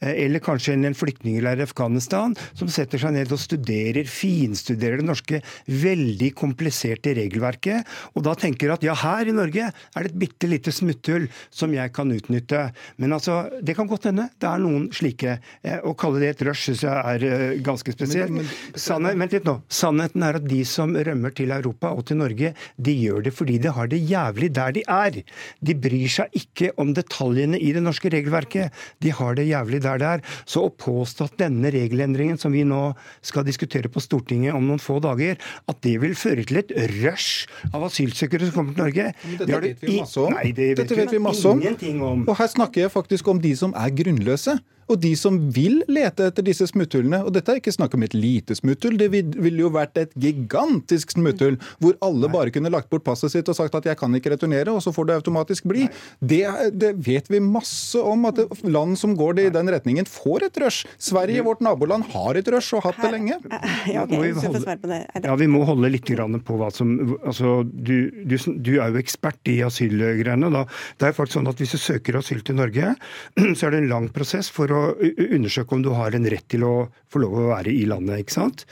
eh, 0.00 0.14
eller 0.24 0.42
kanskje 0.44 0.74
en, 0.76 0.86
en 0.88 0.96
flyktningleir 0.96 1.60
i 1.60 1.66
Afghanistan, 1.66 2.34
som 2.56 2.70
setter 2.72 3.00
seg 3.02 3.12
ned 3.16 3.32
og 3.34 3.40
studerer, 3.42 4.08
finstuderer 4.08 5.02
det 5.02 5.08
norske 5.08 5.42
veldig 5.68 6.32
kompliserte 6.38 7.12
regelverket, 7.18 7.86
og 8.14 8.24
da 8.26 8.36
tenker 8.38 8.72
at 8.72 8.86
ja, 8.86 8.96
her 8.96 9.28
i 9.28 9.36
Norge 9.36 9.68
er 9.68 10.06
det 10.06 10.12
et 10.14 10.20
bitte 10.24 10.50
lite 10.50 10.72
smutthull 10.74 11.28
som 11.50 11.74
jeg 11.76 11.92
kan 11.96 12.12
utnytte. 12.14 12.68
Men 13.02 13.15
altså, 13.16 13.36
det 13.64 13.76
kan 13.78 13.88
godt 13.90 14.08
hende. 14.10 14.28
Det 14.40 14.48
er 14.48 14.62
noen 14.62 14.88
slike. 14.94 15.38
Eh, 15.66 15.78
å 15.86 15.94
kalle 15.98 16.22
det 16.22 16.32
et 16.34 16.44
rush 16.48 16.68
syns 16.68 16.84
jeg 16.86 17.14
er 17.14 17.24
eh, 17.26 17.56
ganske 17.64 17.94
spesielt. 17.94 18.32
Men, 18.32 18.46
men, 18.46 18.80
Sannhet, 18.86 19.18
vent 19.20 19.36
litt 19.36 19.48
nå. 19.48 19.56
Sannheten 19.72 20.24
er 20.26 20.38
at 20.40 20.46
de 20.46 20.60
som 20.68 20.94
rømmer 20.94 21.34
til 21.36 21.54
Europa 21.54 21.92
og 21.96 22.06
til 22.08 22.20
Norge, 22.20 22.52
de 22.76 22.94
gjør 22.96 23.26
det 23.26 23.34
fordi 23.36 23.58
de 23.62 23.72
har 23.76 23.90
det 23.92 24.00
jævlig 24.06 24.50
der 24.56 24.76
de 24.76 24.84
er. 24.92 25.20
De 25.64 25.76
bryr 25.86 26.12
seg 26.12 26.38
ikke 26.38 26.72
om 26.82 26.92
detaljene 26.96 27.60
i 27.60 27.72
det 27.76 27.82
norske 27.84 28.10
regelverket. 28.12 28.74
De 29.04 29.12
har 29.14 29.38
det 29.38 29.48
jævlig 29.48 29.82
der 29.86 30.02
det 30.02 30.12
er. 30.16 30.24
Så 30.48 30.66
å 30.68 30.72
påstå 30.72 31.30
at 31.30 31.38
denne 31.46 31.72
regelendringen 31.74 32.40
som 32.40 32.54
vi 32.54 32.64
nå 32.66 32.82
skal 33.24 33.46
diskutere 33.46 33.90
på 33.92 34.02
Stortinget 34.04 34.56
om 34.56 34.66
noen 34.68 34.82
få 34.82 34.98
dager, 35.04 35.40
at 35.66 35.82
det 35.86 35.96
vil 36.02 36.16
føre 36.18 36.44
til 36.46 36.60
et 36.62 36.72
rush 37.00 37.46
av 37.72 37.86
asylsøkere 37.88 38.48
som 38.48 38.60
kommer 38.60 38.76
til 38.76 38.84
Norge 38.86 39.08
Men 39.22 39.38
dette 39.40 39.60
vet 39.66 39.82
vi 39.82 39.98
masse 40.00 40.22
om. 40.22 40.36
Nei, 40.36 40.52
det 40.56 40.68
vet, 40.72 40.82
dette 40.82 40.98
vet 41.00 41.14
vi 41.14 41.22
masse 41.22 41.50
om. 41.50 41.62
om. 42.10 42.24
Og 42.26 42.34
her 42.38 42.50
snakker 42.52 42.86
jeg 42.86 42.92
faktisk 42.92 43.05
om 43.30 43.40
de 43.40 43.56
som 43.56 43.74
er 43.76 43.94
grunnløse 43.94 44.58
og 44.90 45.00
de 45.02 45.12
som 45.18 45.38
vil 45.52 45.80
lete 45.90 46.28
etter 46.30 46.44
disse 46.46 46.68
smutthullene. 46.70 47.22
Og 47.26 47.34
dette 47.34 47.52
er 47.52 47.60
ikke 47.60 47.74
snakk 47.74 47.96
om 47.96 48.04
et 48.06 48.14
lite 48.16 48.56
smutthull, 48.58 48.98
det 49.00 49.10
ville 49.12 49.60
jo 49.60 49.72
vært 49.74 49.98
et 50.00 50.14
gigantisk 50.20 51.16
smutthull 51.16 51.58
hvor 51.82 51.96
alle 52.04 52.30
bare 52.32 52.52
kunne 52.54 52.72
lagt 52.72 52.90
bort 52.92 53.04
passet 53.06 53.32
sitt 53.32 53.50
og 53.50 53.58
sagt 53.58 53.74
at 53.78 53.88
jeg 53.88 53.98
kan 53.98 54.14
ikke 54.16 54.32
returnere, 54.34 54.72
og 54.72 54.82
så 54.84 54.92
får 54.94 55.08
du 55.08 55.14
automatisk 55.16 55.66
bli. 55.70 55.86
Det, 56.20 56.42
det, 56.74 56.94
vet 57.06 57.30
vi 57.32 57.42
masse 57.42 58.00
om, 58.00 58.28
at 58.30 58.40
land 58.66 58.96
som 59.00 59.16
går 59.18 59.38
det 59.38 59.48
i 59.48 59.54
den 59.54 59.70
retningen, 59.72 60.08
får 60.08 60.48
et 60.48 60.60
rush. 60.62 60.90
Sverige, 61.02 61.44
vårt 61.46 61.62
naboland, 61.64 62.06
har 62.14 62.38
et 62.38 62.50
rush 62.52 62.76
og 62.76 62.86
hatt 62.86 63.00
det 63.02 63.12
lenge. 63.16 63.40
Ja, 63.86 64.02
okay, 64.02 64.32
vi, 64.32 64.32
holde, 64.34 64.96
ja, 65.22 65.34
vi 65.38 65.46
må 65.50 65.60
holde 65.66 65.88
litt 65.92 66.08
på 66.46 66.56
hva 66.58 66.68
som 66.74 66.90
altså, 67.16 67.60
du, 67.66 68.10
du, 68.28 68.34
du 68.36 68.72
er 68.82 68.92
jo 68.92 69.00
ekspert 69.00 69.50
i 69.50 69.58
asylgreiene. 69.66 70.50
Det 70.98 71.08
er 71.08 71.16
faktisk 71.16 71.38
sånn 71.38 71.50
at 71.50 71.60
Hvis 71.60 71.74
du 71.76 71.80
søker 71.80 72.18
asyl 72.20 72.42
til 72.46 72.58
Norge, 72.58 72.94
så 73.56 73.68
er 73.68 73.74
det 73.74 73.82
en 73.82 73.90
lang 73.90 74.08
prosess 74.14 74.50
for 74.52 74.72
å 74.74 74.75
å 74.76 75.10
undersøke 75.26 75.76
om 75.76 75.84
du 75.84 75.90
har 75.96 76.16
en 76.16 76.28
rett 76.30 76.46
til 76.52 76.66
å 76.66 76.74
få 77.12 77.22
lov 77.22 77.38
å 77.40 77.48
være 77.50 77.72
i 77.72 77.84
landet. 77.88 78.24
ikke 78.24 78.36
sant? 78.36 78.66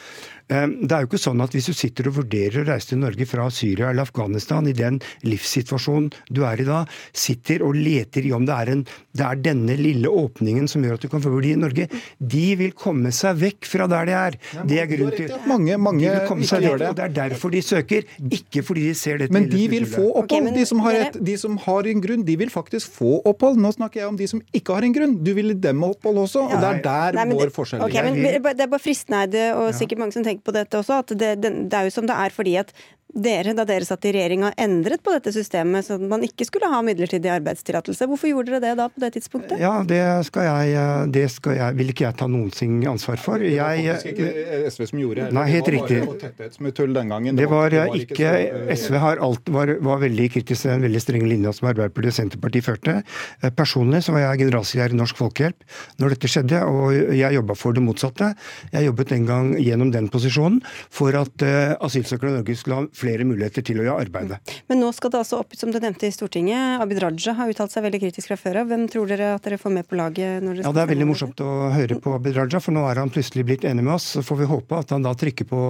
Ehm, 0.53 0.75
det 0.85 0.93
er 0.93 1.05
jo 1.05 1.09
ikke 1.09 1.23
sånn 1.23 1.41
at 1.41 1.55
hvis 1.57 1.71
du 1.71 1.75
sitter 1.77 2.11
og 2.11 2.19
vurderer 2.19 2.61
å 2.61 2.67
reise 2.69 2.91
til 2.91 3.01
Norge 3.01 3.25
fra 3.29 3.47
Syria 3.55 3.89
eller 3.91 4.05
Afghanistan 4.05 4.67
i 4.69 4.75
den 4.77 4.99
livssituasjonen 5.25 6.11
du 6.29 6.43
er 6.45 6.61
i 6.61 6.67
da, 6.69 6.83
sitter 7.17 7.65
og 7.65 7.79
leter 7.79 8.27
i 8.29 8.33
om 8.37 8.45
det 8.45 8.57
er, 8.57 8.73
en, 8.75 8.83
det 9.17 9.25
er 9.25 9.41
denne 9.41 9.77
lille 9.81 10.11
åpningen 10.11 10.69
som 10.69 10.85
gjør 10.85 10.99
at 10.99 11.07
du 11.07 11.11
kan 11.13 11.25
få 11.25 11.33
bli 11.33 11.55
i 11.55 11.61
Norge. 11.61 11.89
De 12.19 12.45
vil 12.61 12.75
komme 12.77 13.13
seg 13.15 13.41
vekk 13.41 13.71
fra 13.71 13.89
der 13.91 14.11
de 14.11 14.17
er. 14.19 14.39
Det 14.69 14.81
er 14.83 14.91
grunnen 14.91 15.17
til 15.17 15.33
Mange, 15.49 15.79
mange 15.81 16.05
de 16.05 16.37
ikke 16.45 16.61
gjør 16.61 16.79
det. 16.83 16.91
Det 16.99 17.05
er 17.07 17.17
derfor 17.17 17.53
de 17.55 17.63
søker, 17.65 18.05
ikke 18.33 18.65
fordi 18.67 18.87
de 18.91 18.95
ser 18.99 19.21
dette 19.23 19.35
Men 19.35 19.49
de 19.49 19.65
vil 19.73 19.89
få 19.89 20.11
opphold. 20.21 20.53
De, 20.55 20.67
som 20.69 20.81
et, 20.91 21.17
de, 21.25 21.39
som 21.41 21.57
har 21.65 21.89
en 21.89 22.05
grunn, 22.05 22.25
de 22.27 22.37
vil 22.41 22.53
faktisk 22.53 22.93
få 23.01 23.17
opphold. 23.25 23.57
Nå 23.61 23.73
snakker 23.77 24.03
jeg 24.03 24.13
om 24.13 24.21
de 24.21 24.29
som 24.31 24.43
ikke 24.55 24.77
har 24.77 24.87
en 24.87 24.97
grunn. 24.97 25.17
Du 25.25 25.33
vil 25.37 25.55
dem 25.57 25.85
opphold 25.89 26.21
også, 26.27 26.45
og 26.51 26.61
det 26.61 26.71
er 26.71 26.85
der 26.85 27.33
vår 27.33 27.53
forskjell 27.55 27.85
ligger. 27.87 28.13
Okay, 28.13 28.55
det 28.55 28.67
er 28.67 28.73
bare 28.77 28.83
fristende, 28.83 29.45
og 29.57 29.73
sikkert 29.77 30.05
mange 30.05 30.17
som 30.17 30.25
tenker 30.27 30.34
tenkt 30.35 30.45
på 30.47 30.55
dette 30.55 30.79
også, 30.81 31.01
at 31.05 31.15
det, 31.15 31.37
det, 31.43 31.53
det 31.71 31.79
er 31.79 31.89
jo 31.89 31.95
som 31.95 32.09
det 32.11 32.17
er 32.17 32.35
fordi 32.35 32.57
at 32.61 32.75
dere, 33.15 33.55
da 33.57 33.65
dere 33.69 33.87
satt 33.87 34.05
i 34.09 34.13
regjering, 34.15 34.45
har 34.49 34.57
endret 34.61 35.03
på 35.05 35.15
dette 35.15 35.33
systemet, 35.35 35.87
så 35.87 35.99
man 36.01 36.25
ikke 36.27 36.47
skulle 36.49 36.69
ha 36.71 36.81
midlertidig 36.85 37.31
arbeidstillatelse. 37.31 38.09
Hvorfor 38.11 38.31
gjorde 38.31 38.55
dere 38.55 38.63
det 38.65 38.73
da 38.81 38.89
på 38.91 39.03
det 39.03 39.13
tidspunktet? 39.19 39.61
Ja, 39.63 39.75
Det 39.87 40.03
skal 40.29 40.49
jeg, 40.49 41.11
det 41.15 41.27
skal 41.31 41.59
jeg, 41.59 41.77
vil 41.79 41.93
ikke 41.93 42.07
jeg 42.09 42.19
ta 42.19 42.29
noen 42.31 42.51
ting 42.55 42.83
ansvar 42.91 43.21
for. 43.23 43.43
Jeg, 43.43 43.55
det 43.55 43.63
var 43.63 44.01
faktisk 44.01 44.13
ikke 44.15 44.73
SV 44.75 44.87
som 44.91 45.03
gjorde 45.03 45.21
det. 45.23 45.37
Nei, 45.39 45.47
helt 45.53 45.71
riktig. 45.75 46.01
Det 46.05 47.49
var, 47.51 47.71
det 47.71 47.83
var 47.85 47.99
ikke, 47.99 48.15
ikke 48.15 48.77
SV 48.77 48.99
har 49.03 49.23
alt, 49.23 49.53
var, 49.55 49.75
var 49.85 50.03
veldig 50.03 50.29
kritisk 50.35 50.65
til 50.65 50.75
den 50.75 50.87
veldig 50.89 51.03
strenge 51.03 51.31
linja 51.31 51.55
som 51.55 51.71
Arbeiderpartiet 51.71 52.15
og 52.15 52.19
Senterpartiet 52.19 52.67
førte. 52.67 52.97
Eh, 53.43 53.55
personlig 53.55 54.03
så 54.07 54.17
var 54.17 54.27
jeg 54.27 54.45
generalsekretær 54.45 54.95
i 54.95 54.99
Norsk 54.99 55.21
Folkehjelp 55.21 55.67
når 56.03 56.17
dette 56.17 56.31
skjedde, 56.31 56.63
og 56.67 57.15
jeg 57.15 57.39
jobba 57.39 57.57
for 57.59 57.77
det 57.77 57.85
motsatte. 57.85 58.33
Jeg 58.75 58.89
jobbet 58.89 59.15
en 59.15 59.29
gang 59.29 59.53
gjennom 59.61 59.93
den 59.95 60.11
posisjonen 60.13 60.61
for 60.93 61.15
at 61.19 61.45
uh, 61.45 61.75
asylsøkere 61.85 62.33
i 62.33 62.37
Norge 62.39 62.57
skulle 62.59 62.81
ha 62.81 62.89
flere 63.05 63.29
muligheter 63.29 63.65
til 63.67 63.83
å 63.83 63.87
gjøre 63.87 64.07
arbeidet. 64.09 64.41
Mm. 64.41 64.63
Men 64.73 64.83
nå 64.83 64.91
skal 64.97 65.13
det 65.15 65.21
altså 65.21 65.43
opp, 65.45 65.57
som 65.59 65.73
du 65.73 65.79
nevnte 65.79 66.09
i 66.09 66.15
Stortinget, 66.15 66.81
Abid 66.83 67.03
Raja 67.05 67.37
har 67.39 67.53
uttalt 67.53 67.75
seg 67.75 67.85
veldig 67.87 68.01
kritisk 68.07 68.33
fra 68.33 68.41
før 68.41 68.63
av. 68.63 68.73
Hvem 68.73 68.89
tror 68.93 69.13
dere 69.13 69.35
at 69.37 69.47
dere 69.47 69.61
får 69.61 69.77
med 69.77 69.89
på 69.91 70.01
laget? 70.01 70.41
når 70.43 70.59
dere 70.59 70.67
Ja, 70.67 70.73
Det 70.75 70.83
er 70.83 70.93
veldig 70.95 71.11
morsomt 71.13 71.45
å 71.45 71.53
høre 71.75 72.01
på 72.01 72.17
Abid 72.17 72.41
Raja, 72.41 72.63
for 72.65 72.77
nå 72.77 72.87
er 72.89 73.03
han 73.03 73.13
plutselig 73.13 73.47
blitt 73.47 73.69
enig 73.69 73.85
med 73.85 73.95
oss. 73.99 74.15
Så 74.17 74.25
får 74.27 74.43
vi 74.43 74.51
håpe 74.51 74.81
at 74.81 74.97
han 74.97 75.05
da 75.05 75.15
trykker 75.19 75.49
på 75.51 75.63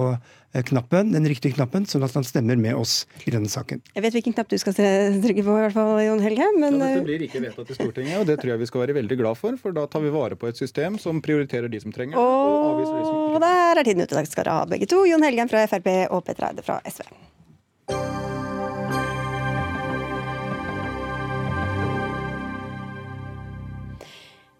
knappen, 0.63 1.11
den 1.15 1.27
riktige 1.27 1.55
knappen, 1.57 1.87
sånn 1.89 2.05
at 2.05 2.15
han 2.15 2.25
stemmer 2.27 2.59
med 2.59 2.77
oss 2.79 3.03
i 3.25 3.33
denne 3.33 3.49
saken. 3.51 3.81
Jeg 3.95 4.05
vet 4.05 4.15
hvilken 4.15 4.35
knapp 4.37 4.51
du 4.51 4.57
skal 4.61 4.75
trykke 4.77 5.43
på, 5.43 5.57
i 5.57 5.63
hvert 5.65 5.75
fall, 5.75 5.93
Jon 6.05 6.23
Helge. 6.23 6.47
Men... 6.59 6.79
Ja, 6.79 6.91
dette 6.95 7.07
blir 7.09 7.25
ikke 7.27 7.43
vedtatt 7.43 7.73
i 7.73 7.77
Stortinget, 7.77 8.17
og 8.21 8.29
det 8.29 8.39
tror 8.41 8.55
jeg 8.55 8.63
vi 8.63 8.69
skal 8.71 8.85
være 8.85 8.97
veldig 9.01 9.19
glad 9.21 9.41
for. 9.41 9.59
For 9.61 9.75
da 9.75 9.85
tar 9.91 10.05
vi 10.05 10.13
vare 10.15 10.39
på 10.39 10.49
et 10.51 10.59
system 10.59 10.99
som 11.01 11.21
prioriterer 11.25 11.71
de 11.71 11.81
som 11.83 11.95
trenger 11.95 12.15
det. 12.15 12.23
Og, 12.23 12.65
og 12.69 12.81
de 12.81 12.89
som 12.89 12.99
ikke. 13.01 13.21
Og 13.35 13.39
der 13.43 13.81
er 13.81 13.87
tiden 13.87 14.05
ute. 14.05 14.13
Takk 14.15 14.31
skal 14.31 14.45
dere 14.45 14.59
ha, 14.59 14.67
begge 14.69 14.89
to. 14.91 15.03
Jon 15.09 15.25
Helgen 15.25 15.51
fra 15.51 15.65
Frp 15.69 15.89
og 16.09 16.23
Petter 16.27 16.49
Eide 16.49 16.65
fra 16.65 16.79
SV. 16.87 17.09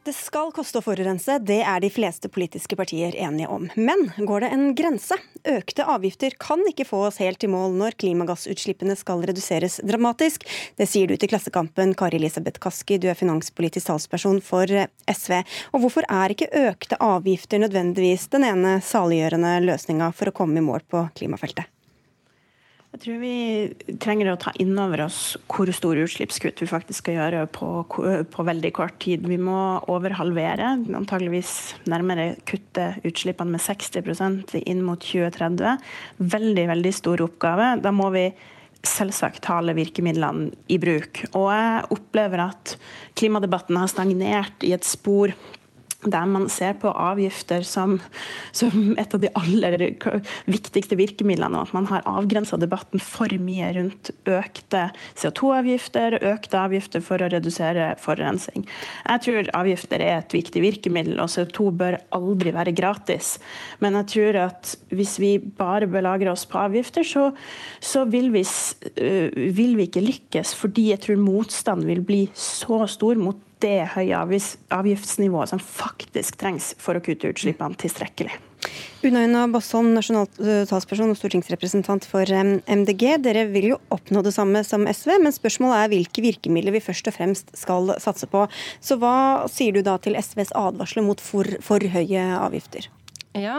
Det 0.06 0.14
skal 0.14 0.52
koste 0.54 0.78
å 0.78 0.84
forurense, 0.86 1.40
det 1.42 1.64
er 1.66 1.80
de 1.82 1.90
fleste 1.90 2.30
politiske 2.30 2.78
partier 2.78 3.16
enige 3.18 3.48
om. 3.50 3.64
Men 3.74 4.04
går 4.30 4.44
det 4.44 4.52
en 4.54 4.68
grense? 4.78 5.18
Økte 5.50 5.88
avgifter 5.90 6.36
kan 6.38 6.62
ikke 6.70 6.86
få 6.86 7.00
oss 7.08 7.18
helt 7.24 7.42
i 7.42 7.50
mål 7.50 7.74
når 7.80 7.98
klimagassutslippene 8.04 8.94
skal 9.00 9.26
reduseres 9.26 9.80
dramatisk. 9.82 10.46
Det 10.78 10.86
sier 10.92 11.10
du 11.10 11.18
til 11.18 11.34
Klassekampen, 11.34 11.98
Kari 11.98 12.20
Elisabeth 12.22 12.62
Kaski, 12.62 13.00
du 13.02 13.10
er 13.10 13.18
finanspolitisk 13.18 13.90
talsperson 13.90 14.44
for 14.46 14.70
SV. 15.10 15.40
Og 15.74 15.88
hvorfor 15.88 16.06
er 16.06 16.38
ikke 16.38 16.54
økte 16.68 17.02
avgifter 17.02 17.66
nødvendigvis 17.66 18.30
den 18.36 18.46
ene 18.46 18.78
saliggjørende 18.86 19.58
løsninga 19.66 20.14
for 20.14 20.30
å 20.30 20.38
komme 20.38 20.62
i 20.62 20.70
mål 20.70 20.86
på 20.86 21.08
klimafeltet? 21.18 21.66
Jeg 22.96 23.02
tror 23.04 23.18
vi 23.20 23.96
trenger 24.00 24.30
å 24.32 24.38
ta 24.40 24.54
inn 24.64 24.78
over 24.80 25.02
oss 25.04 25.34
hvor 25.52 25.68
store 25.76 26.06
utslippskutt 26.06 26.62
vi 26.64 26.68
faktisk 26.70 27.02
skal 27.02 27.18
gjøre 27.18 27.42
på, 27.52 27.68
på 28.32 28.46
veldig 28.48 28.72
kort 28.78 28.96
tid. 29.04 29.26
Vi 29.28 29.36
må 29.36 29.82
overhalvere, 29.92 30.70
antageligvis 30.96 31.74
nærmere 31.92 32.38
kutte 32.48 32.94
utslippene 33.04 33.58
med 33.58 33.64
60% 33.66 34.56
inn 34.62 34.86
mot 34.88 35.04
2030. 35.04 35.84
Veldig, 36.24 36.66
veldig 36.72 36.94
stor 36.96 37.26
oppgave. 37.28 37.74
Da 37.84 37.92
må 37.92 38.08
vi 38.16 38.30
selvsagt 38.88 39.44
ta 39.44 39.60
alle 39.60 39.76
virkemidlene 39.76 40.56
i 40.72 40.80
bruk. 40.80 41.26
Og 41.34 41.50
jeg 41.52 41.86
opplever 41.98 42.46
at 42.48 42.78
klimadebatten 43.20 43.76
har 43.82 43.92
stagnert 43.92 44.64
i 44.64 44.72
et 44.78 44.88
spor 44.88 45.36
der 46.12 46.28
man 46.30 46.48
ser 46.52 46.76
på 46.80 46.92
avgifter 46.92 47.66
som, 47.66 47.98
som, 48.56 48.94
et 49.00 49.14
av 49.16 49.22
de 49.22 49.32
aller 49.38 49.78
viktigste 50.50 50.98
virkemidlene, 51.00 51.58
og 51.58 51.70
at 51.70 51.76
man 51.76 51.90
har 51.90 52.06
avgrensa 52.10 52.60
debatten 52.62 53.02
for 53.04 53.32
mye 53.42 53.72
rundt 53.78 54.12
økte 54.30 54.88
CO2-avgifter, 55.20 56.20
økte 56.32 56.62
avgifter 56.62 57.04
for 57.06 57.22
å 57.22 57.30
redusere 57.32 57.94
forurensning. 58.02 58.68
Jeg 59.06 59.24
tror 59.26 59.52
avgifter 59.62 60.04
er 60.04 60.20
et 60.22 60.36
viktig 60.36 60.64
virkemiddel, 60.64 61.20
og 61.22 61.32
CO2 61.34 61.70
bør 61.80 62.00
aldri 62.16 62.54
være 62.56 62.76
gratis. 62.76 63.36
Men 63.84 63.98
jeg 64.02 64.12
tror 64.16 64.42
at 64.46 64.76
hvis 64.96 65.18
vi 65.22 65.36
bare 65.40 65.90
belager 65.92 66.32
oss 66.32 66.46
på 66.50 66.60
avgifter, 66.62 67.08
så, 67.08 67.30
så 67.84 68.06
vil, 68.10 68.32
vi, 68.36 68.46
uh, 68.46 69.42
vil 69.56 69.76
vi 69.80 69.90
ikke 69.90 70.06
lykkes, 70.06 70.56
fordi 70.58 70.90
jeg 70.94 71.04
tror 71.06 71.22
motstanden 71.22 71.90
vil 71.90 72.06
bli 72.06 72.24
så 72.36 72.84
stor 72.92 73.20
mot 73.20 73.42
det 73.66 73.78
høye 73.98 74.24
avgiftsnivået 74.24 75.52
som 75.52 75.62
faktisk 75.62 76.38
trengs 76.42 76.74
for 76.82 76.98
å 76.98 77.04
kutte 77.04 77.34
utslippene 77.34 77.78
tilstrekkelig. 77.82 78.38
Unaina 79.06 79.44
Bosholm, 79.52 79.92
nasjonal 79.94 80.26
talsperson 80.70 81.12
og 81.14 81.20
stortingsrepresentant 81.20 82.08
for 82.10 82.26
MDG. 82.26 83.06
Dere 83.22 83.46
vil 83.52 83.70
jo 83.74 83.80
oppnå 83.94 84.24
det 84.26 84.34
samme 84.34 84.64
som 84.66 84.88
SV, 84.90 85.20
men 85.22 85.36
spørsmålet 85.36 85.84
er 85.84 85.94
hvilke 85.94 86.26
virkemidler 86.26 86.74
vi 86.74 86.82
først 86.82 87.12
og 87.12 87.18
fremst 87.18 87.54
skal 87.58 87.94
satse 88.02 88.30
på. 88.32 88.48
Så 88.82 88.98
hva 89.02 89.46
sier 89.52 89.76
du 89.76 89.84
da 89.86 90.00
til 90.02 90.18
SVs 90.18 90.56
advarsler 90.58 91.06
mot 91.06 91.22
for, 91.22 91.58
for 91.66 91.86
høye 91.94 92.30
avgifter? 92.40 92.90
Ja, 93.36 93.58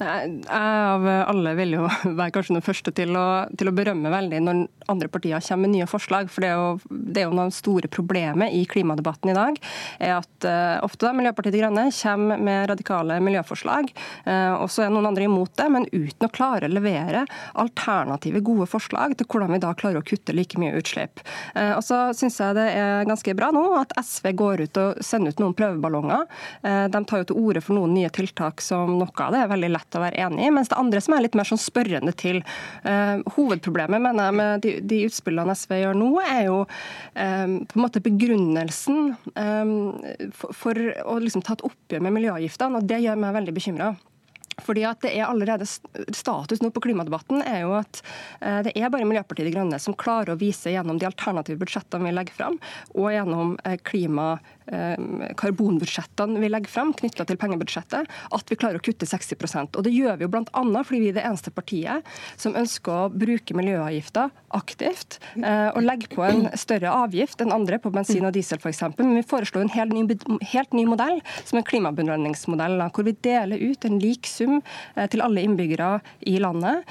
jeg 0.00 0.36
av 0.48 1.04
alle 1.04 1.52
vil 1.58 1.74
jo 1.76 1.84
være 2.18 2.32
kanskje 2.32 2.54
den 2.56 2.64
første 2.64 2.92
til 2.96 3.12
å, 3.18 3.44
til 3.60 3.68
å, 3.68 3.74
berømme 3.76 4.08
veldig 4.08 4.38
når 4.40 4.60
andre 4.88 5.10
partier 5.12 5.42
kommer 5.44 5.66
med 5.66 5.74
nye 5.74 5.88
forslag. 5.90 6.30
For 6.32 6.44
det 6.44 6.48
er 6.48 6.56
jo, 6.56 6.70
det 6.88 7.22
er 7.22 7.26
jo 7.28 7.36
noe 7.36 7.52
store 7.52 7.90
problemet 7.92 8.56
i 8.56 8.62
klimadebatten 8.68 9.32
i 9.32 9.36
dag. 9.36 9.58
er 10.00 10.14
at 10.16 10.46
uh, 10.48 10.80
Ofte 10.86 11.04
da, 11.04 11.12
Miljøpartiet 11.16 11.58
De 11.58 11.60
Grønne 11.60 11.84
kommer 11.92 12.40
med 12.48 12.70
radikale 12.70 13.18
miljøforslag, 13.24 13.90
uh, 14.24 14.54
og 14.62 14.70
så 14.72 14.86
er 14.86 14.94
noen 14.94 15.10
andre 15.10 15.28
imot 15.28 15.52
det, 15.60 15.68
men 15.76 15.84
uten 15.92 16.24
å 16.24 16.32
klare 16.32 16.70
å 16.70 16.72
levere 16.72 17.26
alternative, 17.60 18.40
gode 18.48 18.68
forslag 18.70 19.18
til 19.18 19.28
hvordan 19.28 19.52
vi 19.52 19.60
da 19.66 19.74
klarer 19.76 20.00
å 20.00 20.08
kutte 20.08 20.32
like 20.32 20.60
mye 20.60 20.72
utslipp. 20.80 21.20
Uh, 21.52 21.76
og 21.76 21.84
så 21.84 22.00
syns 22.16 22.40
jeg 22.40 22.56
det 22.56 22.66
er 22.80 23.04
ganske 23.08 23.36
bra 23.36 23.52
nå 23.52 23.66
at 23.82 23.92
SV 24.00 24.32
går 24.40 24.64
ut 24.64 24.82
og 24.86 25.04
sender 25.04 25.36
ut 25.36 25.44
noen 25.44 25.56
prøveballonger. 25.58 26.24
De 26.88 27.00
tar 27.04 27.20
jo 27.20 27.26
til 27.28 27.38
orde 27.42 27.60
for 27.64 27.76
noen 27.76 27.92
nye 27.96 28.08
tiltak 28.14 28.62
som 28.64 28.96
nok 28.96 29.17
av 29.24 29.34
det 29.34 29.42
er 29.42 29.50
veldig 29.50 29.70
lett 29.74 29.98
å 29.98 30.02
være 30.02 30.24
enig 30.26 30.46
i, 30.46 30.50
mens 30.54 30.70
det 30.70 30.78
andre 30.78 31.02
som 31.04 31.16
er 31.16 31.24
litt 31.24 31.38
mer 31.38 31.48
sånn 31.48 31.60
spørrende 31.60 32.14
til. 32.18 32.40
Uh, 32.84 33.20
hovedproblemet 33.36 34.02
mener 34.04 34.28
jeg 34.28 34.38
med 34.38 34.64
de, 34.64 34.74
de, 34.90 35.00
utspillene 35.08 35.56
SV 35.58 35.78
gjør 35.82 35.98
nå, 35.98 36.10
er 36.24 36.42
jo 36.48 36.58
um, 36.64 37.56
på 37.68 37.78
en 37.78 37.84
måte 37.84 38.04
begrunnelsen 38.04 39.14
um, 39.34 39.72
for, 40.36 40.52
for, 40.56 40.82
å 41.04 41.18
liksom 41.22 41.44
ta 41.46 41.56
et 41.56 41.66
oppgjør 41.68 42.04
med 42.06 42.18
miljøavgiftene, 42.18 42.80
og 42.80 42.90
det 42.90 43.02
gjør 43.04 43.18
meg 43.20 43.36
veldig 43.40 43.56
bekymra. 43.56 43.94
Fordi 44.58 44.82
at 44.88 45.04
det 45.04 45.12
er 45.14 45.28
allerede 45.28 45.68
Status 45.68 46.64
nå 46.64 46.72
på 46.74 46.82
klimadebatten 46.82 47.44
er 47.46 47.60
jo 47.62 47.76
at 47.78 48.00
det 48.66 48.72
er 48.74 48.90
bare 48.90 49.06
Miljøpartiet 49.06 49.46
De 49.46 49.52
Grønne 49.54 49.78
som 49.78 49.94
klarer 49.94 50.32
å 50.32 50.40
vise 50.40 50.72
gjennom 50.72 50.98
de 50.98 51.06
alternative 51.06 51.60
budsjettene 51.60 52.08
vi 52.08 52.14
legger 52.16 52.34
fram, 52.34 52.56
og 52.98 53.12
gjennom 53.14 53.54
klima 53.86 54.32
karbonbudsjettene 55.38 56.40
vi 56.42 56.50
legger 56.50 56.72
frem 56.72 56.92
knytta 56.96 57.24
til 57.28 57.38
pengebudsjettet, 57.40 58.08
at 58.08 58.50
vi 58.50 58.58
klarer 58.58 58.80
å 58.80 58.84
kutte 58.84 59.06
60% 59.08 59.78
Og 59.78 59.84
Det 59.86 59.92
gjør 59.94 60.18
vi 60.18 60.26
jo 60.26 60.32
bl.a. 60.32 60.62
fordi 60.84 61.00
vi 61.00 61.10
er 61.12 61.18
det 61.18 61.24
eneste 61.26 61.52
partiet 61.54 62.06
som 62.36 62.56
ønsker 62.58 62.92
å 62.94 63.08
bruke 63.12 63.56
miljøavgifter 63.56 64.32
aktivt 64.56 65.18
eh, 65.36 65.68
og 65.68 65.84
legge 65.84 66.10
på 66.12 66.24
en 66.26 66.46
større 66.58 66.92
avgift 67.04 67.42
enn 67.44 67.54
andre 67.54 67.80
på 67.82 67.92
bensin 67.94 68.26
og 68.28 68.34
diesel 68.36 68.60
f.eks. 68.60 68.84
Men 68.98 69.16
vi 69.18 69.24
foreslår 69.28 69.66
en 69.66 69.74
helt 69.74 69.94
ny, 69.96 70.18
helt 70.52 70.76
ny 70.76 70.84
modell, 70.88 71.20
som 71.44 71.60
en 71.60 71.66
klimabelønningsmodell, 71.68 72.80
hvor 72.94 73.06
vi 73.06 73.16
deler 73.24 73.60
ut 73.60 73.84
en 73.88 73.98
lik 74.02 74.28
sum 74.28 74.58
eh, 74.58 75.08
til 75.12 75.24
alle 75.24 75.44
innbyggere 75.44 75.98
i 76.28 76.38
landet. 76.42 76.86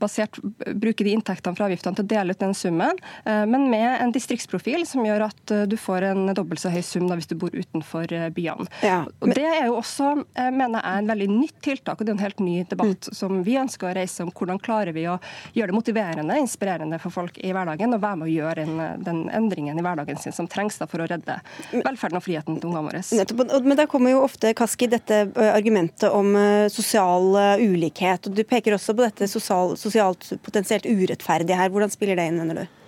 basert, 0.00 0.38
Bruker 0.76 1.06
de 1.06 1.12
inntektene 1.16 1.56
fra 1.56 1.66
avgiftene 1.68 1.96
til 1.96 2.04
å 2.04 2.10
dele 2.10 2.34
ut 2.34 2.40
den 2.40 2.54
summen, 2.56 2.98
men 3.24 3.66
med 3.70 3.86
en 4.02 4.12
distriktsprofil 4.14 4.84
som 4.88 5.04
gjør 5.06 5.26
at 5.28 5.52
du 5.70 5.76
får 5.80 6.08
en 6.10 6.34
dobbelt 6.36 6.60
så 6.66 6.72
høy 6.72 6.82
sum 6.84 7.06
da 7.08 7.16
hvis 7.18 7.28
du 7.30 7.36
bor 7.38 7.54
utenfor 7.54 8.12
eh, 8.14 8.28
byene. 8.34 8.66
Ja, 8.84 9.02
men... 9.06 9.30
og 9.30 9.34
Det 9.36 9.46
er 9.46 9.68
jo 9.68 9.76
også 9.78 10.10
eh, 10.34 10.50
mener 10.54 10.82
jeg, 10.82 11.02
en 11.02 11.10
veldig 11.12 11.28
nytt 11.32 11.58
tiltak, 11.64 12.00
og 12.00 12.06
det 12.06 12.12
er 12.12 12.18
en 12.18 12.24
helt 12.24 12.42
ny 12.42 12.56
debatt 12.70 13.10
mm. 13.10 13.16
som 13.16 13.40
vi 13.46 13.56
ønsker 13.60 13.90
å 13.90 13.94
reise 13.96 14.26
om 14.26 14.32
hvordan 14.34 14.60
klarer 14.62 14.96
vi 14.96 15.06
å 15.10 15.18
gjøre 15.56 15.72
det 15.72 15.76
motiverende, 15.76 16.38
inspirerende 16.42 17.00
for 17.02 17.14
folk 17.14 17.38
i 17.38 17.52
hverdagen, 17.54 17.94
og 17.96 18.02
være 18.02 18.20
med 18.22 18.28
å 18.28 18.32
gjøre 18.34 18.66
den, 18.66 19.04
den 19.06 19.22
endringen 19.36 19.78
i 19.78 19.84
hverdagen 19.86 20.20
sin 20.22 20.34
som 20.36 20.50
trengs 20.50 20.80
da 20.80 20.88
for 20.90 21.04
å 21.04 21.08
redde 21.10 21.38
velferden 21.72 22.20
og 22.20 22.26
friheten 22.26 22.60
til 22.60 22.70
ungene 22.70 22.86
våre. 22.88 23.62
Men 23.66 23.78
der 23.78 23.90
kommer 23.90 24.14
jo 24.14 24.24
ofte 24.26 24.54
Kaski, 24.56 24.90
dette 24.90 25.22
eh, 25.28 25.52
argumentet 25.52 26.10
om 26.10 26.34
sosial 26.72 27.34
ulikhet. 27.60 28.28
og 28.28 28.36
Du 28.36 28.42
peker 28.46 28.76
også 28.76 28.94
på 28.96 29.06
dette 29.06 29.28
sosial, 29.30 29.76
sosialt 29.80 30.32
potensielt 30.46 30.86
urettferdige 30.86 31.58
her. 31.58 31.70
Hvordan 31.72 31.92
spiller 31.92 32.18
det 32.18 32.28
inn, 32.30 32.42
mener 32.42 32.64
du? 32.64 32.85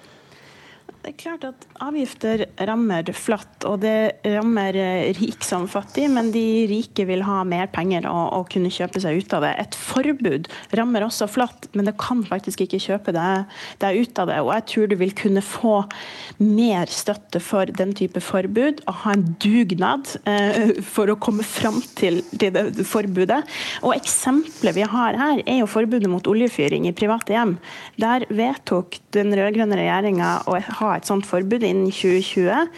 Det 0.99 1.13
er 1.13 1.21
klart 1.21 1.45
at 1.47 1.65
Avgifter 1.79 2.43
rammer 2.67 3.07
flatt, 3.15 3.63
og 3.69 3.79
det 3.85 4.19
rammer 4.27 4.75
rik 5.15 5.45
som 5.47 5.69
fattig. 5.71 6.09
Men 6.11 6.33
de 6.35 6.67
rike 6.71 7.05
vil 7.07 7.23
ha 7.25 7.45
mer 7.47 7.69
penger 7.71 8.09
og, 8.11 8.25
og, 8.35 8.49
kunne 8.51 8.73
kjøpe 8.73 9.01
seg 9.03 9.21
ut 9.23 9.37
av 9.37 9.47
det. 9.47 9.53
Et 9.63 9.79
forbud 9.79 10.49
rammer 10.79 11.07
også 11.07 11.29
flatt, 11.31 11.69
men 11.79 11.87
det 11.87 11.95
kan 12.03 12.25
faktisk 12.27 12.65
ikke 12.65 12.81
kjøpe 12.83 13.15
deg 13.15 14.01
ut 14.03 14.21
av 14.21 14.31
det. 14.33 14.41
Og 14.43 14.51
jeg 14.57 14.67
tror 14.73 14.91
du 14.91 14.97
vil 14.99 15.15
kunne 15.17 15.45
få 15.45 15.77
mer 16.43 16.91
støtte 16.91 17.41
for 17.45 17.71
den 17.79 17.95
type 17.99 18.21
forbud, 18.25 18.83
og 18.91 19.01
ha 19.05 19.15
en 19.15 19.25
dugnad 19.39 20.11
eh, 20.29 20.83
for 20.83 21.13
å 21.13 21.19
komme 21.23 21.47
fram 21.47 21.79
til, 21.99 22.21
til 22.35 22.53
det 22.57 22.87
forbudet. 22.89 23.45
Og 23.85 23.95
eksempelet 23.95 24.77
vi 24.81 24.89
har 24.97 25.21
her, 25.23 25.45
er 25.47 25.63
jo 25.63 25.71
forbudet 25.71 26.11
mot 26.11 26.27
oljefyring 26.31 26.91
i 26.91 26.97
private 26.97 27.39
hjem. 27.39 27.57
Der 28.03 28.27
vedtok 28.29 28.99
den 29.15 29.33
rød-grønne 29.39 29.79
regjeringa 29.79 30.35
å 30.49 30.59
ha 30.83 30.88
et 30.97 31.09
sånt 31.09 31.27
forbud 31.29 31.65
innen 31.67 31.91
2020. 31.93 32.69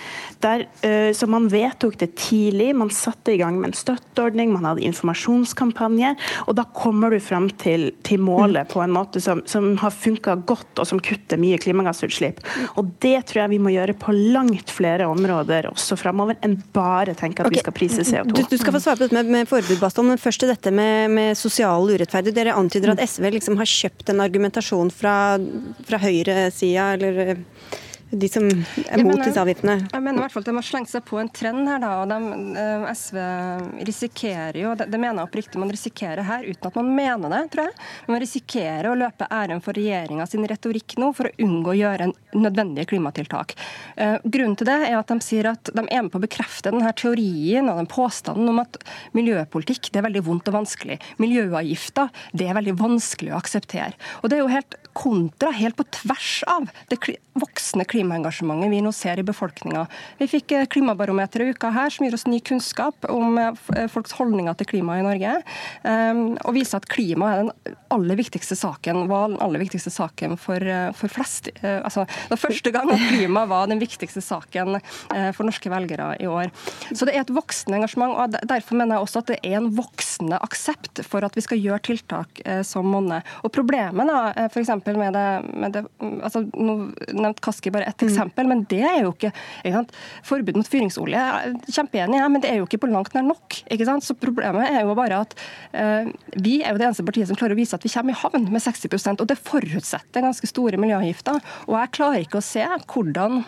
Der, 0.44 0.66
uh, 0.84 1.10
så 1.16 1.28
man 1.30 1.48
vedtok 1.52 1.98
det 2.00 2.12
tidlig, 2.20 2.70
man 2.76 2.92
satte 2.94 3.34
i 3.34 3.40
gang 3.40 3.58
med 3.60 3.70
en 3.70 3.78
støtteordning, 3.78 4.54
man 4.54 4.68
hadde 4.68 4.84
informasjonskampanje. 4.88 6.14
Og 6.46 6.56
da 6.58 6.66
kommer 6.76 7.12
du 7.14 7.20
fram 7.22 7.50
til, 7.60 7.90
til 8.06 8.22
målet 8.24 8.70
på 8.72 8.82
en 8.84 8.94
måte 8.94 9.22
som, 9.22 9.42
som 9.50 9.72
har 9.80 9.94
funka 9.94 10.36
godt, 10.48 10.72
og 10.80 10.88
som 10.88 11.02
kutter 11.04 11.40
mye 11.40 11.58
klimagassutslipp. 11.60 12.42
Og 12.80 12.94
det 13.04 13.18
tror 13.30 13.44
jeg 13.44 13.54
vi 13.54 13.62
må 13.62 13.74
gjøre 13.74 13.96
på 14.00 14.14
langt 14.16 14.72
flere 14.74 15.08
områder 15.10 15.70
også 15.70 15.98
framover, 16.00 16.38
enn 16.44 16.56
bare 16.74 17.14
tenke 17.18 17.42
at 17.42 17.50
okay. 17.50 17.58
vi 17.58 17.64
skal 17.64 17.76
prise 17.76 18.06
CO2. 18.06 18.34
Du, 18.34 18.42
du, 18.48 18.56
skal 18.60 18.74
få 18.76 18.82
svare 18.82 19.00
på 19.00 19.06
dette 19.06 19.18
med, 19.18 19.30
med 19.34 19.50
forbud, 19.50 19.78
Baston, 19.82 20.10
men 20.10 20.20
først 20.20 20.42
til 20.42 20.52
dette 20.52 20.72
med, 20.74 21.10
med 21.14 21.38
sosial 21.38 21.90
urettferdighet. 21.90 22.36
Dere 22.40 22.56
antyder 22.58 22.94
at 22.94 23.04
SV 23.04 23.30
liksom 23.36 23.60
har 23.60 23.68
kjøpt 23.68 24.12
en 24.12 24.24
argumentasjon 24.24 24.92
fra, 24.94 25.14
fra 25.86 26.00
høyresida, 26.02 26.92
eller 26.96 27.36
de 28.10 28.28
som 28.28 28.46
er 28.46 29.02
mot 29.06 29.20
disse 29.22 29.38
avgiftene? 29.38 29.76
Jeg 29.86 30.02
mener 30.02 30.18
i 30.18 30.24
hvert 30.24 30.34
fall 30.34 30.42
at 30.42 30.50
De 30.50 30.54
har 30.56 30.66
slengt 30.66 30.90
seg 30.90 31.04
på 31.06 31.20
en 31.20 31.30
trend 31.30 31.68
her. 31.70 31.78
da, 31.82 31.90
og 32.02 32.08
de, 32.10 32.18
eh, 32.58 32.86
SV 32.90 33.18
risikerer 33.86 34.58
jo, 34.58 34.74
det, 34.74 34.88
de 34.90 34.98
mener 34.98 35.22
oppriktig 35.22 35.60
man 35.60 35.70
risikerer 35.70 36.26
her, 36.26 36.42
uten 36.42 36.66
at 36.66 36.78
man 36.80 36.90
mener 36.96 37.30
det, 37.30 37.42
tror 37.52 37.68
jeg. 37.68 37.76
Man 38.08 38.20
risikerer 38.20 38.90
å 38.90 38.96
løpe 38.98 39.28
æren 39.30 39.62
for 39.62 39.78
regjeringa 39.78 40.26
sin 40.26 40.46
retorikk 40.46 40.96
nå 40.98 41.12
for 41.14 41.30
å 41.30 41.34
unngå 41.38 41.70
å 41.70 41.78
gjøre 41.78 42.10
nødvendige 42.34 42.90
klimatiltak. 42.90 43.54
Uh, 43.94 44.18
grunnen 44.24 44.58
til 44.58 44.66
det 44.66 44.78
er 44.88 44.98
at 44.98 45.10
de 45.10 45.18
sier 45.24 45.46
at 45.50 45.70
de 45.70 45.86
er 45.86 46.02
med 46.02 46.10
på 46.10 46.18
å 46.18 46.26
bekrefte 46.26 46.72
denne 46.72 46.90
teorien 46.98 47.68
og 47.70 47.78
den 47.78 47.90
påstanden 47.90 48.50
om 48.50 48.62
at 48.62 48.80
miljøpolitikk 49.16 49.90
det 49.90 50.02
er 50.02 50.08
veldig 50.08 50.24
vondt 50.26 50.50
og 50.50 50.58
vanskelig. 50.60 50.98
Miljøavgifter 51.22 52.10
det 52.34 52.48
er 52.48 52.58
veldig 52.58 52.76
vanskelig 52.80 53.34
å 53.34 53.40
akseptere. 53.40 53.94
Og 54.22 54.30
Det 54.30 54.38
er 54.38 54.44
jo 54.44 54.52
helt 54.52 54.76
kontra, 54.92 55.50
helt 55.54 55.78
på 55.78 55.86
tvers 55.94 56.42
av 56.50 56.70
det 56.90 56.98
voksne 57.38 57.86
klimaet 57.86 57.99
klimaengasjementet 58.00 58.72
vi 58.72 58.82
nå 58.84 58.92
ser 58.96 59.20
i 59.20 59.26
befolkninga. 59.26 59.86
Vi 60.18 60.30
fikk 60.30 60.56
klimabarometeret 60.72 61.10
klimabarometer 61.10 61.40
i 61.40 61.50
uka 61.50 61.70
her, 61.70 61.90
som 61.90 62.06
gir 62.06 62.14
oss 62.14 62.26
ny 62.26 62.40
kunnskap 62.40 63.04
om 63.08 63.38
eh, 63.38 63.86
folks 63.88 64.12
holdninger 64.18 64.54
til 64.58 64.66
klima 64.66 64.98
i 64.98 65.04
Norge. 65.04 65.42
Ehm, 65.84 66.36
og 66.44 66.54
viser 66.54 66.80
at 66.80 66.88
klima 66.90 67.30
er 67.32 67.42
den 67.44 67.76
aller 67.90 68.18
viktigste 68.18 68.56
saken, 68.56 69.06
var 69.10 69.30
den 69.30 69.40
aller 69.40 69.60
viktigste 69.60 69.90
saken 69.90 70.36
for, 70.40 70.56
eh, 70.60 70.90
for 70.96 71.08
flest. 71.10 71.50
Altså, 71.60 72.04
det 72.06 72.34
var 72.34 72.40
første 72.40 72.70
gang 72.72 72.90
at 72.92 73.02
klima 73.10 73.44
var 73.48 73.68
den 73.70 73.80
viktigste 73.80 74.22
saken 74.22 74.78
for 75.34 75.46
norske 75.46 75.70
velgere 75.70 76.14
i 76.20 76.28
år. 76.28 76.50
Så 76.92 77.06
det 77.06 77.14
er 77.14 77.24
et 77.24 77.32
voksende 77.34 77.78
engasjement. 77.80 78.16
og 78.16 78.36
Derfor 78.48 78.76
mener 78.78 78.96
jeg 78.96 79.06
også 79.06 79.22
at 79.22 79.30
det 79.32 79.38
er 79.42 79.56
en 79.58 79.70
voksende 79.76 80.38
aksept 80.40 81.02
for 81.06 81.24
at 81.26 81.36
vi 81.36 81.44
skal 81.44 81.60
gjøre 81.60 81.82
tiltak 81.90 82.42
som 82.66 82.88
monner. 82.90 83.24
Og 83.44 83.52
problemet 83.54 84.08
da, 84.08 84.48
for 84.52 84.62
med 85.00 85.16
det, 85.16 85.26
med 85.54 85.76
det 85.76 85.84
altså, 86.00 86.44
Nå 86.54 86.76
nevnte 87.12 87.44
Kaski 87.44 87.72
bare 87.74 87.89
ett 87.90 88.06
eksempel, 88.06 88.48
men 88.50 88.64
det 88.70 88.82
er 88.86 89.02
jo 89.04 89.12
ikke, 89.14 89.32
ikke 89.66 89.84
Forbud 90.26 90.58
mot 90.58 90.70
fyringsolje, 90.70 91.22
kjempeenig, 91.68 92.20
ja, 92.20 92.28
men 92.32 92.42
det 92.42 92.52
er 92.52 92.60
jo 92.60 92.68
ikke 92.68 92.82
på 92.84 92.90
langt 92.90 93.14
nær 93.16 93.26
nok. 93.26 93.60
ikke 93.70 93.88
sant? 93.88 94.06
Så 94.06 94.16
Problemet 94.20 94.68
er 94.68 94.84
jo 94.84 94.96
bare 94.98 95.22
at 95.24 95.36
uh, 95.74 96.10
vi 96.36 96.60
er 96.60 96.74
jo 96.74 96.80
det 96.80 96.88
eneste 96.90 97.06
partiet 97.06 97.30
som 97.30 97.38
klarer 97.38 97.56
å 97.56 97.60
vise 97.60 97.76
at 97.76 97.86
vi 97.86 97.92
kommer 97.92 98.14
i 98.14 98.20
havn 98.20 98.50
med 98.52 98.62
60% 98.62 99.22
og 99.22 99.30
det 99.30 99.38
forutsetter 99.40 100.24
ganske 100.24 100.50
store 100.50 100.80
miljøavgifter. 100.80 101.40
Og 101.68 101.76
jeg 101.78 101.94
klarer 101.96 102.26
ikke 102.26 102.40
å 102.40 102.44
se 102.44 102.64
hvordan 102.64 103.42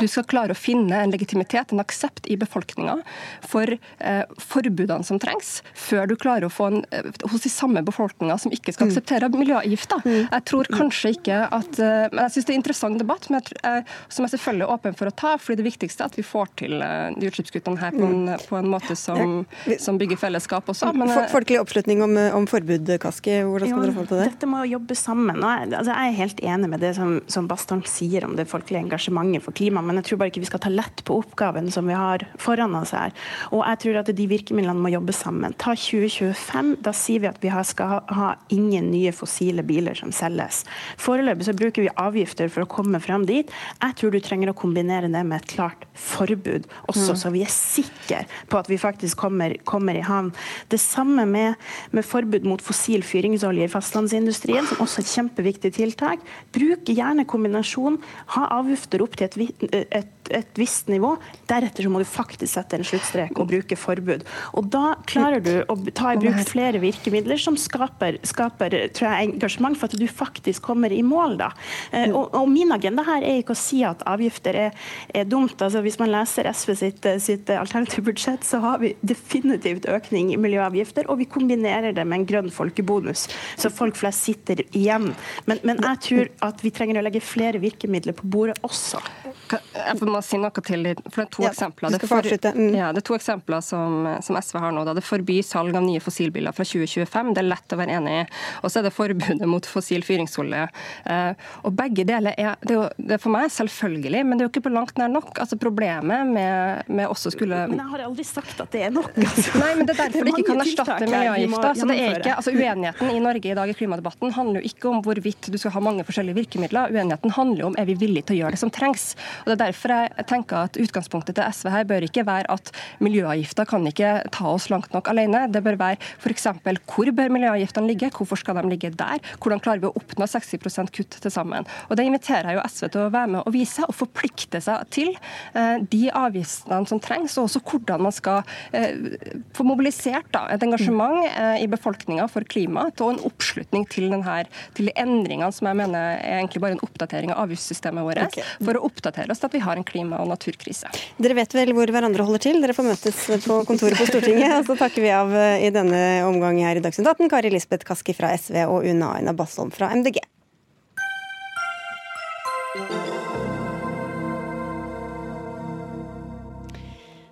du 0.00 0.08
skal 0.10 0.26
klare 0.28 0.54
å 0.54 0.58
finne 0.58 1.02
en 1.04 1.14
legitimitet, 1.14 1.72
en 1.72 1.82
aksept 1.82 2.28
i 2.30 2.38
befolkninga 2.40 2.98
for 3.46 3.74
eh, 3.74 4.22
forbudene 4.40 5.06
som 5.06 5.20
trengs, 5.22 5.58
før 5.74 6.08
du 6.10 6.16
klarer 6.18 6.48
å 6.48 6.52
få 6.52 6.70
en 6.72 6.80
eh, 6.94 7.08
hos 7.28 7.44
de 7.44 7.52
samme 7.52 7.82
befolkninga 7.86 8.38
som 8.40 8.54
ikke 8.54 8.74
skal 8.74 8.88
mm. 8.88 8.92
akseptere 8.94 9.30
miljøavgifter. 9.34 10.04
Mm. 10.04 10.28
Jeg 10.30 10.46
tror 10.50 10.70
kanskje 10.72 11.14
ikke 11.16 11.42
at 11.46 11.80
eh, 11.82 12.08
men 12.12 12.24
Jeg 12.26 12.34
syns 12.34 12.46
det 12.46 12.52
er 12.52 12.56
en 12.56 12.62
interessant 12.62 13.00
debatt, 13.00 13.28
men 13.30 13.40
jeg, 13.40 13.58
eh, 13.66 13.94
som 14.12 14.26
jeg 14.26 14.34
selvfølgelig 14.34 14.66
er 14.66 14.72
åpen 14.74 14.96
for 14.98 15.10
å 15.10 15.14
ta. 15.14 15.34
fordi 15.40 15.62
det 15.62 15.66
viktigste 15.68 16.04
er 16.04 16.12
at 16.12 16.18
vi 16.18 16.24
får 16.26 16.52
til 16.60 16.82
eh, 16.84 17.08
de 17.16 17.30
utslippskuttene 17.30 17.80
her 17.80 17.94
på 17.94 18.04
en, 18.04 18.24
mm. 18.28 18.46
på 18.48 18.58
en 18.58 18.70
måte 18.72 18.96
som, 18.98 19.44
som, 19.78 19.98
bygger 20.00 20.20
fellesskap 20.20 20.68
også. 20.68 20.92
Men, 20.96 21.10
eh, 21.12 21.28
Folkelig 21.32 21.60
oppslutning 21.62 22.02
om, 22.04 22.16
om 22.38 22.48
forbud, 22.50 22.90
Kaski. 23.02 23.40
Hvordan 23.46 23.72
skal 23.72 23.78
jo, 23.78 23.86
dere 23.86 23.96
få 23.96 24.06
til 24.08 24.22
det? 24.22 24.28
Dette 24.32 24.50
må 24.50 24.64
jobbe 24.68 24.96
sammen. 24.98 25.42
Jeg, 25.42 25.72
altså, 25.72 25.92
jeg 25.92 26.12
er 26.12 26.18
helt 26.22 26.44
enig 26.54 26.72
med 26.74 26.84
det 26.84 26.94
som, 26.98 27.18
som 27.30 27.48
Bastholm 27.50 27.84
sier 27.88 28.26
om 28.28 28.36
det 28.38 28.48
folkelige 28.50 28.84
engasjementet 28.86 29.44
for 29.44 29.56
klima 29.56 29.82
men 29.88 30.00
jeg 30.00 30.10
tror 30.10 30.20
bare 30.22 30.32
ikke 30.32 30.44
vi 30.44 30.50
skal 30.50 30.62
ta 30.64 30.72
lett 30.72 31.02
på 31.08 31.16
oppgaven 31.22 31.70
som 31.72 31.88
vi 31.88 31.96
har 31.96 32.24
foran 32.40 32.76
oss 32.78 32.94
her. 32.96 33.14
Og 33.50 33.62
jeg 33.64 33.82
tror 33.84 34.00
at 34.02 34.12
de 34.18 34.28
virkemidlene 34.30 34.84
må 34.84 34.92
jobbe 34.92 35.14
sammen. 35.16 35.56
Ta 35.58 35.74
2025. 35.78 36.74
Da 36.84 36.94
sier 36.96 37.24
vi 37.24 37.30
at 37.30 37.40
vi 37.42 37.52
skal 37.66 38.02
ha 38.14 38.28
ingen 38.54 38.90
nye 38.92 39.12
fossile 39.16 39.64
biler 39.66 39.98
som 39.98 40.12
selges. 40.14 40.64
Foreløpig 41.00 41.48
så 41.48 41.56
bruker 41.56 41.86
vi 41.86 41.94
avgifter 41.98 42.52
for 42.52 42.64
å 42.64 42.70
komme 42.70 43.00
fram 43.02 43.26
dit. 43.28 43.50
Jeg 43.82 43.98
tror 43.98 44.14
du 44.14 44.20
trenger 44.24 44.52
å 44.52 44.56
kombinere 44.58 45.10
det 45.10 45.24
med 45.24 45.40
et 45.40 45.50
klart 45.50 45.86
forbud 45.98 46.68
også, 46.88 47.14
mm. 47.14 47.18
så 47.20 47.32
vi 47.34 47.42
er 47.44 47.52
sikre 47.52 48.22
på 48.50 48.58
at 48.60 48.68
vi 48.70 48.78
faktisk 48.80 49.18
kommer, 49.20 49.54
kommer 49.68 49.98
i 49.98 50.04
havn. 50.04 50.30
Det 50.72 50.80
samme 50.82 51.24
med, 51.28 51.58
med, 51.94 52.06
forbud 52.06 52.46
mot 52.48 52.62
fossil 52.64 53.04
fyringsolje 53.06 53.66
i 53.66 53.72
fastlandsindustrien, 53.72 54.66
som 54.68 54.82
også 54.84 55.02
er 55.02 55.06
et 55.06 55.14
kjempeviktig 55.16 55.72
tiltak. 55.78 56.22
Bruk 56.54 56.88
gjerne 56.92 57.26
kombinasjon. 57.28 57.98
Ha 58.34 58.46
avgifter 58.58 59.04
opp 59.04 59.18
til 59.18 59.28
et 59.28 59.38
et 59.72 60.06
et, 60.34 60.50
visst 60.58 60.88
nivå. 60.90 61.14
Deretter 61.50 61.86
så 61.86 61.92
må 61.92 62.02
du 62.02 62.08
faktisk 62.08 62.52
sette 62.54 62.78
en 62.78 62.86
sluttstrek 62.86 63.38
og 63.38 63.50
bruke 63.50 63.78
forbud. 63.78 64.24
Og 64.58 64.68
da 64.72 64.94
klarer 65.08 65.42
du 65.44 65.52
å 65.68 65.76
ta 65.92 66.14
i 66.14 66.20
bruk 66.20 66.40
flere 66.48 66.80
virkemidler 66.82 67.40
som 67.40 67.56
skaper, 67.58 68.20
skaper 68.26 68.76
tror 68.96 69.08
jeg, 69.10 69.28
engasjement 69.32 69.78
for 69.78 69.90
at 69.90 69.98
du 69.98 70.06
faktisk 70.10 70.64
kommer 70.68 70.92
i 70.94 71.02
mål. 71.06 71.38
da. 71.40 71.50
Eh, 71.92 72.08
og, 72.10 72.34
og 72.36 72.48
min 72.50 72.72
agenda 72.74 73.04
her 73.06 73.24
er 73.24 73.42
ikke 73.42 73.56
å 73.56 73.60
si 73.60 73.82
at 73.86 74.02
avgifter 74.08 74.58
er, 74.66 74.88
er 75.14 75.28
dumt. 75.28 75.56
altså 75.62 75.82
Hvis 75.84 75.98
man 76.00 76.12
leser 76.12 76.48
SV 76.50 76.74
sitt, 76.78 77.08
sitt 77.24 77.50
alternative 77.54 78.06
budsjett, 78.08 78.44
så 78.46 78.62
har 78.64 78.82
vi 78.82 78.94
definitivt 79.06 79.88
økning 79.90 80.32
i 80.34 80.40
miljøavgifter, 80.40 81.08
og 81.08 81.20
vi 81.22 81.28
kombinerer 81.30 81.94
det 81.96 82.04
med 82.08 82.22
en 82.22 82.28
grønn 82.28 82.52
folkebonus, 82.54 83.28
så 83.58 83.70
folk 83.72 83.98
flest 83.98 84.26
sitter 84.28 84.62
igjen. 84.76 85.12
Men, 85.46 85.62
men 85.66 85.80
jeg 85.84 86.02
tror 86.08 86.32
at 86.48 86.64
vi 86.64 86.72
trenger 86.74 87.00
å 87.00 87.06
legge 87.06 87.22
flere 87.24 87.60
virkemidler 87.62 88.16
på 88.16 88.28
bordet 88.30 88.58
også. 88.66 89.00
Jeg 89.48 89.96
må 90.18 90.24
si 90.26 90.40
noe 90.40 90.64
til, 90.64 90.86
for 91.08 91.22
Det 91.22 91.26
er 91.26 91.32
to 91.36 91.44
ja, 91.44 91.52
eksempler. 91.52 91.94
Det, 91.94 92.00
for, 92.08 92.28
mm. 92.58 92.74
ja, 92.76 92.90
det 92.94 93.02
er 93.02 93.06
to 93.08 93.16
eksempler 93.16 93.64
som, 93.64 94.06
som, 94.24 94.38
SV 94.38 94.60
har 94.62 94.74
nå. 94.74 94.84
Da. 94.88 94.94
Det 94.98 95.04
forbyr 95.06 95.44
salg 95.46 95.76
av 95.78 95.84
nye 95.86 96.02
fossilbiler 96.02 96.54
fra 96.56 96.66
2025. 96.66 97.32
Det 97.36 97.42
er 97.42 97.48
lett 97.48 97.74
å 97.74 97.78
være 97.80 97.98
enig 97.98 98.14
i. 98.20 98.24
Og 98.62 98.72
så 98.72 98.80
er 98.80 98.88
det 98.88 98.94
forbudet 98.96 99.48
mot 99.48 99.68
fossil 99.68 100.04
fyringsolje. 100.06 100.66
Eh, 101.08 101.48
og 101.64 101.74
begge 101.78 102.06
deler 102.08 102.36
er, 102.36 102.58
det 102.62 102.74
er, 102.74 102.80
jo, 102.80 102.86
det 102.98 103.18
er 103.18 103.22
for 103.22 103.34
meg 103.34 103.50
selvfølgelig, 103.54 104.24
men 104.26 104.38
det 104.38 104.44
er 104.44 104.48
jo 104.48 104.52
ikke 104.54 104.64
på 104.68 104.74
langt 104.74 105.00
nær 105.00 105.12
nok. 105.12 105.32
Altså 105.38 105.58
Problemet 105.58 106.28
med, 106.28 106.88
med 106.88 107.10
også 107.10 107.32
skulle 107.34 107.64
Men 107.70 107.82
jeg 107.82 107.92
har 107.92 108.04
aldri 108.06 108.26
sagt 108.26 108.62
at 108.62 108.74
det 108.74 108.84
er 108.88 108.94
nok. 108.94 109.10
Altså. 109.18 109.54
Nei, 109.58 109.72
men 109.78 109.88
det 109.88 109.94
er 109.94 110.00
derfor 110.04 110.28
det, 110.28 110.34
ikke 110.34 110.46
kan 110.50 110.64
erstatte 110.64 111.08
miljøavgifter. 111.08 111.80
Så 111.80 111.88
det 111.90 111.98
er 111.98 112.18
ikke, 112.20 112.36
altså 112.38 112.54
Uenigheten 112.54 113.12
i 113.12 113.22
Norge 113.22 113.52
i 113.52 113.56
dag 113.58 113.72
i 113.72 113.76
klimadebatten 113.76 114.34
handler 114.34 114.62
jo 114.62 114.72
ikke 114.72 114.90
om 114.90 115.02
hvorvidt 115.04 115.50
du 115.52 115.58
skal 115.60 115.74
ha 115.74 115.82
mange 115.84 116.06
forskjellige 116.08 116.38
virkemidler. 116.38 116.94
Uenigheten 116.94 117.34
handler 117.36 117.64
jo 117.64 117.70
om 117.72 117.78
er 117.78 117.88
vi 117.88 117.96
villige 117.98 118.28
til 118.28 118.38
å 118.38 118.40
gjøre 118.42 118.56
det 118.56 118.62
som 118.62 118.72
trengs. 118.74 119.10
Og 119.42 119.50
Det 119.50 119.56
er 119.56 119.62
derfor 119.66 119.94
jeg 119.94 120.07
tenker 120.28 120.68
at 120.68 120.78
utgangspunktet 120.80 121.38
til 121.38 121.54
SV 121.54 121.70
her 121.72 121.88
bør 121.88 122.06
ikke 122.06 122.26
være 122.28 122.50
at 122.52 122.72
miljøavgifter 123.04 123.68
kan 123.68 123.86
ikke 123.88 124.12
ta 124.34 124.50
oss 124.50 124.68
langt 124.72 124.92
nok 124.94 125.10
alene. 125.12 125.46
Det 125.52 125.62
bør 125.64 125.78
være 125.80 125.98
f.eks. 126.18 126.48
hvor 126.88 127.12
bør 127.14 127.32
miljøavgiftene 127.34 127.90
ligge, 127.90 128.10
hvorfor 128.14 128.40
skal 128.40 128.58
de 128.58 128.68
ligge 128.70 128.90
der, 128.98 129.22
hvordan 129.42 129.62
klarer 129.64 129.82
vi 129.82 129.90
å 129.90 129.94
oppnå 129.98 130.28
60% 130.28 130.92
kutt 130.94 131.18
til 131.22 131.34
sammen. 131.34 131.66
Og 131.88 131.96
Det 131.98 132.06
inviterer 132.06 132.52
jeg 132.52 132.58
jo 132.58 132.66
SV 132.68 132.88
til 132.94 133.04
å 133.04 133.12
være 133.14 133.32
med 133.34 133.42
og 133.44 133.54
vise 133.54 133.84
og 133.86 133.96
forplikte 133.96 134.60
seg 134.62 134.86
til 134.94 135.12
eh, 135.12 135.78
de 135.90 136.04
avgiftene 136.14 136.88
som 136.88 137.00
trengs, 137.02 137.36
og 137.38 137.48
også 137.48 137.62
hvordan 137.68 138.04
man 138.06 138.14
skal 138.14 138.42
eh, 138.76 139.16
få 139.56 139.66
mobilisert 139.66 140.30
da, 140.34 140.46
et 140.52 140.64
engasjement 140.64 141.24
eh, 141.28 141.64
i 141.64 141.70
befolkninga 141.70 142.28
for 142.30 142.46
klima 142.48 142.88
og 142.88 143.12
en 143.12 143.22
oppslutning 143.28 143.86
til, 143.90 144.08
denne, 144.12 144.38
til 144.76 144.90
de 144.90 144.94
endringene 144.98 145.50
som 145.54 145.68
jeg 145.70 145.78
mener 145.80 146.18
er 146.18 146.40
egentlig 146.40 146.62
bare 146.64 146.78
en 146.78 146.84
oppdatering 146.84 147.32
av 147.34 147.44
avgiftssystemet 147.44 148.06
vårt, 148.06 148.22
okay. 148.28 148.46
for 148.62 148.78
å 148.78 148.84
oppdatere 148.88 149.32
oss 149.32 149.42
til 149.42 149.50
at 149.50 149.58
vi 149.58 149.64
har 149.64 149.78
en 149.78 149.86
klima- 149.86 149.97
og 150.06 150.30
naturkrise. 150.30 150.90
Dere 151.18 151.36
vet 151.40 151.56
vel 151.56 151.74
hvor 151.76 151.90
hverandre 151.92 152.26
holder 152.28 152.44
til? 152.46 152.62
Dere 152.62 152.76
får 152.76 152.88
møtes 152.88 153.20
på 153.44 153.60
kontoret 153.68 153.98
på 153.98 154.08
Stortinget. 154.08 154.54
og 154.60 154.70
så 154.70 154.78
takker 154.78 155.04
vi 155.04 155.12
av 155.14 155.34
i 155.58 155.70
denne 155.74 156.02
omgang 156.28 156.62
her 156.62 156.78
i 156.78 156.84
Dagsnytt 156.84 157.10
18 157.10 157.32
Kari 157.32 157.52
Lisbeth 157.54 157.88
Kaski 157.88 158.16
fra 158.16 158.32
SV 158.38 158.62
og 158.68 158.86
Una 158.86 159.16
Aina 159.18 159.34
Bastholm 159.36 159.74
fra 159.74 159.90
MDG. 159.98 160.22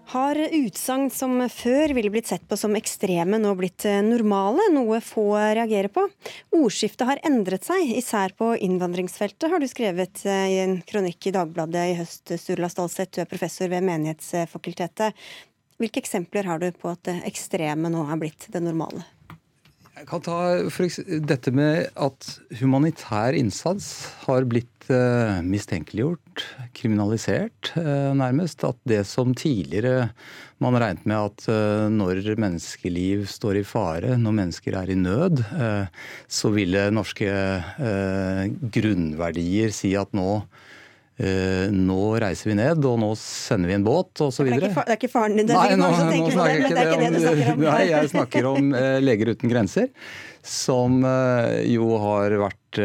Har 0.06 0.38
utsagn 0.38 1.08
som 1.10 1.40
før 1.50 1.90
ville 1.96 2.12
blitt 2.14 2.28
sett 2.30 2.44
på 2.46 2.54
som 2.58 2.76
ekstreme, 2.78 3.40
nå 3.42 3.50
blitt 3.58 3.82
eh, 3.90 3.98
normale, 4.06 4.68
noe 4.70 5.00
få 5.02 5.24
reagerer 5.34 5.90
på? 5.90 6.04
Ordskiftet 6.54 7.08
har 7.08 7.22
endret 7.26 7.66
seg, 7.66 7.90
især 7.98 8.36
på 8.38 8.52
innvandringsfeltet, 8.54 9.48
har 9.50 9.58
du 9.58 9.66
skrevet 9.66 10.22
eh, 10.22 10.46
i 10.52 10.60
en 10.62 10.78
kronikk 10.86 11.26
i 11.26 11.34
Dagbladet 11.34 11.88
i 11.90 11.98
høst, 11.98 12.36
Sturla 12.38 12.70
Stalseth. 12.70 13.16
Du 13.16 13.24
er 13.24 13.30
professor 13.32 13.72
ved 13.72 13.82
Menighetsfakultetet. 13.88 15.26
Hvilke 15.82 16.04
eksempler 16.04 16.46
har 16.52 16.62
du 16.62 16.70
på 16.70 16.94
at 16.94 17.02
det 17.10 17.18
ekstreme 17.26 17.90
nå 17.90 18.06
er 18.06 18.22
blitt 18.22 18.46
det 18.54 18.62
normale? 18.62 19.02
Jeg 19.96 20.04
kan 20.10 20.20
ta 20.20 20.38
dette 21.24 21.50
med 21.56 21.86
at 21.96 22.26
humanitær 22.58 23.32
innsats 23.32 23.86
har 24.26 24.44
blitt 24.44 24.90
uh, 24.90 25.40
mistenkeliggjort, 25.40 26.42
kriminalisert 26.76 27.70
uh, 27.78 28.12
nærmest. 28.12 28.60
At 28.68 28.76
det 28.84 29.00
som 29.08 29.32
tidligere 29.32 30.10
man 30.60 30.76
regnet 30.76 31.08
med 31.08 31.16
at 31.16 31.48
uh, 31.48 31.88
når 31.88 32.20
menneskeliv 32.36 33.24
står 33.32 33.62
i 33.62 33.64
fare, 33.64 34.18
når 34.20 34.36
mennesker 34.42 34.76
er 34.76 34.92
i 34.92 34.98
nød, 35.00 35.40
så 36.28 36.52
ville 36.52 36.90
norske 36.92 37.32
grunnverdier 38.76 39.72
si 39.72 39.96
at 39.96 40.12
nå 40.12 40.42
nå 41.16 42.00
reiser 42.20 42.50
vi 42.50 42.56
ned, 42.58 42.84
og 42.84 42.98
nå 43.00 43.10
sender 43.16 43.70
vi 43.70 43.76
en 43.78 43.84
båt 43.86 44.20
osv. 44.20 44.50
Det, 44.50 44.68
det 44.68 44.82
er 44.84 44.98
ikke 44.98 45.08
faren 45.08 45.38
din? 45.38 45.48
Nei, 45.48 45.76
nå, 45.80 45.88
nå 45.88 46.28
snakker 46.32 46.50
jeg 46.52 46.64
ikke 46.66 46.76
det, 46.76 46.86
det, 46.90 47.10
det 47.14 47.22
snakker 47.22 47.52
om, 47.54 47.62
Nei, 47.64 47.82
jeg 47.88 48.10
snakker 48.12 48.48
om 48.50 48.72
uh, 48.76 48.96
Leger 49.00 49.32
uten 49.32 49.52
grenser. 49.52 49.88
Som 50.46 51.00
uh, 51.08 51.56
jo 51.66 51.88
har 52.02 52.36
vært 52.38 52.82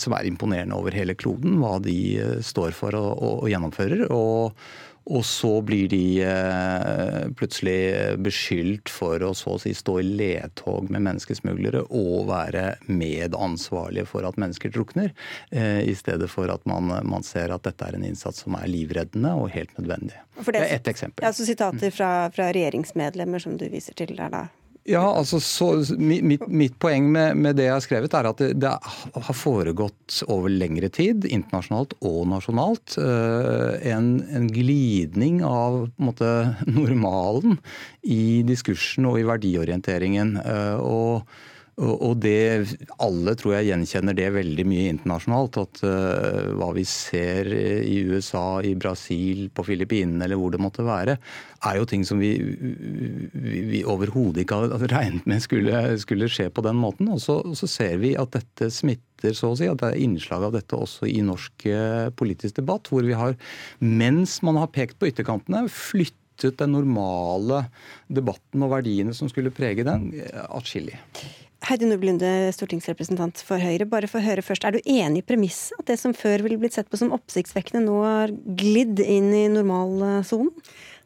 Som 0.00 0.16
er 0.16 0.24
imponerende 0.24 0.78
over 0.78 0.96
hele 0.96 1.12
kloden, 1.18 1.58
hva 1.60 1.76
de 1.84 2.40
står 2.40 2.72
for 2.72 2.96
og, 2.96 3.10
og, 3.12 3.34
og 3.44 3.52
gjennomfører. 3.52 4.06
og 4.08 4.56
og 5.04 5.24
så 5.26 5.50
blir 5.66 5.88
de 5.90 6.22
eh, 6.22 7.30
plutselig 7.38 8.16
beskyldt 8.22 8.90
for 8.92 9.22
å 9.26 9.32
så 9.34 9.56
å 9.56 9.60
si 9.62 9.74
stå 9.74 9.98
i 10.00 10.06
ledtog 10.06 10.90
med 10.92 11.04
menneskesmuglere 11.08 11.84
og 11.90 12.28
være 12.30 12.76
medansvarlige 12.86 14.06
for 14.08 14.28
at 14.28 14.38
mennesker 14.40 14.72
drukner, 14.74 15.10
eh, 15.50 15.82
i 15.88 15.94
stedet 15.98 16.30
for 16.30 16.52
at 16.52 16.64
man, 16.70 16.92
man, 17.08 17.26
ser 17.26 17.54
at 17.54 17.66
dette 17.66 17.88
er 17.88 17.98
en 17.98 18.06
innsats 18.06 18.44
som 18.44 18.56
er 18.58 18.70
livreddende 18.70 19.34
og 19.38 19.50
helt 19.56 19.74
nødvendig. 19.78 20.18
Det, 20.38 20.48
det 20.54 20.62
er 20.62 20.74
ett 20.78 20.94
eksempel. 20.94 21.26
Ja, 21.26 21.34
så 21.34 21.46
Sitater 21.48 21.94
fra, 21.94 22.12
fra 22.34 22.50
regjeringsmedlemmer 22.54 23.42
som 23.42 23.58
du 23.58 23.66
viser 23.72 23.98
til 23.98 24.14
der, 24.16 24.30
da? 24.32 24.46
Ja, 24.88 25.04
altså 25.14 25.38
så, 25.38 25.68
mitt, 25.94 26.42
mitt, 26.50 26.74
poeng 26.82 27.06
med, 27.14 27.36
med, 27.38 27.54
det 27.54 27.68
jeg 27.68 27.74
har 27.76 27.84
skrevet, 27.84 28.14
er 28.18 28.26
at 28.26 28.40
det, 28.42 28.48
det, 28.64 28.72
har 29.14 29.36
foregått 29.38 30.18
over 30.26 30.50
lengre 30.50 30.90
tid, 30.90 31.28
internasjonalt 31.30 31.94
og 32.02 32.24
nasjonalt, 32.32 32.96
uh, 32.98 33.78
en, 33.86 34.16
en, 34.34 34.48
glidning 34.50 35.38
av 35.46 35.84
måte, 36.02 36.32
normalen 36.80 37.60
i 38.02 38.42
diskursen 38.48 39.06
og 39.06 39.20
i 39.20 39.26
verdiorienteringen. 39.28 40.34
Uh, 40.42 40.76
og 40.82 41.51
og 41.80 42.18
det, 42.20 42.76
Alle 43.00 43.32
tror 43.38 43.54
jeg 43.56 43.70
gjenkjenner 43.70 44.16
det 44.16 44.26
veldig 44.34 44.64
mye 44.68 44.90
internasjonalt. 44.92 45.56
At 45.62 45.80
uh, 45.86 46.52
hva 46.58 46.68
vi 46.76 46.84
ser 46.88 47.48
i 47.48 48.02
USA, 48.12 48.60
i 48.60 48.74
Brasil, 48.76 49.46
på 49.54 49.64
Filippinene 49.64 50.26
eller 50.26 50.36
hvor 50.40 50.52
det 50.52 50.60
måtte 50.60 50.84
være, 50.84 51.16
er 51.64 51.78
jo 51.78 51.88
ting 51.88 52.04
som 52.04 52.20
vi, 52.20 52.34
vi, 52.36 53.62
vi 53.70 53.82
overhodet 53.88 54.44
ikke 54.44 54.60
hadde 54.66 54.90
regnet 54.92 55.28
med 55.30 55.40
skulle, 55.44 55.82
skulle, 56.02 56.28
skje 56.32 56.50
på 56.52 56.64
den 56.66 56.76
måten. 56.76 57.08
Og 57.14 57.22
så, 57.24 57.40
så, 57.56 57.70
ser 57.70 57.96
vi 58.02 58.12
at 58.20 58.36
dette 58.36 58.68
smitter, 58.72 59.32
så 59.32 59.54
å 59.54 59.58
si. 59.58 59.70
At 59.70 59.80
det 59.80 59.94
er 59.94 60.02
innslag 60.04 60.44
av 60.50 60.58
dette 60.58 60.76
også 60.76 61.08
i 61.08 61.22
norsk 61.24 61.70
uh, 61.72 62.10
politisk 62.18 62.60
debatt. 62.60 62.92
Hvor 62.92 63.06
vi 63.06 63.16
har, 63.16 63.38
mens 63.80 64.42
man 64.44 64.60
har 64.60 64.68
pekt 64.76 65.00
på 65.00 65.08
ytterkantene, 65.08 65.64
flyttet 65.72 66.60
den 66.60 66.74
normale 66.74 67.64
debatten 68.12 68.64
og 68.66 68.74
verdiene 68.74 69.14
som 69.16 69.30
skulle 69.30 69.54
prege 69.54 69.86
den, 69.86 70.10
atskillig. 70.50 70.98
Heidi 71.62 71.86
Nordblunde, 71.86 72.28
stortingsrepresentant 72.56 73.38
for 73.46 73.62
Høyre. 73.62 73.86
Bare 73.86 74.08
for 74.10 74.18
å 74.18 74.24
høre 74.24 74.42
først, 74.42 74.64
Er 74.66 74.74
du 74.74 74.80
enig 74.82 75.22
i 75.22 75.26
premisset 75.26 75.78
at 75.78 75.86
det 75.86 75.98
som 76.00 76.14
før 76.14 76.42
ville 76.42 76.58
blitt 76.58 76.74
sett 76.74 76.90
på 76.90 76.98
som 76.98 77.12
oppsiktsvekkende, 77.14 77.86
nå 77.86 78.02
har 78.02 78.32
glidd 78.58 78.98
inn 78.98 79.30
i 79.30 79.46
normalsonen? 79.52 80.50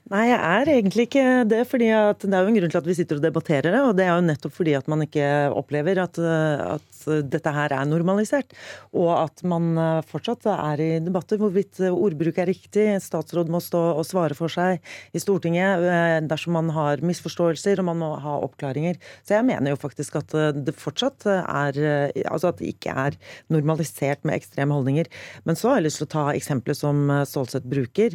Nei, 0.07 0.29
jeg 0.29 0.39
er 0.39 0.69
egentlig 0.71 1.05
ikke 1.09 1.23
det. 1.51 1.65
fordi 1.67 1.89
Det 1.91 2.29
er 2.31 2.45
jo 2.45 2.51
en 2.53 2.57
grunn 2.61 2.71
til 2.71 2.79
at 2.79 2.87
vi 2.87 2.95
sitter 2.95 3.19
og 3.19 3.25
debatterer 3.25 3.75
det. 3.75 3.81
Og 3.83 3.97
det 3.99 4.05
er 4.07 4.13
jo 4.15 4.23
nettopp 4.23 4.55
fordi 4.55 4.77
at 4.79 4.87
man 4.87 5.03
ikke 5.03 5.51
opplever 5.51 5.99
at, 5.99 6.21
at 6.23 7.01
dette 7.27 7.51
her 7.51 7.75
er 7.75 7.89
normalisert. 7.91 8.55
Og 8.95 9.11
at 9.17 9.43
man 9.43 9.75
fortsatt 10.07 10.47
er 10.53 10.85
i 10.85 10.89
debatter 11.03 11.43
hvorvidt 11.43 11.83
ordbruk 11.89 12.39
er 12.39 12.47
riktig. 12.53 12.87
Statsråd 13.03 13.51
må 13.51 13.59
stå 13.59 13.83
og 13.97 14.07
svare 14.07 14.39
for 14.39 14.47
seg 14.53 14.79
i 15.11 15.23
Stortinget 15.23 15.83
eh, 15.83 16.21
dersom 16.23 16.55
man 16.55 16.71
har 16.77 17.03
misforståelser 17.03 17.83
og 17.83 17.91
man 17.91 17.99
må 18.05 18.15
ha 18.23 18.39
oppklaringer. 18.47 19.03
Så 19.27 19.41
jeg 19.41 19.49
mener 19.51 19.75
jo 19.75 19.83
faktisk 19.83 20.21
at 20.23 20.31
det 20.55 20.77
fortsatt 20.79 21.27
er 21.27 21.83
Altså 22.27 22.51
at 22.51 22.61
det 22.61 22.69
ikke 22.71 22.93
er 22.95 23.15
normalisert 23.53 24.23
med 24.27 24.37
ekstreme 24.39 24.75
holdninger. 24.75 25.09
Men 25.49 25.59
så 25.59 25.73
har 25.73 25.81
jeg 25.81 25.89
lyst 25.89 26.01
til 26.03 26.07
å 26.07 26.15
ta 26.15 26.25
eksempelet 26.37 26.79
som 26.79 27.11
Stålsett 27.27 27.67
bruker. 27.67 28.15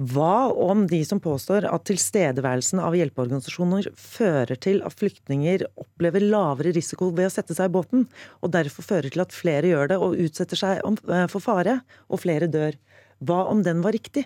Hva 0.00 0.48
om 0.56 0.86
de 0.88 1.02
som 1.04 1.18
påstår 1.20 1.66
at 1.68 1.82
tilstedeværelsen 1.84 2.80
av 2.80 2.94
hjelpeorganisasjoner 2.96 3.90
fører 4.00 4.56
til 4.56 4.78
at 4.86 4.96
flyktninger 4.96 5.66
opplever 5.76 6.24
lavere 6.24 6.72
risiko 6.72 7.10
ved 7.12 7.28
å 7.28 7.34
sette 7.34 7.52
seg 7.58 7.68
i 7.68 7.74
båten, 7.74 8.06
og 8.40 8.54
derfor 8.54 8.86
fører 8.86 9.12
til 9.12 9.20
at 9.26 9.36
flere 9.36 9.68
gjør 9.68 9.92
det 9.92 9.98
og 10.00 10.16
utsetter 10.24 10.56
seg 10.56 10.80
eh, 10.80 11.26
for 11.28 11.44
fare, 11.44 11.82
og 12.08 12.22
flere 12.24 12.48
dør? 12.48 12.80
Hva 13.20 13.42
om 13.52 13.60
den 13.66 13.84
var 13.84 13.92
riktig? 13.92 14.24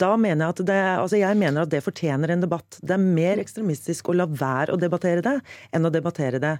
Da 0.00 0.14
mener 0.16 0.46
jeg 0.46 0.54
at 0.54 0.62
det, 0.68 0.78
altså 1.02 1.18
jeg 1.20 1.38
mener 1.38 1.64
at 1.64 1.72
det 1.72 1.82
fortjener 1.84 2.32
en 2.32 2.42
debatt. 2.42 2.78
Det 2.80 2.94
er 2.96 3.02
mer 3.02 3.42
ekstremistisk 3.42 4.08
å 4.08 4.16
la 4.16 4.26
være 4.26 4.74
å 4.74 4.80
debattere 4.80 5.24
det, 5.24 5.34
enn 5.74 5.88
å 5.88 5.92
debattere 5.92 6.40
det. 6.42 6.54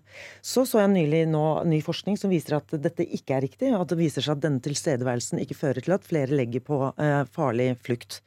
Så 0.44 0.66
så 0.68 0.82
jeg 0.82 0.92
nylig 0.92 1.24
nå 1.32 1.46
ny 1.68 1.80
forskning 1.84 2.18
som 2.20 2.32
viser 2.32 2.58
at 2.58 2.76
dette 2.84 3.06
ikke 3.06 3.38
er 3.38 3.46
riktig, 3.46 3.72
at 3.76 3.88
det 3.90 3.98
viser 4.00 4.24
seg 4.24 4.36
at 4.36 4.44
denne 4.44 4.62
tilstedeværelsen 4.64 5.42
ikke 5.42 5.58
fører 5.58 5.84
til 5.84 5.96
at 5.96 6.06
flere 6.06 6.36
legger 6.38 6.64
på 6.66 6.84
eh, 6.92 7.22
farlig 7.32 7.72
flukt. 7.82 8.20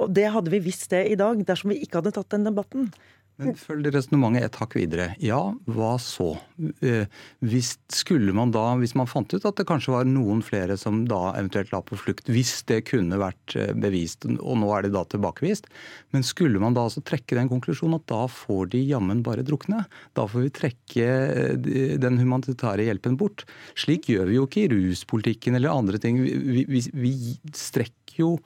Og 0.00 0.12
det 0.16 0.28
hadde 0.34 0.52
vi 0.52 0.62
visst 0.64 0.90
det 0.92 1.06
i 1.10 1.18
dag 1.20 1.40
dersom 1.46 1.72
vi 1.74 1.80
ikke 1.84 2.00
hadde 2.00 2.14
tatt 2.16 2.32
den 2.34 2.48
debatten. 2.48 2.90
Men 3.40 3.56
følg 3.58 3.88
resonnementet 3.94 4.46
et 4.46 4.58
hakk 4.60 4.76
videre. 4.76 5.06
Ja, 5.22 5.40
hva 5.70 5.94
så? 6.02 6.34
Eh, 6.84 7.08
hvis, 7.44 7.72
skulle 7.92 8.34
man 8.36 8.52
da, 8.54 8.66
hvis 8.80 8.94
man 8.98 9.08
fant 9.10 9.32
ut 9.32 9.46
at 9.48 9.60
det 9.60 9.66
kanskje 9.68 9.94
var 9.94 10.08
noen 10.08 10.42
flere 10.44 10.76
som 10.80 11.02
da 11.08 11.32
eventuelt 11.38 11.72
la 11.74 11.82
på 11.84 11.98
flukt, 12.00 12.28
hvis 12.30 12.60
det 12.68 12.82
kunne 12.90 13.20
vært 13.20 13.56
eh, 13.58 13.72
bevist, 13.72 14.26
og 14.28 14.60
nå 14.60 14.70
er 14.76 14.86
det 14.86 14.92
da 14.96 15.04
tilbakevist, 15.08 15.70
men 16.14 16.26
skulle 16.26 16.62
man 16.62 16.76
da 16.76 16.86
altså 16.88 17.02
trekke 17.06 17.38
den 17.38 17.50
konklusjonen 17.52 17.98
at 18.00 18.08
da 18.10 18.24
får 18.30 18.72
de 18.74 18.82
jammen 18.90 19.24
bare 19.26 19.46
drukne? 19.46 19.84
Da 20.18 20.26
får 20.30 20.46
vi 20.46 20.54
trekke 20.60 21.08
eh, 21.08 21.96
den 22.00 22.20
humanitære 22.20 22.88
hjelpen 22.88 23.16
bort. 23.20 23.46
Slik 23.78 24.10
gjør 24.12 24.28
vi 24.30 24.38
jo 24.40 24.48
ikke 24.48 24.66
i 24.66 24.70
ruspolitikken 24.74 25.56
eller 25.58 25.72
andre 25.72 26.00
ting. 26.02 26.20
Vi, 26.20 26.66
vi, 26.68 26.84
vi 26.92 27.14
strekker 27.56 27.99
jo 28.18 28.36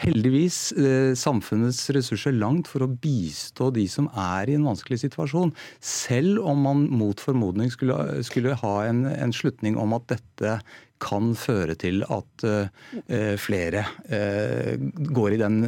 heldigvis 0.00 0.58
eh, 0.80 1.12
samfunnets 1.18 1.82
ressurser 1.92 2.32
langt 2.36 2.70
for 2.70 2.84
å 2.84 2.92
bistå 3.02 3.68
de 3.74 3.84
som 3.90 4.08
er 4.16 4.48
i 4.48 4.56
en 4.56 4.68
vanskelig 4.68 5.02
situasjon. 5.02 5.52
Selv 5.84 6.40
om 6.48 6.62
man 6.64 6.86
mot 6.88 7.20
formodning 7.20 7.72
skulle, 7.72 8.22
skulle 8.26 8.56
ha 8.62 8.76
en, 8.86 9.04
en 9.10 9.34
slutning 9.36 9.76
om 9.80 9.96
at 9.98 10.08
dette 10.14 10.60
kan 11.00 11.32
føre 11.38 11.76
til 11.80 12.04
at 12.06 12.44
uh, 12.46 13.36
flere 13.40 13.84
uh, 14.10 14.74
går 15.10 15.36
i 15.36 15.40
den 15.40 15.58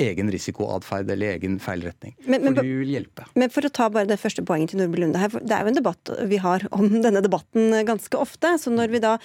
egen 0.00 0.30
risikoatferd 0.32 1.10
eller 1.10 1.36
egen 1.36 1.58
feil 1.62 1.84
retning. 1.88 2.14
Men, 2.26 2.44
men, 2.44 2.54
for 2.54 2.66
du 2.66 2.80
vil 2.82 2.94
hjelpe. 2.94 3.26
Men 3.40 3.52
for 3.52 3.66
å 3.66 3.72
ta 3.80 3.88
bare 3.92 4.10
det 4.10 4.20
første 4.20 4.44
poenget 4.46 4.74
til 4.74 4.82
Nordby 4.82 5.02
Lunde 5.02 5.22
her. 5.22 5.34
Det 5.40 5.56
er 5.56 5.64
jo 5.64 5.72
en 5.72 5.80
debatt 5.80 6.14
vi 6.30 6.40
har 6.42 6.66
om 6.76 6.88
denne 7.00 7.24
debatten 7.24 7.74
ganske 7.88 8.20
ofte. 8.20 8.54
Så 8.60 8.72
når 8.72 8.94
vi 8.94 9.02
da 9.02 9.16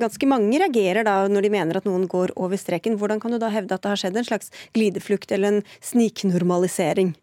ganske 0.00 0.28
mange 0.30 0.60
reagerer 0.60 1.06
da 1.06 1.20
når 1.30 1.46
de 1.46 1.52
mener 1.52 1.78
at 1.78 1.86
noen 1.88 2.06
går 2.10 2.34
over 2.40 2.60
streken, 2.60 2.98
hvordan 3.00 3.22
kan 3.22 3.34
du 3.34 3.40
da 3.42 3.52
hevde 3.52 3.76
at 3.76 3.84
det 3.84 3.92
har 3.92 4.02
skjedd 4.02 4.20
en 4.20 4.28
slags 4.28 4.52
glideflukt 4.76 5.32
eller 5.34 5.58
en 5.58 5.64
sniknormalisering? 5.84 7.14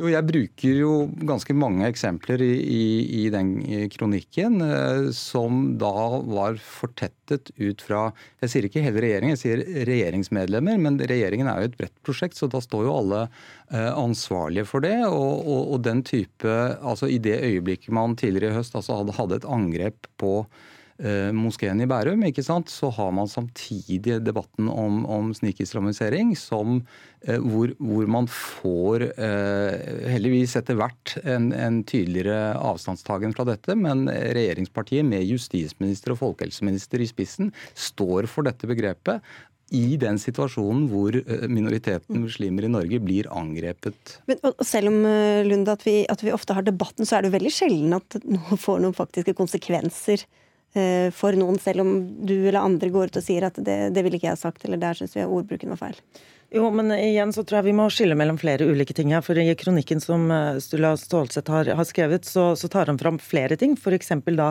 Jo, 0.00 0.08
jeg 0.08 0.24
bruker 0.24 0.78
jo 0.80 0.92
ganske 1.28 1.54
mange 1.54 1.84
eksempler 1.84 2.40
i, 2.40 2.52
i, 2.58 2.84
i 3.20 3.24
den 3.32 3.50
kronikken 3.92 4.62
eh, 4.64 5.10
som 5.12 5.76
da 5.78 6.22
var 6.24 6.56
fortettet 6.64 7.52
ut 7.60 7.84
fra 7.84 8.06
Jeg 8.40 8.52
sier 8.52 8.68
ikke 8.68 8.82
hele 8.86 9.02
regjeringen, 9.04 9.36
jeg 9.36 9.42
sier 9.42 9.84
regjeringsmedlemmer, 9.90 10.80
men 10.80 10.96
regjeringen 10.96 11.50
er 11.50 11.60
jo 11.60 11.70
et 11.70 11.78
bredt 11.78 11.94
prosjekt, 12.08 12.40
så 12.40 12.48
da 12.50 12.62
står 12.64 12.88
jo 12.88 12.96
alle 13.02 13.20
eh, 13.26 13.92
ansvarlige 13.92 14.66
for 14.70 14.84
det. 14.84 14.96
Og, 15.10 15.44
og, 15.44 15.60
og, 15.76 15.78
den 15.84 16.00
type 16.08 16.50
Altså 16.82 17.10
i 17.12 17.20
det 17.22 17.36
øyeblikket 17.44 17.92
man 17.94 18.16
tidligere 18.16 18.54
i 18.54 18.58
høst 18.62 18.74
altså 18.78 19.02
hadde, 19.02 19.16
hadde 19.20 19.42
et 19.42 19.48
angrep 19.58 20.08
på 20.20 20.38
moskeen 21.34 21.82
i 21.82 21.86
Bærum, 21.90 22.22
ikke 22.28 22.44
sant, 22.46 22.70
så 22.70 22.90
har 22.94 23.10
man 23.14 23.30
samtidig 23.30 24.20
debatten 24.22 24.68
om, 24.70 25.02
om 25.10 25.32
snikislamisering, 25.34 26.34
som, 26.38 26.80
eh, 27.26 27.40
hvor, 27.42 27.72
hvor, 27.82 28.06
man 28.06 28.28
får 28.30 29.08
eh, 29.10 30.10
heldigvis 30.12 30.54
etter 30.60 30.78
hvert 30.78 31.16
en, 31.24 31.50
en 31.52 31.80
tydeligere 31.82 32.52
avstandstagen 32.58 33.34
fra 33.34 33.46
dette. 33.48 33.74
Men 33.78 34.04
regjeringspartiet 34.08 35.06
med 35.08 35.26
justisminister 35.26 36.14
og 36.14 36.20
folkehelseminister 36.22 37.02
i 37.02 37.08
spissen 37.10 37.50
står 37.74 38.30
for 38.30 38.46
dette 38.46 38.68
begrepet 38.70 39.24
i 39.72 39.96
den 39.96 40.18
situasjonen 40.20 40.84
hvor 40.90 41.16
minoriteten 41.48 42.20
muslimer 42.20 42.66
i 42.66 42.70
Norge 42.70 42.98
blir 43.00 43.30
angrepet. 43.32 44.18
Men, 44.28 44.36
og 44.44 44.60
selv 44.68 44.90
om 44.90 44.98
Lunde, 45.48 45.72
at 45.72 45.86
vi, 45.86 46.02
at 46.12 46.20
vi 46.20 46.34
ofte 46.34 46.52
har 46.52 46.66
debatten, 46.66 47.08
så 47.08 47.16
er 47.16 47.24
det 47.24 47.32
veldig 47.32 47.54
sjelden 47.56 47.96
at 47.96 48.18
noe 48.28 48.60
får 48.60 48.84
noen 48.84 48.94
faktiske 48.94 49.32
konsekvenser 49.38 50.26
Eh, 50.26 50.41
for 51.12 51.36
noen, 51.36 51.58
selv 51.60 51.82
om 51.84 51.90
du 52.24 52.34
eller 52.38 52.62
andre 52.62 52.88
går 52.92 53.10
ut 53.10 53.18
og 53.20 53.24
sier 53.24 53.44
at 53.44 53.58
det, 53.60 53.78
det 53.92 54.04
ville 54.04 54.16
ikke 54.16 54.30
jeg 54.30 54.38
ha 54.38 54.40
sagt, 54.40 54.64
eller 54.64 54.80
der 54.80 54.96
syns 54.96 55.12
vi 55.18 55.26
ordbruken 55.26 55.74
var 55.74 55.80
feil. 55.82 55.98
Jo, 56.52 56.66
men 56.72 56.92
igjen 56.92 57.30
så 57.32 57.44
tror 57.44 57.60
jeg 57.60 57.70
vi 57.70 57.76
må 57.76 57.86
skille 57.92 58.16
mellom 58.18 58.36
flere 58.40 58.66
ulike 58.68 58.92
ting 58.96 59.12
her. 59.14 59.22
For 59.24 59.38
i 59.40 59.54
kronikken 59.56 60.02
som 60.04 60.26
Stula 60.60 60.90
Stålseth 61.00 61.52
har, 61.52 61.70
har, 61.78 61.86
skrevet, 61.88 62.28
så, 62.28 62.50
så, 62.60 62.68
tar 62.72 62.92
han 62.92 63.00
fram 63.00 63.16
flere 63.20 63.56
ting. 63.56 63.72
F.eks. 63.80 64.12
da 64.36 64.50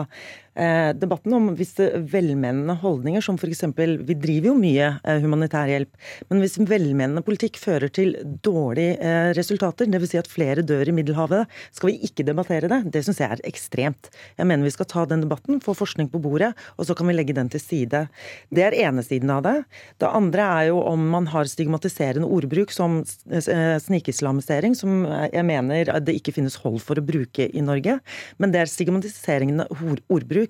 eh, 0.54 0.90
debatten 0.96 1.34
om 1.36 1.50
visse 1.56 1.88
velmenende 2.12 2.74
holdninger, 2.82 3.24
som 3.24 3.38
f.eks. 3.38 3.64
Vi 3.76 4.16
driver 4.18 4.50
jo 4.50 4.56
mye 4.58 4.88
eh, 5.02 5.20
humanitær 5.22 5.70
hjelp. 5.70 5.92
Men 6.30 6.42
hvis 6.42 6.58
velmenende 6.60 7.24
politikk 7.24 7.58
fører 7.62 7.92
til 7.92 8.14
dårlige 8.44 8.98
eh, 8.98 9.30
resultater, 9.38 9.88
dvs. 9.90 10.12
Si 10.12 10.20
at 10.20 10.28
flere 10.28 10.64
dør 10.66 10.90
i 10.90 10.96
Middelhavet, 10.96 11.48
skal 11.72 11.92
vi 11.92 12.08
ikke 12.08 12.26
debattere 12.28 12.68
det. 12.68 12.82
Det 12.92 13.04
syns 13.06 13.22
jeg 13.22 13.36
er 13.36 13.44
ekstremt. 13.48 14.10
Jeg 14.36 14.48
mener 14.48 14.68
vi 14.68 14.74
skal 14.74 14.88
ta 14.90 15.06
den 15.08 15.24
debatten, 15.24 15.62
få 15.64 15.74
forskning 15.76 16.10
på 16.12 16.20
bordet, 16.22 16.52
og 16.76 16.88
så 16.88 16.96
kan 16.98 17.08
vi 17.08 17.16
legge 17.16 17.36
den 17.36 17.48
til 17.52 17.62
side. 17.62 18.04
Det 18.52 18.66
er 18.66 18.76
ene 18.82 19.04
siden 19.06 19.32
av 19.32 19.44
det. 19.46 19.54
Det 20.02 20.10
andre 20.10 20.48
er 20.58 20.68
jo 20.72 20.82
om 20.84 21.06
man 21.14 21.30
har 21.32 21.48
stigmatiserende 21.48 22.28
ordbruk 22.28 22.74
som 22.74 23.00
eh, 23.32 23.78
snikislamisering, 23.80 24.76
som 24.76 25.06
jeg 25.32 25.44
mener 25.48 25.94
det 26.04 26.18
ikke 26.18 26.34
finnes 26.36 26.58
hold 26.60 26.80
for 26.84 27.00
å 27.00 27.04
bruke 27.06 27.48
i 27.48 27.64
Norge. 27.64 27.98
Men 28.42 28.52
det 28.52 28.62
er 28.62 28.70
stigmatiserende 28.70 29.68
ordbruk. 30.12 30.41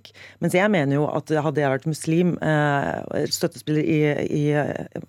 Mens 0.43 0.57
jeg 0.57 0.71
mener 0.73 0.99
jo 0.99 1.07
at 1.11 1.31
hadde 1.33 1.63
jeg 1.63 1.73
vært 1.75 1.89
muslim, 1.91 2.35
eh, 2.45 3.27
støttespiller 3.33 3.83
i, 3.83 4.01
i 4.27 4.43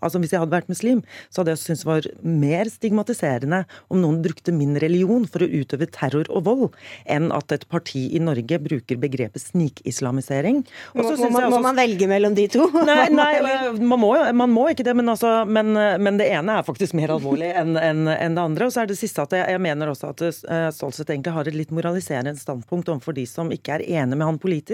Altså 0.04 0.20
hvis 0.22 0.34
jeg 0.34 0.42
hadde 0.42 0.54
vært 0.54 0.72
muslim, 0.72 1.02
så 1.30 1.42
hadde 1.42 1.54
jeg 1.54 1.62
syntes 1.64 1.84
det 1.84 1.90
var 1.90 2.08
mer 2.24 2.70
stigmatiserende 2.72 3.64
om 3.94 4.02
noen 4.02 4.22
brukte 4.24 4.54
min 4.56 4.76
religion 4.82 5.26
for 5.30 5.44
å 5.44 5.50
utøve 5.50 5.88
terror 5.92 6.30
og 6.34 6.46
vold, 6.48 6.66
enn 7.10 7.32
at 7.36 7.52
et 7.56 7.66
parti 7.72 8.06
i 8.16 8.22
Norge 8.24 8.60
bruker 8.64 9.00
begrepet 9.02 9.44
snikislamisering. 9.44 10.64
Må, 10.96 11.06
må, 11.08 11.30
man, 11.34 11.50
må, 11.52 11.62
man 11.64 11.80
velge 11.80 12.10
mellom 12.10 12.38
de 12.38 12.48
to? 12.52 12.68
Nei, 12.90 13.08
nei 13.14 13.32
man, 13.92 14.00
må, 14.00 14.14
man, 14.36 14.52
må, 14.54 14.68
ikke 14.72 14.86
det. 14.88 14.96
Men, 14.98 15.12
altså, 15.14 15.44
men, 15.48 15.74
men 15.74 16.20
det 16.20 16.30
ene 16.34 16.60
er 16.60 16.68
faktisk 16.68 16.96
mer 16.98 17.16
alvorlig 17.16 17.52
enn 17.60 17.78
en, 17.80 18.06
en 18.12 18.38
det 18.38 18.44
andre. 18.44 18.68
Og 18.68 18.76
så 18.76 18.84
er 18.84 18.92
det 18.92 19.00
siste 19.00 19.24
at 19.24 19.36
jeg, 19.36 19.46
jeg 19.56 19.64
mener 19.64 19.92
også 19.92 20.12
at 20.14 20.24
Stolzett 20.76 21.12
egentlig 21.14 21.36
har 21.36 21.50
et 21.50 21.58
litt 21.58 21.74
moraliserende 21.76 22.36
standpunkt 22.40 22.92
overfor 22.92 23.16
de 23.18 23.26
som 23.30 23.52
ikke 23.54 23.78
er 23.78 23.86
enig 24.02 24.18
med 24.18 24.28
han 24.28 24.40
politisk. 24.42 24.73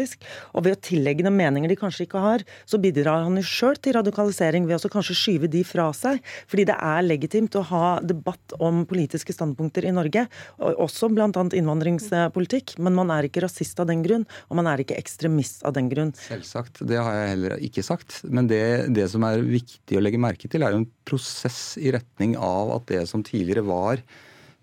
Og 0.54 0.66
ved 0.66 0.78
å 0.78 0.82
tillegge 0.90 1.26
dem 1.26 1.38
meninger 1.40 1.72
de 1.72 1.78
kanskje 1.80 2.06
ikke 2.06 2.22
har, 2.24 2.46
så 2.70 2.80
bidrar 2.82 3.26
han 3.26 3.38
jo 3.40 3.46
sjøl 3.46 3.80
til 3.80 3.96
radikalisering 3.98 4.68
ved 4.70 4.86
å 4.86 4.92
kanskje 4.92 5.18
skyve 5.18 5.50
de 5.52 5.64
fra 5.68 5.90
seg. 5.96 6.22
Fordi 6.50 6.68
det 6.70 6.78
er 6.78 7.06
legitimt 7.06 7.58
å 7.60 7.66
ha 7.72 7.86
debatt 8.04 8.56
om 8.60 8.84
politiske 8.90 9.36
standpunkter 9.36 9.88
i 9.88 9.94
Norge, 9.96 10.26
også 10.60 11.12
bl.a. 11.14 11.30
innvandringspolitikk. 11.30 12.78
Men 12.84 12.98
man 12.98 13.14
er 13.16 13.30
ikke 13.30 13.44
rasist 13.46 13.80
av 13.82 13.90
den 13.92 14.04
grunn, 14.06 14.28
og 14.50 14.60
man 14.62 14.70
er 14.72 14.84
ikke 14.84 14.98
ekstremist 15.00 15.66
av 15.68 15.76
den 15.78 15.92
grunn. 15.92 16.14
Selvsagt, 16.28 16.84
det 16.90 17.00
har 17.00 17.16
jeg 17.18 17.34
heller 17.36 17.58
ikke 17.70 17.86
sagt. 17.86 18.22
Men 18.30 18.50
det, 18.52 18.64
det 18.96 19.10
som 19.12 19.26
er 19.28 19.44
viktig 19.46 20.00
å 20.00 20.04
legge 20.04 20.22
merke 20.22 20.52
til, 20.52 20.66
er 20.66 20.76
jo 20.76 20.84
en 20.84 20.92
prosess 21.10 21.74
i 21.82 21.94
retning 21.96 22.36
av 22.40 22.76
at 22.78 22.90
det 22.92 23.06
som 23.10 23.26
tidligere 23.26 23.66
var 23.68 24.04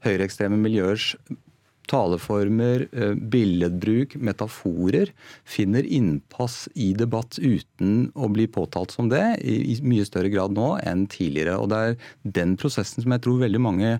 høyreekstreme 0.07 0.59
miljøers 0.61 1.15
taleformer, 1.91 2.87
eh, 2.93 3.15
billedbruk, 3.15 4.17
metaforer, 4.19 5.13
finner 5.45 5.87
innpass 5.87 6.69
i 6.75 6.93
debatt 6.99 7.39
uten 7.39 8.11
å 8.15 8.29
bli 8.33 8.47
påtalt 8.47 8.95
som 8.95 9.11
det, 9.13 9.25
i 9.43 9.79
mye 9.83 10.07
større 10.07 10.33
grad 10.33 10.55
nå 10.57 10.77
enn 10.83 11.07
tidligere. 11.07 11.59
Og 11.61 11.71
Det 11.71 11.83
er 11.83 11.99
den 12.23 12.57
prosessen 12.57 13.03
som 13.03 13.13
jeg 13.13 13.23
tror 13.27 13.43
veldig 13.43 13.61
mange 13.61 13.99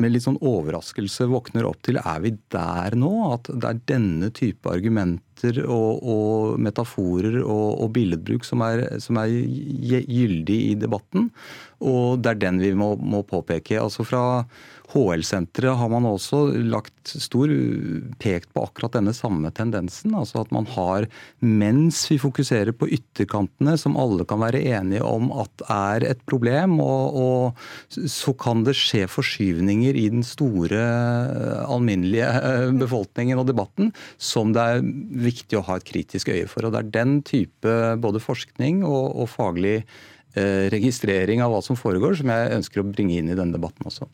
med 0.00 0.14
litt 0.14 0.24
sånn 0.24 0.40
overraskelse 0.40 1.28
våkner 1.30 1.66
opp 1.68 1.82
til. 1.86 2.00
Er 2.00 2.22
vi 2.24 2.34
der 2.52 2.96
nå? 2.98 3.12
At 3.34 3.50
det 3.52 3.68
er 3.68 3.82
denne 3.92 4.30
type 4.36 4.70
argumenter 4.72 5.60
og, 5.66 6.00
og 6.00 6.60
metaforer 6.62 7.40
og, 7.42 7.66
og 7.84 7.92
billedbruk 7.96 8.46
som 8.46 8.64
er, 8.66 8.86
som 9.02 9.20
er 9.20 9.30
gyldig 9.30 10.60
i 10.70 10.78
debatten? 10.80 11.30
Og 11.80 12.20
det 12.20 12.34
er 12.34 12.42
den 12.46 12.60
vi 12.60 12.74
må, 12.76 12.92
må 12.96 13.22
påpeke. 13.26 13.78
Altså 13.80 14.04
Fra 14.04 14.24
HL-senteret 14.90 15.78
har 15.78 15.90
man 15.92 16.06
også 16.08 16.42
lagt 16.66 17.12
stor 17.22 17.50
pekt 18.22 18.50
på 18.54 18.64
akkurat 18.66 18.96
denne 18.96 19.14
samme 19.14 19.52
tendensen. 19.54 20.14
Altså 20.18 20.42
at 20.42 20.50
man 20.54 20.66
har, 20.74 21.06
mens 21.40 22.02
vi 22.10 22.18
fokuserer 22.20 22.74
på 22.76 22.88
ytterkantene, 22.98 23.76
som 23.80 23.98
alle 24.00 24.26
kan 24.28 24.42
være 24.42 24.62
enige 24.74 25.04
om 25.06 25.30
at 25.44 25.64
er 25.70 26.08
et 26.10 26.24
problem, 26.28 26.78
og, 26.82 27.20
og 27.20 28.00
så 28.10 28.34
kan 28.34 28.64
det 28.66 28.76
skje 28.78 29.06
forskyvninger 29.10 29.96
i 29.96 30.08
den 30.12 30.26
store, 30.26 30.82
alminnelige 31.70 32.26
eh, 32.26 32.68
befolkningen 32.80 33.40
og 33.40 33.48
debatten 33.48 33.92
som 34.20 34.54
det 34.54 34.62
er 34.62 34.86
viktig 35.30 35.58
å 35.58 35.66
ha 35.68 35.78
et 35.78 35.86
kritisk 35.86 36.30
øye 36.32 36.48
for. 36.50 36.66
Og 36.66 36.74
det 36.74 36.82
er 36.82 36.94
den 37.00 37.20
type 37.26 37.76
både 38.02 38.22
forskning 38.22 38.82
og, 38.86 39.14
og 39.22 39.30
faglig 39.30 39.80
registrering 40.34 41.42
av 41.42 41.54
hva 41.54 41.62
som 41.64 41.78
foregår, 41.78 42.14
som 42.20 42.30
jeg 42.30 42.56
ønsker 42.60 42.82
å 42.82 42.88
bringe 42.90 43.16
inn 43.18 43.32
i 43.32 43.38
denne 43.38 43.56
debatten 43.56 43.88
også. 43.90 44.06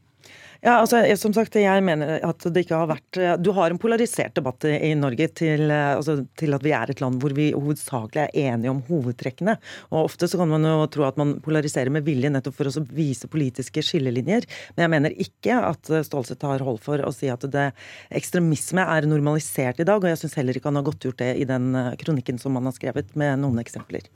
Ja, 0.65 0.81
altså, 0.81 0.99
Som 1.21 1.35
sagt, 1.37 1.57
jeg 1.61 1.83
mener 1.85 2.19
at 2.25 2.45
det 2.53 2.65
ikke 2.65 2.79
har 2.81 2.89
vært 2.91 3.19
Du 3.45 3.53
har 3.57 3.71
en 3.71 3.81
polarisert 3.81 4.35
debatt 4.37 4.65
i 4.69 4.95
Norge 4.99 5.29
til, 5.37 5.71
altså, 5.71 6.19
til 6.39 6.57
at 6.57 6.65
vi 6.65 6.73
er 6.75 6.91
et 6.91 7.03
land 7.03 7.21
hvor 7.23 7.35
vi 7.37 7.51
hovedsakelig 7.55 8.25
er 8.25 8.55
enige 8.55 8.73
om 8.73 8.81
hovedtrekkene. 8.89 9.57
Og 9.93 10.07
Ofte 10.07 10.29
så 10.31 10.41
kan 10.41 10.51
man 10.51 10.67
jo 10.67 10.89
tro 10.93 11.07
at 11.07 11.19
man 11.21 11.37
polariserer 11.45 11.93
med 11.93 12.07
vilje 12.07 12.31
nettopp 12.33 12.57
for 12.59 12.71
å 12.71 12.85
vise 12.97 13.31
politiske 13.31 13.85
skillelinjer. 13.85 14.47
Men 14.75 14.87
jeg 14.87 14.95
mener 14.97 15.17
ikke 15.27 15.61
at 15.71 15.93
Stålsett 16.09 16.41
tar 16.43 16.65
hold 16.67 16.81
for 16.85 17.05
å 17.05 17.13
si 17.15 17.31
at 17.33 17.47
det, 17.53 17.69
ekstremisme 18.17 18.85
er 18.97 19.09
normalisert 19.09 19.83
i 19.83 19.89
dag. 19.89 20.03
Og 20.03 20.11
jeg 20.11 20.23
syns 20.25 20.39
heller 20.41 20.57
ikke 20.57 20.73
han 20.73 20.81
har 20.81 20.89
godtgjort 20.89 21.21
det 21.23 21.33
i 21.43 21.49
den 21.49 21.71
kronikken 22.01 22.41
som 22.43 22.57
han 22.59 22.69
har 22.71 22.77
skrevet, 22.77 23.13
med 23.19 23.43
noen 23.45 23.61
eksempler. 23.63 24.09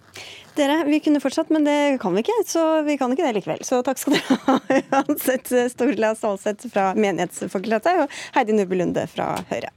Dere, 0.61 0.83
vi 0.85 1.01
kunne 1.01 1.23
fortsatt, 1.23 1.49
men 1.55 1.65
det 1.65 1.99
kan 2.03 2.13
vi 2.13 2.21
ikke. 2.25 2.37
Så 2.47 2.65
vi 2.85 2.99
kan 3.01 3.13
ikke 3.15 3.25
det 3.25 3.35
likevel. 3.39 3.65
Så 3.65 3.81
takk 3.87 4.01
skal 4.01 4.19
dere 4.19 4.39
ha, 4.45 4.59
uansett. 5.01 5.53
Storla 5.73 6.13
Salseth 6.19 6.69
fra 6.73 6.91
Menighetsfakultetet 7.01 8.05
og 8.05 8.19
Heidi 8.37 8.59
Nubbe 8.59 8.77
Lunde 8.77 9.07
fra 9.11 9.33
Høyre. 9.49 9.73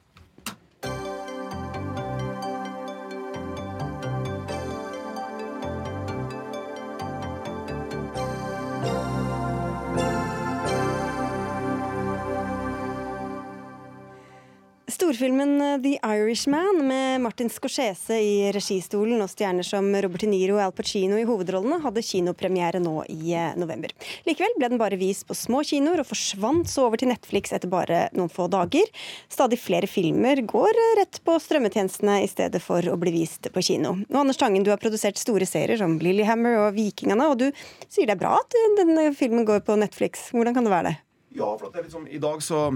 Storfilmen 14.94 15.62
eh, 15.62 15.82
The 15.82 16.00
Irishman 16.04 16.88
med 16.88 17.22
Martin 17.22 17.50
Scorsese 17.50 18.14
i 18.22 18.52
registolen 18.54 19.24
og 19.24 19.30
stjerner 19.32 19.66
som 19.66 19.88
Robert 19.90 20.22
De 20.22 20.28
Niro 20.30 20.60
og 20.60 20.68
Al 20.68 20.74
Pacino 20.78 21.18
i 21.18 21.24
hovedrollene 21.26 21.80
hadde 21.82 22.04
kinopremiere 22.06 22.78
nå 22.84 23.00
i 23.10 23.34
eh, 23.34 23.56
november. 23.58 23.90
Likevel 24.28 24.54
ble 24.60 24.70
den 24.70 24.82
bare 24.82 25.00
vist 25.02 25.26
på 25.26 25.34
små 25.38 25.64
kinoer 25.66 26.04
og 26.04 26.10
forsvant 26.12 26.70
så 26.70 26.86
over 26.86 27.02
til 27.02 27.10
Netflix 27.10 27.56
etter 27.58 27.72
bare 27.72 28.04
noen 28.14 28.30
få 28.30 28.46
dager. 28.54 28.92
Stadig 29.34 29.58
flere 29.64 29.90
filmer 29.90 30.44
går 30.46 30.70
eh, 30.84 30.92
rett 31.02 31.18
på 31.26 31.40
strømmetjenestene 31.42 32.20
i 32.22 32.30
stedet 32.30 32.62
for 32.62 32.86
å 32.86 32.98
bli 33.02 33.16
vist 33.16 33.50
på 33.50 33.64
kino. 33.66 33.96
Og 34.12 34.20
Anders 34.22 34.42
Tangen, 34.44 34.62
du 34.62 34.70
har 34.76 34.82
produsert 34.84 35.18
store 35.18 35.48
serier 35.50 35.82
som 35.82 35.96
Lillyhammer 36.04 36.68
og 36.68 36.78
Vikingene, 36.78 37.32
og 37.34 37.42
du 37.42 37.48
sier 37.88 38.06
det 38.06 38.20
er 38.20 38.22
bra 38.28 38.36
at 38.44 38.60
denne 38.78 39.10
filmen 39.18 39.50
går 39.50 39.66
på 39.66 39.80
Netflix. 39.82 40.30
Hvordan 40.38 40.54
kan 40.54 40.70
det 40.70 40.76
være 40.76 40.92
det? 40.92 40.96
Ja, 41.34 41.50
for 41.58 41.74
det 41.74 41.82
er 41.82 41.90
liksom, 41.90 42.06
I 42.06 42.22
dag 42.22 42.46
så 42.46 42.68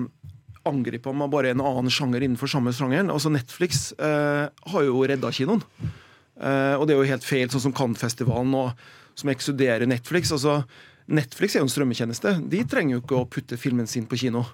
angriper 0.67 1.15
man 1.15 1.31
bare 1.33 1.53
en 1.53 1.63
annen 1.63 1.93
sjanger 1.93 2.23
innenfor 2.25 2.51
samme 2.51 2.73
sjangeren. 2.75 3.11
Altså 3.13 3.31
Netflix 3.33 3.89
eh, 3.97 4.45
har 4.47 4.85
jo 4.87 5.01
redda 5.07 5.31
kinoen. 5.33 5.63
Eh, 6.37 6.75
og 6.77 6.85
det 6.85 6.95
er 6.95 7.01
jo 7.01 7.09
helt 7.13 7.25
feil, 7.25 7.49
sånn 7.51 7.69
som 7.69 7.75
Cannes-festivalen 7.75 8.53
som 9.17 9.33
ekskluderer 9.33 9.89
Netflix. 9.89 10.31
Altså, 10.35 10.61
Netflix 11.07 11.55
er 11.55 11.63
jo 11.63 11.67
en 11.67 11.73
strømmetjeneste. 11.73 12.37
De 12.51 12.63
trenger 12.69 12.97
jo 12.97 13.03
ikke 13.03 13.19
å 13.19 13.27
putte 13.29 13.59
filmen 13.59 13.89
sin 13.89 14.07
på 14.09 14.19
kino. 14.21 14.45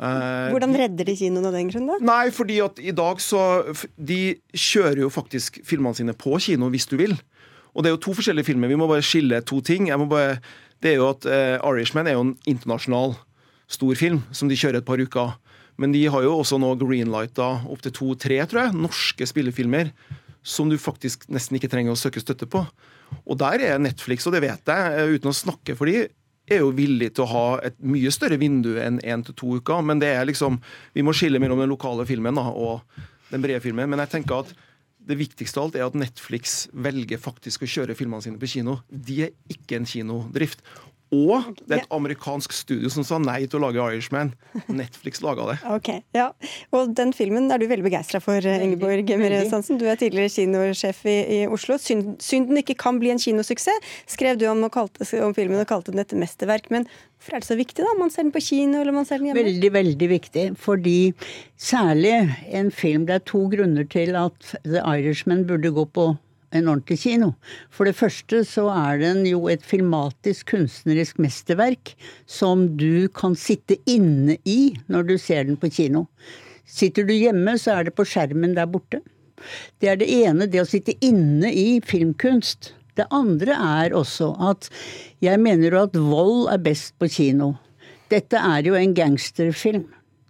Eh, 0.00 0.50
Hvordan 0.52 0.76
redder 0.78 1.08
de 1.08 1.16
kinoen 1.18 1.48
av 1.48 1.56
den 1.56 1.70
grunn, 1.72 1.88
da? 1.90 1.98
Nei, 2.04 2.30
fordi 2.34 2.60
at 2.64 2.78
i 2.80 2.92
dag 2.96 3.18
så 3.20 3.40
De 3.98 4.36
kjører 4.54 5.02
jo 5.02 5.10
faktisk 5.12 5.58
filmene 5.66 5.98
sine 5.98 6.14
på 6.16 6.38
kino 6.40 6.70
hvis 6.72 6.88
du 6.90 6.96
vil. 7.00 7.16
Og 7.74 7.82
det 7.82 7.90
er 7.90 7.96
jo 7.96 8.04
to 8.08 8.14
forskjellige 8.18 8.50
filmer. 8.50 8.70
Vi 8.70 8.78
må 8.80 8.88
bare 8.90 9.04
skille 9.04 9.42
to 9.46 9.60
ting. 9.62 9.88
Jeg 9.90 10.00
må 10.00 10.08
Bare, 10.10 10.38
det 10.82 10.94
er 10.94 11.02
jo 11.02 11.10
at 11.12 11.26
uh, 11.28 11.60
Irishman 11.68 12.08
er 12.08 12.16
jo 12.16 12.24
en 12.24 12.36
internasjonal 12.48 13.14
stor 13.70 13.98
film 13.98 14.22
som 14.34 14.50
de 14.50 14.58
kjører 14.58 14.80
et 14.80 14.88
par 14.88 15.00
uker. 15.00 15.36
Men 15.80 15.94
de 15.94 16.02
har 16.12 16.24
jo 16.26 16.36
også 16.40 16.58
nå 16.60 16.74
greenlighta 16.80 17.52
opptil 17.70 17.94
to-tre 17.96 18.40
tror 18.48 18.66
jeg, 18.66 18.76
norske 18.76 19.28
spillefilmer 19.28 19.94
som 20.42 20.70
du 20.70 20.76
faktisk 20.80 21.26
nesten 21.32 21.58
ikke 21.58 21.70
trenger 21.72 21.94
å 21.94 22.00
søke 22.00 22.20
støtte 22.22 22.48
på. 22.50 22.64
Og 23.26 23.38
der 23.40 23.62
er 23.66 23.82
Netflix, 23.82 24.26
og 24.26 24.34
det 24.34 24.42
vet 24.44 24.72
jeg, 24.72 24.94
eh, 24.96 25.14
uten 25.16 25.30
å 25.30 25.36
snakke 25.36 25.76
for 25.76 25.90
de, 25.90 26.08
er 26.50 26.64
jo 26.64 26.72
villig 26.74 27.12
til 27.14 27.24
å 27.24 27.30
ha 27.30 27.44
et 27.62 27.76
mye 27.78 28.10
større 28.10 28.38
vindu 28.40 28.72
enn 28.82 28.98
én 29.06 29.22
til 29.24 29.36
to 29.38 29.60
uker. 29.60 29.84
Men 29.86 30.00
det 30.02 30.10
er 30.16 30.26
liksom, 30.26 30.58
vi 30.96 31.04
må 31.06 31.14
skille 31.14 31.38
mellom 31.38 31.60
den 31.62 31.70
lokale 31.70 32.06
filmen 32.08 32.34
da, 32.34 32.48
og 32.50 32.82
den 33.30 33.44
brede 33.44 33.62
filmen. 33.62 33.88
Men 33.90 34.02
jeg 34.02 34.16
tenker 34.16 34.42
at 34.42 34.54
det 35.10 35.16
viktigste 35.16 35.60
av 35.60 35.68
alt 35.68 35.78
er 35.78 35.86
at 35.86 35.98
Netflix 35.98 36.64
velger 36.74 37.20
faktisk 37.22 37.64
å 37.64 37.70
kjøre 37.70 37.96
filmene 37.98 38.24
sine 38.24 38.40
på 38.40 38.50
kino. 38.50 38.80
De 38.90 39.22
er 39.28 39.36
ikke 39.52 39.78
en 39.78 39.88
kinodrift. 39.88 40.64
Og 41.10 41.56
det 41.66 41.74
er 41.74 41.80
et 41.82 41.92
amerikansk 41.94 42.52
studio 42.54 42.90
som 42.92 43.02
sa 43.06 43.18
nei 43.18 43.40
til 43.50 43.58
å 43.58 43.64
lage 43.64 43.82
Irishman. 43.82 44.30
Netflix 44.70 45.18
laga 45.24 45.48
det. 45.48 45.56
Ok, 45.74 45.90
ja. 46.14 46.28
Og 46.76 46.92
den 46.94 47.10
filmen 47.16 47.50
er 47.50 47.58
du 47.58 47.66
veldig 47.70 47.86
begeistra 47.88 48.20
for, 48.22 48.38
Ingeborg 48.38 49.10
Emire 49.10 49.42
Sansen. 49.50 49.80
Du 49.80 49.88
er 49.90 49.98
tidligere 49.98 50.30
kinosjef 50.30 51.02
i, 51.10 51.16
i 51.34 51.40
Oslo. 51.50 51.80
Synd, 51.82 52.20
synden 52.22 52.62
ikke 52.62 52.78
kan 52.78 53.02
bli 53.02 53.10
en 53.10 53.22
kinosuksess, 53.22 53.90
skrev 54.10 54.38
du 54.38 54.46
om, 54.50 54.62
kalte, 54.70 55.02
om, 55.18 55.34
filmen 55.34 55.58
og 55.58 55.66
kalte 55.70 55.90
den 55.90 56.04
et 56.04 56.14
mesterverk. 56.14 56.70
Men 56.70 56.86
hvorfor 56.86 57.36
er 57.40 57.42
det 57.42 57.50
så 57.50 57.58
viktig, 57.58 57.82
da? 57.82 57.98
Man 57.98 58.14
ser 58.14 58.28
den 58.28 58.34
på 58.36 58.44
kino, 58.46 58.78
eller 58.78 58.94
man 58.94 59.08
ser 59.08 59.18
den 59.18 59.32
hjemme? 59.32 59.42
Veldig, 59.42 59.74
veldig 59.80 60.10
viktig. 60.14 60.48
Fordi 60.62 60.98
særlig 61.58 62.14
en 62.46 62.70
film 62.70 63.06
Det 63.10 63.18
er 63.18 63.26
to 63.26 63.48
grunner 63.50 63.86
til 63.90 64.14
at 64.14 64.54
The 64.62 64.82
Irishman 64.86 65.46
burde 65.48 65.74
gå 65.74 65.90
på 65.90 66.12
en 66.56 66.68
ordentlig 66.68 67.00
kino. 67.04 67.32
For 67.70 67.88
det 67.88 67.96
første 67.98 68.42
så 68.48 68.66
er 68.72 69.00
den 69.02 69.22
jo 69.28 69.46
et 69.52 69.64
filmatisk, 69.66 70.50
kunstnerisk 70.52 71.20
mesterverk 71.22 71.94
som 72.26 72.66
du 72.80 73.08
kan 73.14 73.36
sitte 73.38 73.78
inne 73.90 74.38
i 74.48 74.74
når 74.90 75.08
du 75.12 75.16
ser 75.18 75.46
den 75.48 75.60
på 75.60 75.70
kino. 75.72 76.06
Sitter 76.70 77.06
du 77.06 77.14
hjemme, 77.14 77.56
så 77.58 77.78
er 77.78 77.88
det 77.88 77.96
på 77.98 78.06
skjermen 78.06 78.54
der 78.58 78.68
borte. 78.70 79.00
Det 79.80 79.88
er 79.88 79.96
det 80.00 80.10
ene, 80.12 80.46
det 80.50 80.62
å 80.62 80.68
sitte 80.68 80.94
inne 81.04 81.50
i 81.54 81.80
filmkunst. 81.86 82.74
Det 82.98 83.06
andre 83.14 83.54
er 83.56 83.94
også 83.96 84.34
at 84.50 84.68
jeg 85.24 85.40
mener 85.40 85.72
jo 85.72 85.84
at 85.86 85.96
vold 85.96 86.50
er 86.52 86.60
best 86.62 86.92
på 87.00 87.08
kino. 87.10 87.54
Dette 88.10 88.36
er 88.36 88.66
jo 88.66 88.76
en 88.76 88.94
gangsterfilm. 88.94 89.86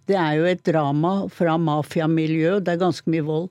Det 0.09 0.17
er 0.17 0.37
jo 0.39 0.47
et 0.49 0.63
drama 0.65 1.27
fra 1.31 1.57
mafiamiljøet, 1.61 2.65
det 2.65 2.75
er 2.75 2.81
ganske 2.81 3.11
mye 3.11 3.25
vold. 3.25 3.49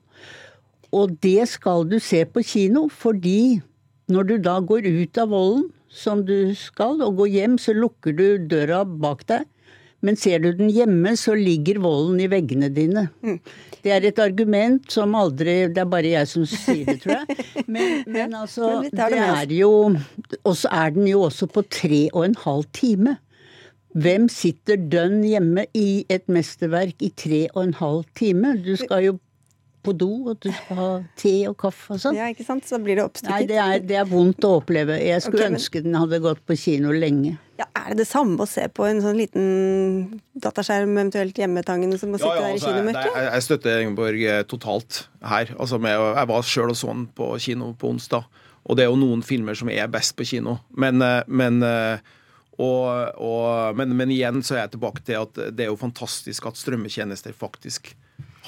Og 0.91 1.15
det 1.23 1.47
skal 1.47 1.85
du 1.87 1.97
se 2.03 2.23
på 2.27 2.43
kino, 2.43 2.87
fordi 2.91 3.61
når 4.11 4.27
du 4.27 4.35
da 4.43 4.57
går 4.59 4.89
ut 4.89 5.21
av 5.21 5.31
volden, 5.31 5.69
som 5.91 6.23
du 6.23 6.53
skal, 6.55 7.01
og 7.03 7.17
går 7.19 7.33
hjem, 7.33 7.57
så 7.59 7.75
lukker 7.75 8.15
du 8.15 8.25
døra 8.51 8.83
bak 8.85 9.25
deg. 9.27 9.47
Men 10.01 10.17
ser 10.17 10.41
du 10.41 10.49
den 10.57 10.71
hjemme, 10.73 11.13
så 11.19 11.35
ligger 11.37 11.81
volden 11.83 12.21
i 12.23 12.29
veggene 12.31 12.71
dine. 12.73 13.05
Mm. 13.21 13.37
Det 13.83 13.93
er 13.93 14.05
et 14.09 14.21
argument 14.21 14.85
som 14.93 15.13
aldri 15.17 15.67
Det 15.73 15.81
er 15.81 15.89
bare 15.89 16.13
jeg 16.13 16.29
som 16.29 16.45
sier 16.49 16.87
det, 16.87 16.99
tror 17.03 17.19
jeg. 17.19 17.65
Men, 17.67 18.01
men 18.15 18.35
altså, 18.37 18.81
det 18.89 19.17
er 19.17 19.53
jo 19.53 19.71
Og 20.41 20.55
så 20.57 20.71
er 20.73 20.95
den 20.95 21.09
jo 21.09 21.23
også 21.27 21.49
på 21.49 21.63
tre 21.69 22.07
og 22.13 22.25
en 22.25 22.37
halv 22.45 22.65
time. 22.73 23.17
Hvem 23.93 24.29
sitter 24.31 24.79
dønn 24.79 25.21
hjemme 25.27 25.67
i 25.77 26.05
et 26.09 26.29
mesterverk 26.31 27.01
i 27.03 27.11
tre 27.17 27.43
og 27.53 27.65
en 27.67 27.77
halv 27.77 28.05
time? 28.17 28.55
Du 28.63 28.73
skal 28.79 29.05
jo 29.05 29.17
på 29.83 29.93
do, 29.97 30.09
og 30.31 30.39
du 30.43 30.49
skal 30.53 30.77
ha 30.77 30.89
te 31.19 31.33
og 31.49 31.55
kaffe 31.61 31.95
og 31.95 32.01
sånn. 32.03 32.17
Ja, 32.17 32.27
ikke 32.31 32.45
sant? 32.47 32.67
Så 32.69 32.79
blir 32.81 32.99
det 32.99 33.05
oppstykket. 33.05 33.33
Nei, 33.33 33.47
det 33.49 33.57
er, 33.61 33.85
det 33.91 33.97
er 34.01 34.09
vondt 34.09 34.45
å 34.47 34.55
oppleve. 34.59 34.97
Jeg 35.01 35.23
skulle 35.25 35.41
okay, 35.41 35.53
men... 35.53 35.59
ønske 35.59 35.81
den 35.85 35.97
hadde 35.97 36.21
gått 36.23 36.43
på 36.47 36.57
kino 36.59 36.93
lenge. 36.95 37.35
Ja, 37.61 37.67
Er 37.77 37.91
det 37.93 38.01
det 38.01 38.07
samme 38.09 38.41
å 38.41 38.49
se 38.49 38.63
på 38.73 38.85
en 38.87 39.01
sånn 39.03 39.19
liten 39.19 40.21
dataskjerm, 40.41 40.93
eventuelt 40.95 41.37
hjemmetangen, 41.37 41.93
som 42.01 42.15
å 42.15 42.21
sitte 42.21 42.31
ja, 42.31 42.37
ja, 42.37 42.45
der 42.45 42.53
i 42.53 42.57
altså, 42.57 42.71
kinomørket? 42.71 43.11
Jeg, 43.11 43.27
jeg, 43.27 43.45
støtter 43.47 43.83
Ingeborg 43.83 44.23
eh, 44.25 44.45
totalt 44.49 45.01
her. 45.33 45.51
Altså, 45.57 45.81
med, 45.81 45.97
jeg 45.97 46.31
var 46.31 46.47
sjøl 46.53 46.73
og 46.73 46.79
så 46.79 46.93
den 46.93 47.05
på 47.17 47.33
kino 47.43 47.73
på 47.77 47.91
onsdag. 47.93 48.41
Og 48.69 48.77
det 48.77 48.85
er 48.85 48.91
jo 48.91 49.01
noen 49.01 49.21
filmer 49.25 49.57
som 49.57 49.69
er 49.73 49.89
best 49.91 50.15
på 50.17 50.25
kino. 50.33 50.59
Men, 50.77 51.01
eh, 51.05 51.21
men 51.29 51.61
eh, 51.65 52.13
og, 52.61 53.17
og, 53.17 53.77
men, 53.77 53.93
men, 53.97 54.13
igjen 54.13 54.41
så 54.45 54.57
er 54.57 54.65
jeg 54.65 54.75
tilbake 54.75 55.05
til 55.07 55.21
at 55.21 55.43
det 55.55 55.65
er 55.65 55.71
jo 55.71 55.79
fantastisk 55.79 56.49
at 56.49 56.59
strømmetjenester 56.59 57.33
faktisk 57.37 57.93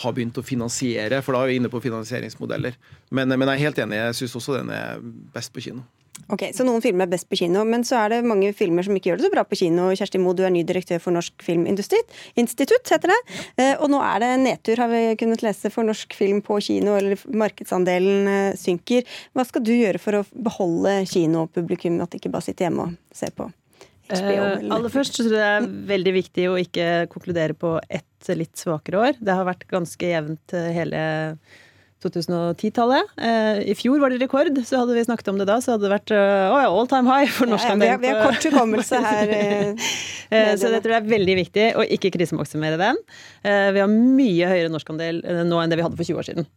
har 0.01 0.13
begynt 0.15 0.37
å 0.39 0.45
finansiere, 0.45 1.21
for 1.21 1.35
da 1.35 1.43
er 1.43 1.51
vi 1.51 1.59
inne 1.61 1.69
på 1.71 1.81
finansieringsmodeller. 1.83 2.77
Men, 3.11 3.29
men 3.29 3.49
jeg 3.51 3.59
er 3.59 3.65
helt 3.67 3.83
enig, 3.83 3.99
jeg 3.99 4.21
syns 4.21 4.39
også 4.39 4.57
den 4.57 4.71
er 4.73 5.03
best 5.35 5.53
på 5.53 5.61
kino. 5.65 5.85
Ok, 6.31 6.45
Så 6.55 6.63
noen 6.65 6.81
filmer 6.81 7.07
er 7.07 7.11
best 7.11 7.27
på 7.29 7.37
kino, 7.37 7.63
men 7.67 7.83
så 7.85 7.97
er 7.99 8.13
det 8.13 8.19
mange 8.27 8.51
filmer 8.55 8.85
som 8.85 8.95
ikke 8.95 9.11
gjør 9.11 9.19
det 9.19 9.25
så 9.25 9.31
bra 9.33 9.43
på 9.47 9.57
kino. 9.59 9.89
Kjersti 9.97 10.21
Moe, 10.21 10.35
du 10.37 10.43
er 10.45 10.53
ny 10.53 10.61
direktør 10.65 11.01
for 11.03 11.15
Norsk 11.15 11.43
Filminstitutt, 11.43 12.91
heter 12.93 13.11
det. 13.11 13.17
Eh, 13.57 13.73
og 13.73 13.89
nå 13.91 13.99
er 14.05 14.21
det 14.23 14.29
nedtur, 14.43 14.79
har 14.79 14.91
vi 14.93 15.01
kunnet 15.19 15.43
lese, 15.43 15.71
for 15.73 15.85
norsk 15.87 16.15
film 16.17 16.39
på 16.45 16.59
kino, 16.63 16.95
eller 16.99 17.19
markedsandelen 17.27 18.29
eh, 18.29 18.59
synker. 18.59 19.09
Hva 19.33 19.45
skal 19.49 19.65
du 19.65 19.73
gjøre 19.73 20.01
for 20.01 20.21
å 20.21 20.23
beholde 20.31 21.01
kinopublikum, 21.09 21.99
at 22.05 22.13
de 22.13 22.21
ikke 22.21 22.31
bare 22.33 22.47
sitter 22.47 22.69
hjemme 22.69 22.87
og 22.87 23.17
ser 23.17 23.35
på? 23.35 23.49
Uh, 24.11 24.59
aller 24.75 24.91
først 24.91 25.15
så 25.15 25.23
tror 25.23 25.37
jeg 25.37 25.41
det 25.41 25.51
er 25.55 25.67
veldig 25.89 26.11
viktig 26.17 26.47
å 26.51 26.57
ikke 26.59 26.87
konkludere 27.09 27.55
på 27.57 27.77
ett 27.87 28.12
litt 28.31 28.55
svakere 28.59 29.03
år. 29.09 29.19
Det 29.19 29.35
har 29.35 29.47
vært 29.47 29.67
ganske 29.71 30.09
jevnt 30.15 30.55
eh, 30.55 30.71
hele 30.75 31.03
2010-tallet. 32.03 33.13
Uh, 33.15 33.61
I 33.63 33.75
fjor 33.79 34.01
var 34.01 34.11
det 34.11 34.19
rekord, 34.19 34.57
så 34.67 34.81
hadde 34.81 34.97
vi 34.97 35.05
snakket 35.05 35.29
om 35.31 35.37
det 35.39 35.47
da, 35.47 35.55
så 35.63 35.73
hadde 35.73 35.87
det 35.87 35.93
vært 35.93 36.11
uh, 36.11 36.51
all 36.59 36.89
time 36.91 37.07
high 37.07 37.31
for 37.31 37.47
norsk 37.47 37.69
ja, 37.69 37.77
ja, 37.79 37.95
vi, 38.01 38.11
har, 38.11 38.27
kort 38.27 38.43
hukommelse 38.49 38.99
her. 39.07 39.31
så 40.59 40.73
det 40.73 40.81
tror 40.83 40.97
jeg 40.97 40.99
er 40.99 41.09
veldig 41.13 41.37
viktig 41.39 41.69
å 41.79 41.87
ikke 41.95 42.11
krisemaksimere 42.17 42.79
den. 42.81 42.99
vi 43.45 43.83
har 43.83 43.91
mye 43.93 44.51
høyere 44.51 44.73
norskandel 44.73 45.23
nå 45.47 45.61
enn 45.61 45.71
det 45.71 45.79
vi 45.79 45.87
hadde 45.87 45.99
for 45.99 46.11
20 46.11 46.19
år 46.19 46.29
siden. 46.29 46.49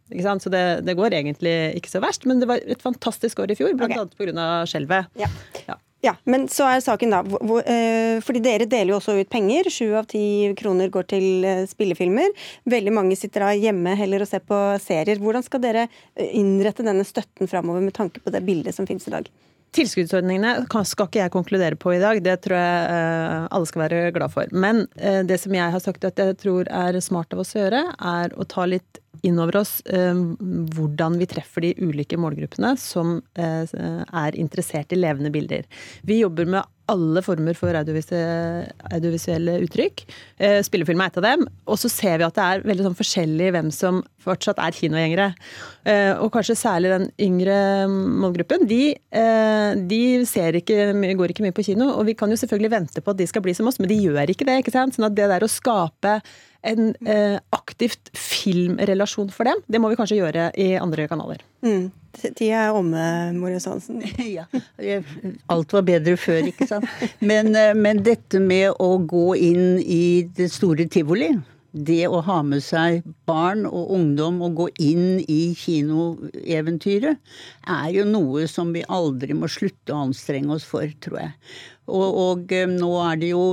Så 0.43 0.51
det, 0.51 0.65
det, 0.87 0.97
går 0.99 1.15
egentlig 1.15 1.55
ikke 1.79 1.95
så 1.95 2.03
verst, 2.03 2.27
men 2.27 2.43
det 2.43 2.51
var 2.51 2.59
et 2.59 2.83
fantastisk 2.83 3.39
år 3.43 3.55
i 3.55 3.59
fjor, 3.59 3.75
blant 3.79 3.95
okay. 3.95 4.33
pga. 4.33 4.49
skjelvet. 4.67 5.13
Ja. 5.21 5.31
Ja. 5.69 5.79
Ja, 6.05 6.13
men 6.29 6.45
så 6.47 6.67
er 6.69 6.81
saken 6.85 7.09
da, 7.09 7.23
hvor, 7.25 7.63
eh, 7.65 8.19
fordi 8.21 8.41
dere 8.45 8.67
deler 8.69 8.93
jo 8.93 8.99
også 8.99 9.15
ut 9.17 9.31
penger. 9.33 9.69
Sju 9.73 9.95
av 9.97 10.05
ti 10.11 10.53
kroner 10.59 10.91
går 10.93 11.07
til 11.09 11.45
eh, 11.47 11.63
spillefilmer. 11.69 12.35
Veldig 12.69 12.93
mange 12.93 13.17
sitter 13.17 13.47
da 13.47 13.55
hjemme 13.57 13.95
heller 13.97 14.21
og 14.21 14.29
ser 14.29 14.43
på 14.45 14.59
serier. 14.83 15.17
Hvordan 15.17 15.45
skal 15.45 15.63
dere 15.63 15.87
eh, 15.87 16.29
innrette 16.37 16.85
denne 16.85 17.05
støtten 17.07 17.49
framover 17.49 17.81
med 17.81 17.97
tanke 17.97 18.21
på 18.21 18.33
det 18.33 18.43
bildet 18.45 18.77
som 18.77 18.85
finnes 18.85 19.09
i 19.09 19.15
dag? 19.15 19.31
Tilskuddsordningene 19.75 20.67
skal 20.87 21.09
ikke 21.09 21.19
jeg 21.21 21.33
konkludere 21.33 21.77
på 21.79 21.91
i 21.93 21.99
dag, 22.01 22.21
det 22.23 22.37
tror 22.45 22.57
jeg 22.57 23.49
alle 23.53 23.69
skal 23.69 23.83
være 23.83 23.99
glad 24.15 24.33
for. 24.33 24.53
Men 24.55 24.85
det 24.97 25.37
som 25.41 25.53
jeg 25.53 25.73
har 25.73 25.83
sagt 25.83 26.07
at 26.07 26.17
jeg 26.21 26.37
tror 26.41 26.69
er 26.71 26.97
smart 27.03 27.35
av 27.35 27.43
oss 27.43 27.53
å 27.53 27.61
gjøre, 27.61 27.83
er 27.99 28.33
å 28.33 28.47
ta 28.49 28.65
litt 28.65 29.01
inn 29.25 29.39
over 29.41 29.61
oss 29.61 29.79
eh, 29.85 30.15
hvordan 30.75 31.17
vi 31.21 31.27
treffer 31.29 31.65
de 31.65 31.73
ulike 31.81 32.19
målgruppene 32.19 32.73
som 32.81 33.17
eh, 33.39 33.65
er 33.67 34.39
interessert 34.39 34.93
i 34.93 34.99
levende 34.99 35.31
bilder. 35.33 35.67
Vi 36.07 36.21
jobber 36.21 36.49
med 36.57 36.73
alle 36.91 37.23
former 37.25 37.57
for 37.57 37.75
audiovisuelle 37.77 39.57
uttrykk. 39.65 40.03
Eh, 40.39 40.59
spillefilm 40.65 41.03
er 41.03 41.11
et 41.11 41.19
av 41.21 41.25
dem. 41.27 41.45
Og 41.67 41.79
så 41.81 41.91
ser 41.91 42.19
vi 42.19 42.27
at 42.27 42.37
det 42.37 42.45
er 42.45 42.65
veldig 42.67 42.87
sånn 42.87 42.99
forskjellig 42.99 43.51
hvem 43.55 43.71
som 43.75 44.01
fortsatt 44.27 44.59
er 44.59 44.75
kinogjengere. 44.75 45.27
Og 46.19 46.27
kanskje 46.33 46.57
særlig 46.59 46.89
den 46.91 47.05
yngre 47.23 47.57
målgruppen. 47.87 48.65
De, 48.67 48.91
de 49.87 49.99
ikke, 50.59 50.89
går 51.15 51.31
ikke 51.31 51.45
mye 51.45 51.55
på 51.55 51.63
kino. 51.69 51.93
Og 51.95 52.09
vi 52.09 52.15
kan 52.19 52.27
jo 52.27 52.39
selvfølgelig 52.41 52.73
vente 52.73 53.03
på 53.03 53.13
at 53.13 53.21
de 53.21 53.27
skal 53.29 53.45
bli 53.45 53.55
som 53.55 53.69
oss, 53.71 53.79
men 53.79 53.87
de 53.87 54.01
gjør 54.01 54.33
ikke 54.33 54.49
det. 54.49 54.57
ikke 54.65 54.75
sant? 54.75 54.97
Sånn 54.97 55.07
at 55.07 55.15
det 55.15 55.29
der 55.31 55.47
å 55.47 55.51
skape 55.51 56.17
en 56.65 56.93
eh, 57.05 57.37
aktivt 57.55 58.11
filmrelasjon 58.17 59.29
for 59.33 59.49
dem. 59.49 59.61
Det 59.67 59.81
må 59.81 59.91
vi 59.91 59.97
kanskje 59.99 60.19
gjøre 60.19 60.49
i 60.59 60.73
andre 60.79 61.07
kanaler. 61.09 61.43
Mm. 61.65 61.89
Tida 62.17 62.63
er 62.67 62.75
omme, 62.75 63.03
Marius 63.37 63.67
Hansen. 63.69 64.01
ja. 64.37 64.47
Alt 65.53 65.75
var 65.75 65.85
bedre 65.85 66.17
før, 66.19 66.49
ikke 66.49 66.67
sant. 66.69 66.89
Men, 67.19 67.53
eh, 67.55 67.75
men, 67.77 68.01
dette 68.05 68.41
med 68.41 68.71
å 68.81 68.95
gå 69.05 69.27
inn 69.37 69.77
i 69.83 70.25
det 70.37 70.49
store 70.53 70.87
tivoli, 70.91 71.33
det 71.71 72.07
å 72.07 72.21
ha 72.25 72.41
med 72.45 72.63
seg 72.63 73.05
barn 73.29 73.65
og 73.67 73.91
ungdom 73.95 74.39
og 74.45 74.59
gå 74.59 74.67
inn 74.81 75.21
i 75.27 75.53
kinoeventyret, 75.57 77.17
er 77.67 77.89
jo 77.95 78.05
noe 78.07 78.47
som 78.51 78.71
vi 78.75 78.85
aldri 78.87 79.35
må 79.37 79.49
slutte 79.51 79.93
å 79.93 80.07
anstrenge 80.07 80.55
oss 80.55 80.67
for, 80.67 80.87
tror 81.03 81.19
jeg. 81.25 81.33
Og, 81.87 82.17
og, 82.19 82.51
eh, 82.51 82.67
nå 82.67 82.89
er 82.99 83.19
det 83.21 83.29
jo 83.29 83.43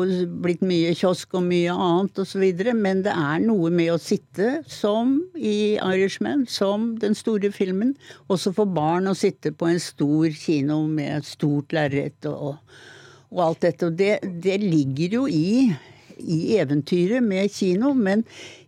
blitt 0.42 0.62
mye 0.66 0.90
kiosk 0.98 1.36
og 1.38 1.44
mye 1.46 1.70
annet 1.70 2.18
osv. 2.18 2.42
Men 2.74 3.04
det 3.06 3.14
er 3.14 3.44
noe 3.44 3.70
med 3.70 3.92
å 3.94 4.00
sitte, 4.02 4.56
som 4.66 5.20
i 5.38 5.76
Irishman, 5.78 6.42
som 6.50 6.92
den 6.98 7.14
store 7.14 7.52
filmen, 7.54 7.94
også 8.26 8.54
for 8.56 8.66
barn 8.66 9.06
å 9.10 9.14
sitte 9.14 9.54
på 9.54 9.70
en 9.70 9.78
stor 9.82 10.34
kino 10.34 10.82
med 10.90 11.20
et 11.20 11.30
stort 11.30 11.74
lerret 11.76 12.26
og, 12.26 12.58
og, 13.30 13.44
alt 13.46 13.62
dette. 13.68 13.92
Og 13.92 13.98
det, 14.02 14.18
det 14.42 14.58
ligger 14.64 15.20
jo 15.20 15.26
i, 15.30 15.70
i 16.18 16.56
eventyret 16.60 17.24
med 17.24 17.52
kino, 17.52 17.92
men 17.94 18.24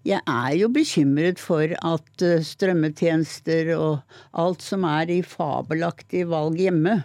jeg 0.06 0.22
er 0.22 0.54
jo 0.58 0.70
bekymret 0.72 1.40
for 1.42 1.72
at 1.76 2.24
eh, 2.24 2.44
strømmetjenester 2.46 3.72
og 3.76 4.00
alt 4.38 4.64
som 4.64 4.86
er 4.88 5.12
i 5.12 5.20
fabelaktig 5.26 6.26
valg 6.30 6.60
hjemme, 6.62 7.02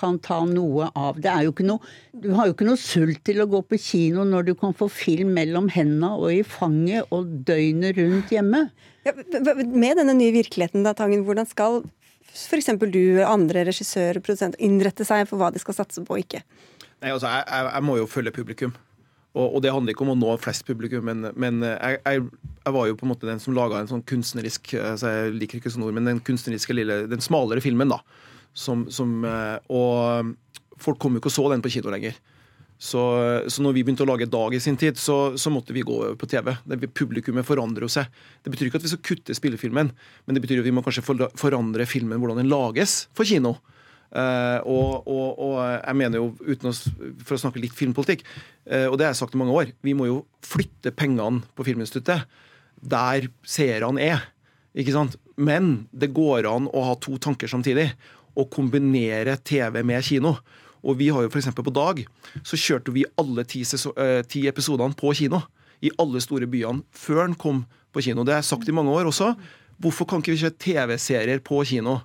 kan 0.00 0.20
ta 0.22 0.38
noe 0.46 0.88
av. 0.96 1.18
Det 1.20 1.28
er 1.28 1.44
jo 1.44 1.52
ikke 1.52 1.66
noe, 1.66 1.92
du 2.14 2.30
har 2.36 2.48
jo 2.48 2.54
ikke 2.54 2.68
noe 2.68 2.80
sult 2.80 3.22
til 3.26 3.42
å 3.42 3.48
gå 3.50 3.60
på 3.68 3.78
kino 3.82 4.24
når 4.24 4.50
du 4.50 4.52
kan 4.58 4.74
få 4.76 4.88
film 4.92 5.34
mellom 5.36 5.68
hendene 5.72 6.14
og 6.16 6.30
i 6.32 6.42
fanget 6.46 7.10
og 7.14 7.28
døgnet 7.48 7.98
rundt 7.98 8.32
hjemme. 8.32 8.68
Ja, 9.06 9.14
med 9.16 9.98
denne 9.98 10.14
nye 10.16 10.34
virkeligheten, 10.34 10.84
da, 10.86 10.94
Tangen, 10.96 11.24
hvordan 11.26 11.48
skal 11.48 11.82
f.eks. 12.30 12.70
du, 12.78 13.02
andre 13.26 13.64
regissører 13.68 14.20
og 14.20 14.26
produsenter 14.26 14.62
innrette 14.62 15.06
seg 15.06 15.26
for 15.28 15.40
hva 15.40 15.50
de 15.52 15.62
skal 15.62 15.76
satse 15.76 16.04
på 16.06 16.16
og 16.16 16.22
ikke? 16.22 16.42
Nei, 17.00 17.12
altså, 17.14 17.30
jeg, 17.32 17.44
jeg, 17.48 17.84
må 17.86 17.96
jo 17.98 18.08
følge 18.10 18.34
publikum. 18.36 18.74
Og, 19.30 19.44
og, 19.44 19.60
det 19.62 19.70
handler 19.70 19.94
ikke 19.94 20.02
om 20.02 20.16
å 20.16 20.18
nå 20.18 20.32
flest 20.42 20.64
publikum, 20.66 21.04
men, 21.06 21.28
men 21.38 21.62
jeg, 21.62 22.00
jeg, 22.02 22.24
jeg, 22.64 22.72
var 22.74 22.88
jo 22.88 22.96
på 22.98 23.06
en 23.06 23.12
måte 23.12 23.28
den 23.28 23.38
som 23.38 23.54
laga 23.54 23.78
en 23.78 23.90
sånn 23.90 24.02
kunstnerisk 24.02 24.72
altså 24.74 25.12
Jeg 25.12 25.36
liker 25.36 25.60
ikke 25.60 25.70
sånne 25.70 25.86
ord, 25.86 25.94
men 25.94 26.08
den 26.08 26.22
kunstneriske 26.26 26.74
lille, 26.74 27.04
den 27.12 27.22
smalere 27.22 27.62
filmen, 27.62 27.92
da 27.94 28.00
som, 28.52 28.86
som, 28.90 29.24
eh, 29.24 29.56
og 29.70 30.34
folk 30.80 31.00
kom 31.00 31.16
jo 31.16 31.22
ikke 31.22 31.30
og 31.30 31.36
så 31.36 31.46
den 31.52 31.64
på 31.64 31.72
kino 31.72 31.92
lenger. 31.92 32.18
Så, 32.80 33.00
så 33.52 33.60
når 33.60 33.74
vi 33.76 33.82
begynte 33.84 34.06
å 34.06 34.08
lage 34.08 34.28
Dag 34.30 34.54
i 34.56 34.60
sin 34.62 34.78
tid, 34.80 34.96
så, 34.96 35.36
så 35.36 35.50
måtte 35.52 35.74
vi 35.76 35.84
gå 35.84 35.98
på 36.16 36.28
TV. 36.30 36.54
Det, 36.64 36.78
publikummet 36.96 37.44
forandrer 37.44 37.90
seg. 37.92 38.08
Det 38.40 38.52
betyr 38.52 38.70
ikke 38.70 38.80
at 38.80 38.86
vi 38.86 38.92
skal 38.94 39.04
kutte 39.04 39.36
spillefilmen, 39.36 39.90
men 40.24 40.36
det 40.36 40.40
betyr 40.40 40.62
at 40.62 40.68
vi 40.68 40.72
må 40.72 40.84
kanskje 40.86 41.04
forandre 41.04 41.84
filmen, 41.88 42.16
hvordan 42.22 42.40
den 42.40 42.48
lages 42.48 43.02
for 43.16 43.28
kino. 43.28 43.58
Uh, 44.10 44.58
og, 44.66 45.06
og, 45.06 45.26
og, 45.38 45.56
jeg 45.62 45.96
mener 46.00 46.18
jo, 46.18 46.30
uten 46.42 46.72
å, 46.72 46.74
for 47.22 47.36
å 47.36 47.42
snakke 47.44 47.60
litt 47.62 47.76
filmpolitikk, 47.78 48.24
uh, 48.66 48.88
og 48.88 48.96
det 48.98 49.06
har 49.06 49.12
jeg 49.12 49.20
sagt 49.20 49.36
i 49.36 49.40
mange 49.40 49.54
år, 49.54 49.70
vi 49.86 49.94
må 49.94 50.08
jo 50.08 50.24
flytte 50.42 50.90
pengene 50.90 51.44
på 51.54 51.66
Filminstituttet 51.68 52.26
der 52.80 53.28
seerne 53.46 54.02
er. 54.02 54.24
Ikke 54.74 54.94
sant? 54.94 55.16
Men 55.40 55.86
det 55.92 56.12
går 56.16 56.48
an 56.48 56.68
å 56.74 56.84
ha 56.88 56.96
to 57.02 57.18
tanker 57.22 57.50
samtidig 57.50 57.90
å 58.38 58.46
kombinere 58.50 59.36
TV 59.44 59.82
med 59.86 60.04
kino. 60.06 60.36
Og 60.80 60.96
vi 61.00 61.10
har 61.12 61.24
jo 61.24 61.30
f.eks. 61.30 61.50
på 61.52 61.74
Dag 61.74 62.02
så 62.46 62.58
kjørte 62.58 62.94
vi 62.94 63.04
alle 63.20 63.44
ti, 63.48 63.62
eh, 63.64 64.20
ti 64.24 64.46
episodene 64.48 64.96
på 64.96 65.12
kino. 65.16 65.42
I 65.84 65.92
alle 66.00 66.20
store 66.20 66.48
byene 66.50 66.84
før 66.92 67.26
den 67.26 67.36
kom 67.40 67.64
på 67.92 68.04
kino. 68.04 68.24
Det 68.24 68.34
har 68.34 68.42
jeg 68.42 68.52
sagt 68.52 68.68
i 68.68 68.76
mange 68.76 68.92
år 68.92 69.10
også. 69.10 69.34
Hvorfor 69.80 70.08
kan 70.08 70.20
ikke 70.20 70.34
vi 70.34 70.42
kjøre 70.42 70.60
TV-serier 70.60 71.40
på 71.44 71.60
kino? 71.68 72.00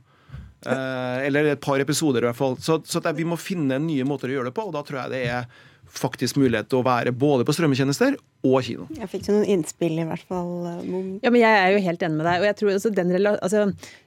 Eh, 0.65 1.27
eller 1.27 1.51
et 1.51 1.61
par 1.61 1.81
episoder, 1.81 2.23
i 2.23 2.29
hvert 2.29 2.39
fall. 2.39 2.57
Så, 2.61 2.79
så 2.87 3.01
vi 3.13 3.27
må 3.27 3.37
finne 3.39 3.79
nye 3.81 4.05
måter 4.07 4.31
å 4.31 4.37
gjøre 4.39 4.51
det 4.51 4.57
på, 4.57 4.67
og 4.67 4.75
da 4.75 4.83
tror 4.85 5.03
jeg 5.03 5.13
det 5.13 5.23
er 5.29 5.49
faktisk 5.95 6.39
mulighet 6.41 6.67
til 6.71 6.81
å 6.81 6.85
være 6.85 7.13
både 7.15 7.45
på 7.45 7.53
strømmetjenester 7.55 8.17
og 8.45 8.65
kino. 8.65 8.87
Jeg 8.95 9.09
fikk 9.11 9.29
noen 9.31 9.45
innspill, 9.55 9.97
i 10.01 10.07
hvert 10.07 10.25
fall. 10.29 10.51
Eh, 10.69 10.89
ja, 11.25 11.31
men 11.31 11.41
Jeg 11.41 11.59
er 11.61 11.71
jo 11.73 11.83
helt 11.85 12.03
enig 12.05 12.19
med 12.19 12.27
deg. 12.29 12.41
og 12.41 12.47
jeg 12.49 12.57
tror 12.59 12.71
altså, 12.73 12.91
den, 12.93 13.13
altså, 13.33 13.63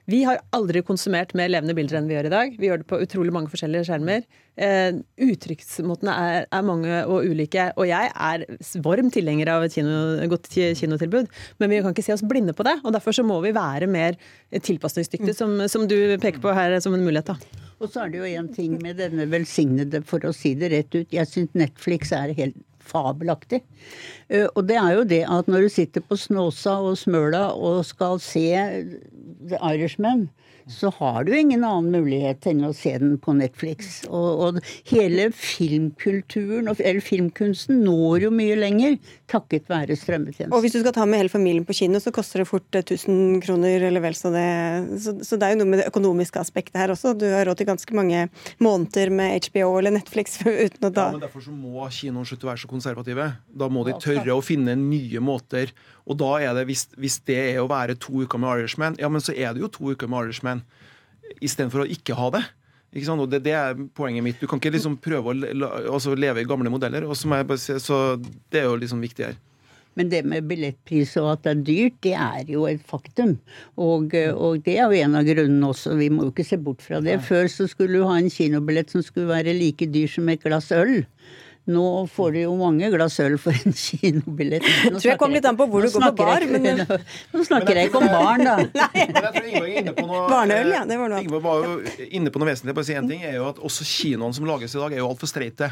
Vi 0.09 0.23
har 0.23 0.41
aldri 0.55 0.81
konsumert 0.81 1.33
mer 1.35 1.49
levende 1.49 1.75
bilder 1.75 1.99
enn 1.99 2.07
vi 2.09 2.15
gjør 2.15 2.29
i 2.29 2.35
dag. 2.35 2.55
Vi 2.57 2.69
gjør 2.69 2.81
det 2.81 2.89
på 2.89 3.01
utrolig 3.03 3.33
mange 3.35 3.51
forskjellige 3.51 3.89
skjermer. 3.89 4.23
Eh, 4.59 4.91
uttrykksmåtene 5.23 6.11
er, 6.11 6.47
er, 6.51 6.65
mange 6.65 7.03
og 7.05 7.27
ulike. 7.29 7.69
Og 7.77 7.87
jeg 7.87 8.11
er 8.11 8.45
varm 8.83 9.11
tilhenger 9.13 9.53
av 9.53 9.67
et 9.67 9.75
kino, 9.77 10.17
godt 10.31 10.49
kinotilbud, 10.51 11.29
men 11.59 11.71
vi 11.71 11.81
kan 11.83 11.95
ikke 11.95 12.07
se 12.07 12.15
oss 12.17 12.25
blinde 12.25 12.55
på 12.55 12.65
det. 12.67 12.79
og 12.83 12.93
Derfor 12.95 13.15
så 13.15 13.23
må 13.23 13.39
vi 13.45 13.55
være 13.55 13.87
mer 13.87 14.19
tilpasningsdyktige, 14.51 15.35
mm. 15.35 15.39
som, 15.39 15.57
som, 15.71 15.87
du 15.89 16.17
peker 16.19 16.41
på 16.43 16.55
her 16.55 16.79
som 16.83 16.95
en 16.95 17.05
mulighet. 17.05 17.31
da. 17.31 17.65
Og 17.79 17.87
så 17.91 18.03
er 18.03 18.11
det 18.11 18.19
jo 18.19 18.31
en 18.41 18.49
ting 18.51 18.75
med 18.83 18.99
denne 18.99 19.29
velsignede, 19.31 20.01
for 20.07 20.23
å 20.27 20.35
si 20.35 20.51
det 20.59 20.73
rett 20.73 20.95
ut. 20.97 21.13
Jeg 21.15 21.29
syns 21.31 21.55
Netflix 21.55 22.11
er 22.15 22.35
helt 22.35 22.57
fabelaktig. 22.83 23.61
Eh, 24.29 24.47
og 24.55 24.67
det 24.69 24.77
er 24.79 24.97
jo 24.97 25.07
det 25.07 25.23
at 25.27 25.49
når 25.51 25.65
du 25.65 25.69
sitter 25.73 26.05
på 26.05 26.17
Snåsa 26.19 26.77
og 26.85 26.97
Smøla 26.99 27.49
og 27.55 27.83
skal 27.87 28.19
se 28.23 28.45
The 29.49 29.59
Irishman, 29.61 30.29
så 30.69 30.91
har 30.99 31.23
du 31.25 31.33
ingen 31.37 31.63
annen 31.65 31.89
mulighet 31.91 32.45
enn 32.49 32.61
å 32.67 32.71
se 32.75 32.91
den 33.01 33.17
på 33.21 33.33
Netflix. 33.37 34.03
Og, 34.07 34.43
og 34.45 34.59
hele 34.91 35.29
filmkulturen, 35.35 36.69
eller 36.69 37.01
filmkunsten, 37.03 37.81
når 37.85 38.27
jo 38.27 38.31
mye 38.33 38.57
lenger 38.59 38.97
takket 39.29 39.69
være 39.69 39.97
strømmetjenesten. 39.99 40.53
Og 40.55 40.63
hvis 40.63 40.77
du 40.77 40.81
skal 40.83 40.95
ta 40.95 41.05
med 41.09 41.23
hele 41.23 41.33
familien 41.33 41.65
på 41.67 41.75
kino, 41.81 42.01
så 42.01 42.13
koster 42.15 42.43
det 42.43 42.49
fort 42.49 42.79
1000 42.81 43.13
eh, 43.15 43.41
kroner 43.45 43.87
eller 43.89 44.03
vel 44.03 44.17
så 44.17 44.31
det. 44.33 44.47
Så, 45.01 45.15
så, 45.25 45.39
det 45.39 45.49
er 45.49 45.55
jo 45.55 45.61
noe 45.63 45.73
med 45.73 45.83
det 45.83 45.89
økonomiske 45.91 46.41
aspektet 46.41 46.79
her 46.81 46.93
også. 46.93 47.15
Du 47.17 47.27
har 47.29 47.47
råd 47.49 47.61
til 47.61 47.69
ganske 47.69 47.97
mange 47.97 48.25
måneder 48.63 49.13
med 49.13 49.49
HBO 49.49 49.75
eller 49.79 49.97
Netflix 49.97 50.39
uten 50.45 50.89
å 50.89 50.93
ta 50.93 51.09
ja, 51.09 51.17
men 51.17 51.23
Derfor 51.23 51.45
så 51.45 51.53
må 51.53 51.85
kinoen 51.93 52.27
slutte 52.27 52.47
å 52.47 52.53
være 52.53 52.63
så 52.63 52.71
konservative. 52.71 53.31
Da 53.49 53.69
må 53.71 53.85
de 53.87 53.97
tørre 54.01 54.35
å 54.37 54.43
finne 54.45 54.77
nye 54.79 55.21
måter 55.23 55.73
og 56.09 56.17
da 56.17 56.29
er 56.41 56.55
det, 56.57 56.65
hvis, 56.65 56.87
hvis, 56.97 57.19
det 57.29 57.37
er 57.51 57.59
å 57.61 57.69
være 57.69 57.97
to 58.01 58.23
uker 58.25 58.41
med 58.41 58.63
Irishman, 58.63 58.97
ja, 58.99 59.11
men 59.13 59.21
så 59.21 59.35
er 59.35 59.53
det 59.53 59.61
jo 59.61 59.69
to 59.69 59.91
uker 59.93 60.09
med 60.09 60.25
Irishman 60.29 60.58
istedenfor 61.39 61.85
å 61.85 61.89
ikke 61.89 62.17
ha 62.17 62.31
det. 62.37 62.45
Ikke 62.95 63.05
sant? 63.05 63.21
Og 63.21 63.29
det, 63.29 63.43
det, 63.45 63.53
er 63.53 63.77
poenget 63.95 64.25
mitt. 64.25 64.39
Du 64.41 64.49
kan 64.49 64.61
ikke 64.61 64.73
liksom 64.73 64.97
prøve 65.01 65.35
å 65.35 65.69
altså 65.93 66.15
leve 66.17 66.41
i 66.41 66.49
gamle 66.49 66.71
modeller. 66.73 67.05
Og 67.05 67.17
så, 67.17 67.29
si, 67.61 67.77
så 67.83 67.99
det 68.49 68.63
er 68.63 68.69
jo 68.69 68.79
liksom 68.81 69.03
viktig 69.05 69.29
her. 69.29 69.37
Men 69.97 70.11
det 70.11 70.21
med 70.29 70.45
billettpris 70.47 71.15
og 71.19 71.31
at 71.33 71.41
det 71.43 71.51
er 71.51 71.63
dyrt, 71.67 71.95
det 72.05 72.13
er 72.15 72.51
jo 72.53 72.63
et 72.69 72.81
faktum. 72.87 73.35
Og, 73.75 74.13
og, 74.31 74.61
det 74.63 74.77
er 74.77 74.85
jo 74.87 75.03
en 75.03 75.17
av 75.19 75.27
grunnene 75.27 75.71
også. 75.73 75.97
Vi 75.99 76.09
må 76.13 76.27
jo 76.27 76.33
ikke 76.33 76.47
se 76.47 76.59
bort 76.61 76.85
fra 76.85 77.01
det. 77.03 77.17
Før 77.27 77.49
så 77.51 77.67
skulle 77.69 77.99
du 77.99 78.07
ha 78.07 78.15
en 78.19 78.31
kinobillett 78.31 78.93
som 78.93 79.03
skulle 79.05 79.31
være 79.31 79.57
like 79.57 79.89
dyr 79.91 80.09
som 80.11 80.29
et 80.31 80.45
glass 80.45 80.71
øl. 80.75 81.01
Nå 81.69 81.85
får 82.09 82.31
du 82.33 82.39
jo 82.41 82.53
mange 82.57 82.87
glass 82.93 83.19
øl 83.21 83.35
for 83.41 83.53
en 83.53 83.75
kinobillett. 83.77 84.65
Nå 84.89 84.97
tror 84.97 85.11
jeg 85.11 85.19
kom 85.21 85.35
litt 85.35 85.45
an 85.45 85.57
på 85.59 85.67
hvor 85.69 85.85
du 85.85 85.91
går 85.93 86.05
på 86.07 86.13
bar. 86.17 86.45
Men... 86.49 86.81
Nå, 86.81 86.97
nå 87.35 87.43
snakker 87.45 87.77
jeg 87.77 87.91
ikke 87.91 88.01
om 88.01 88.07
barn, 88.09 88.45
da. 88.47 88.87
Barneøl, 90.33 90.73
ja. 90.73 90.81
Det 90.89 90.97
var 90.97 91.13
noe. 91.13 91.21
Ingeborg 91.21 91.45
var 91.45 91.67
jo 91.67 92.07
inne 92.09 92.33
på 92.33 92.41
noe 92.41 92.49
vesentlig. 92.49 92.73
Bare 92.79 92.89
si 92.89 92.97
én 92.97 93.11
ting, 93.11 93.21
er 93.27 93.37
jo 93.37 93.45
at 93.51 93.61
Også 93.69 93.85
kinoene 93.85 94.33
som 94.35 94.49
lages 94.49 94.73
i 94.73 94.81
dag, 94.81 94.97
er 94.97 95.03
jo 95.03 95.11
altfor 95.11 95.29
streite. 95.29 95.69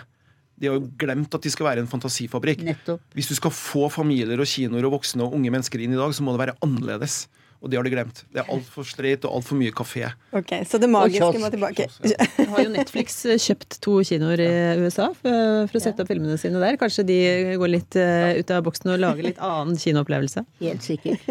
De 0.58 0.70
har 0.70 0.78
jo 0.78 0.86
glemt 1.02 1.34
at 1.38 1.46
de 1.46 1.54
skal 1.54 1.70
være 1.72 1.84
en 1.86 1.90
fantasifabrikk. 1.90 2.62
Nettopp. 2.66 3.02
Hvis 3.18 3.30
du 3.30 3.36
skal 3.38 3.54
få 3.54 3.90
familier 3.94 4.38
og 4.42 4.50
kinoer 4.50 4.86
og 4.90 5.00
voksne 5.00 5.26
og 5.26 5.34
unge 5.38 5.54
mennesker 5.54 5.82
inn 5.82 5.94
i 5.94 6.00
dag, 6.00 6.14
så 6.14 6.26
må 6.26 6.34
det 6.34 6.46
være 6.46 6.58
annerledes. 6.66 7.24
Og 7.62 7.72
det 7.72 7.80
har 7.80 7.88
de 7.88 7.92
glemt. 7.94 8.22
Det 8.34 8.44
er 8.44 8.52
altfor 8.54 8.86
streit 8.86 9.26
og 9.26 9.40
altfor 9.40 9.58
mye 9.58 9.74
kafé. 9.76 10.12
Ok, 10.38 10.54
Så 10.70 10.80
det 10.82 10.90
magiske 10.94 11.42
må 11.42 11.50
tilbake. 11.54 11.88
har 12.54 12.62
jo 12.64 12.74
Netflix 12.74 13.24
kjøpt 13.26 13.80
to 13.84 13.98
kinoer 14.06 14.44
i 14.44 14.52
USA 14.84 15.10
for, 15.18 15.66
for 15.66 15.80
å 15.80 15.84
sette 15.84 16.06
opp 16.06 16.12
filmene 16.12 16.38
sine 16.42 16.62
der. 16.62 16.78
Kanskje 16.82 17.08
de 17.08 17.20
går 17.58 17.74
litt 17.74 17.98
uh, 17.98 18.38
ut 18.38 18.54
av 18.54 18.64
boksen 18.68 18.94
og 18.94 19.02
lager 19.02 19.32
litt 19.32 19.42
annen 19.42 19.80
kinoopplevelse? 19.82 20.46
Helt 20.62 20.86
sikkert. 20.86 21.26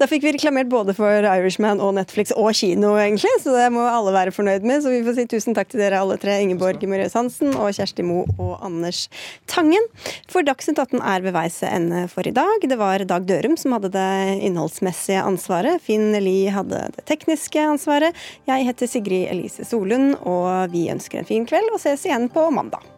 Da 0.00 0.08
fikk 0.10 0.24
vi 0.26 0.32
reklamert 0.34 0.70
både 0.72 0.94
for 0.96 1.26
Irishman 1.28 1.80
og 1.82 1.94
Netflix 1.94 2.32
og 2.34 2.50
kino, 2.58 2.94
egentlig, 2.98 3.30
så 3.42 3.54
det 3.54 3.68
må 3.74 3.84
alle 3.86 4.14
være 4.14 4.34
fornøyd 4.34 4.66
med. 4.66 4.82
Så 4.82 4.92
vi 4.92 5.02
får 5.06 5.16
si 5.18 5.26
tusen 5.30 5.56
takk 5.56 5.70
til 5.70 5.82
dere 5.82 6.00
alle 6.02 6.18
tre, 6.20 6.38
Ingeborg 6.42 6.82
Mørjøs 6.90 7.16
Hansen 7.18 7.54
og 7.54 7.70
Kjersti 7.76 8.04
Mo 8.06 8.22
og 8.42 8.56
Anders 8.66 9.04
Tangen. 9.50 9.86
For 10.32 10.46
Dagsnytt 10.46 10.80
18 10.82 10.98
er 10.98 11.26
ved 11.26 11.36
veis 11.36 11.60
ende 11.68 12.06
for 12.12 12.26
i 12.26 12.34
dag. 12.34 12.66
Det 12.66 12.78
var 12.80 13.06
Dag 13.06 13.28
Dørum 13.28 13.58
som 13.60 13.76
hadde 13.76 13.92
det 13.94 14.08
innholdsmessige 14.48 15.22
ansvaret. 15.22 15.82
Finn 15.84 16.10
Lie 16.18 16.52
hadde 16.54 16.88
det 16.96 17.06
tekniske 17.08 17.62
ansvaret. 17.74 18.18
Jeg 18.50 18.66
heter 18.68 18.90
Sigrid 18.90 19.30
Elise 19.30 19.68
Solund, 19.68 20.16
og 20.26 20.74
vi 20.74 20.88
ønsker 20.92 21.22
en 21.22 21.28
fin 21.28 21.46
kveld 21.48 21.70
og 21.72 21.80
ses 21.82 22.08
igjen 22.08 22.28
på 22.32 22.50
mandag. 22.54 22.91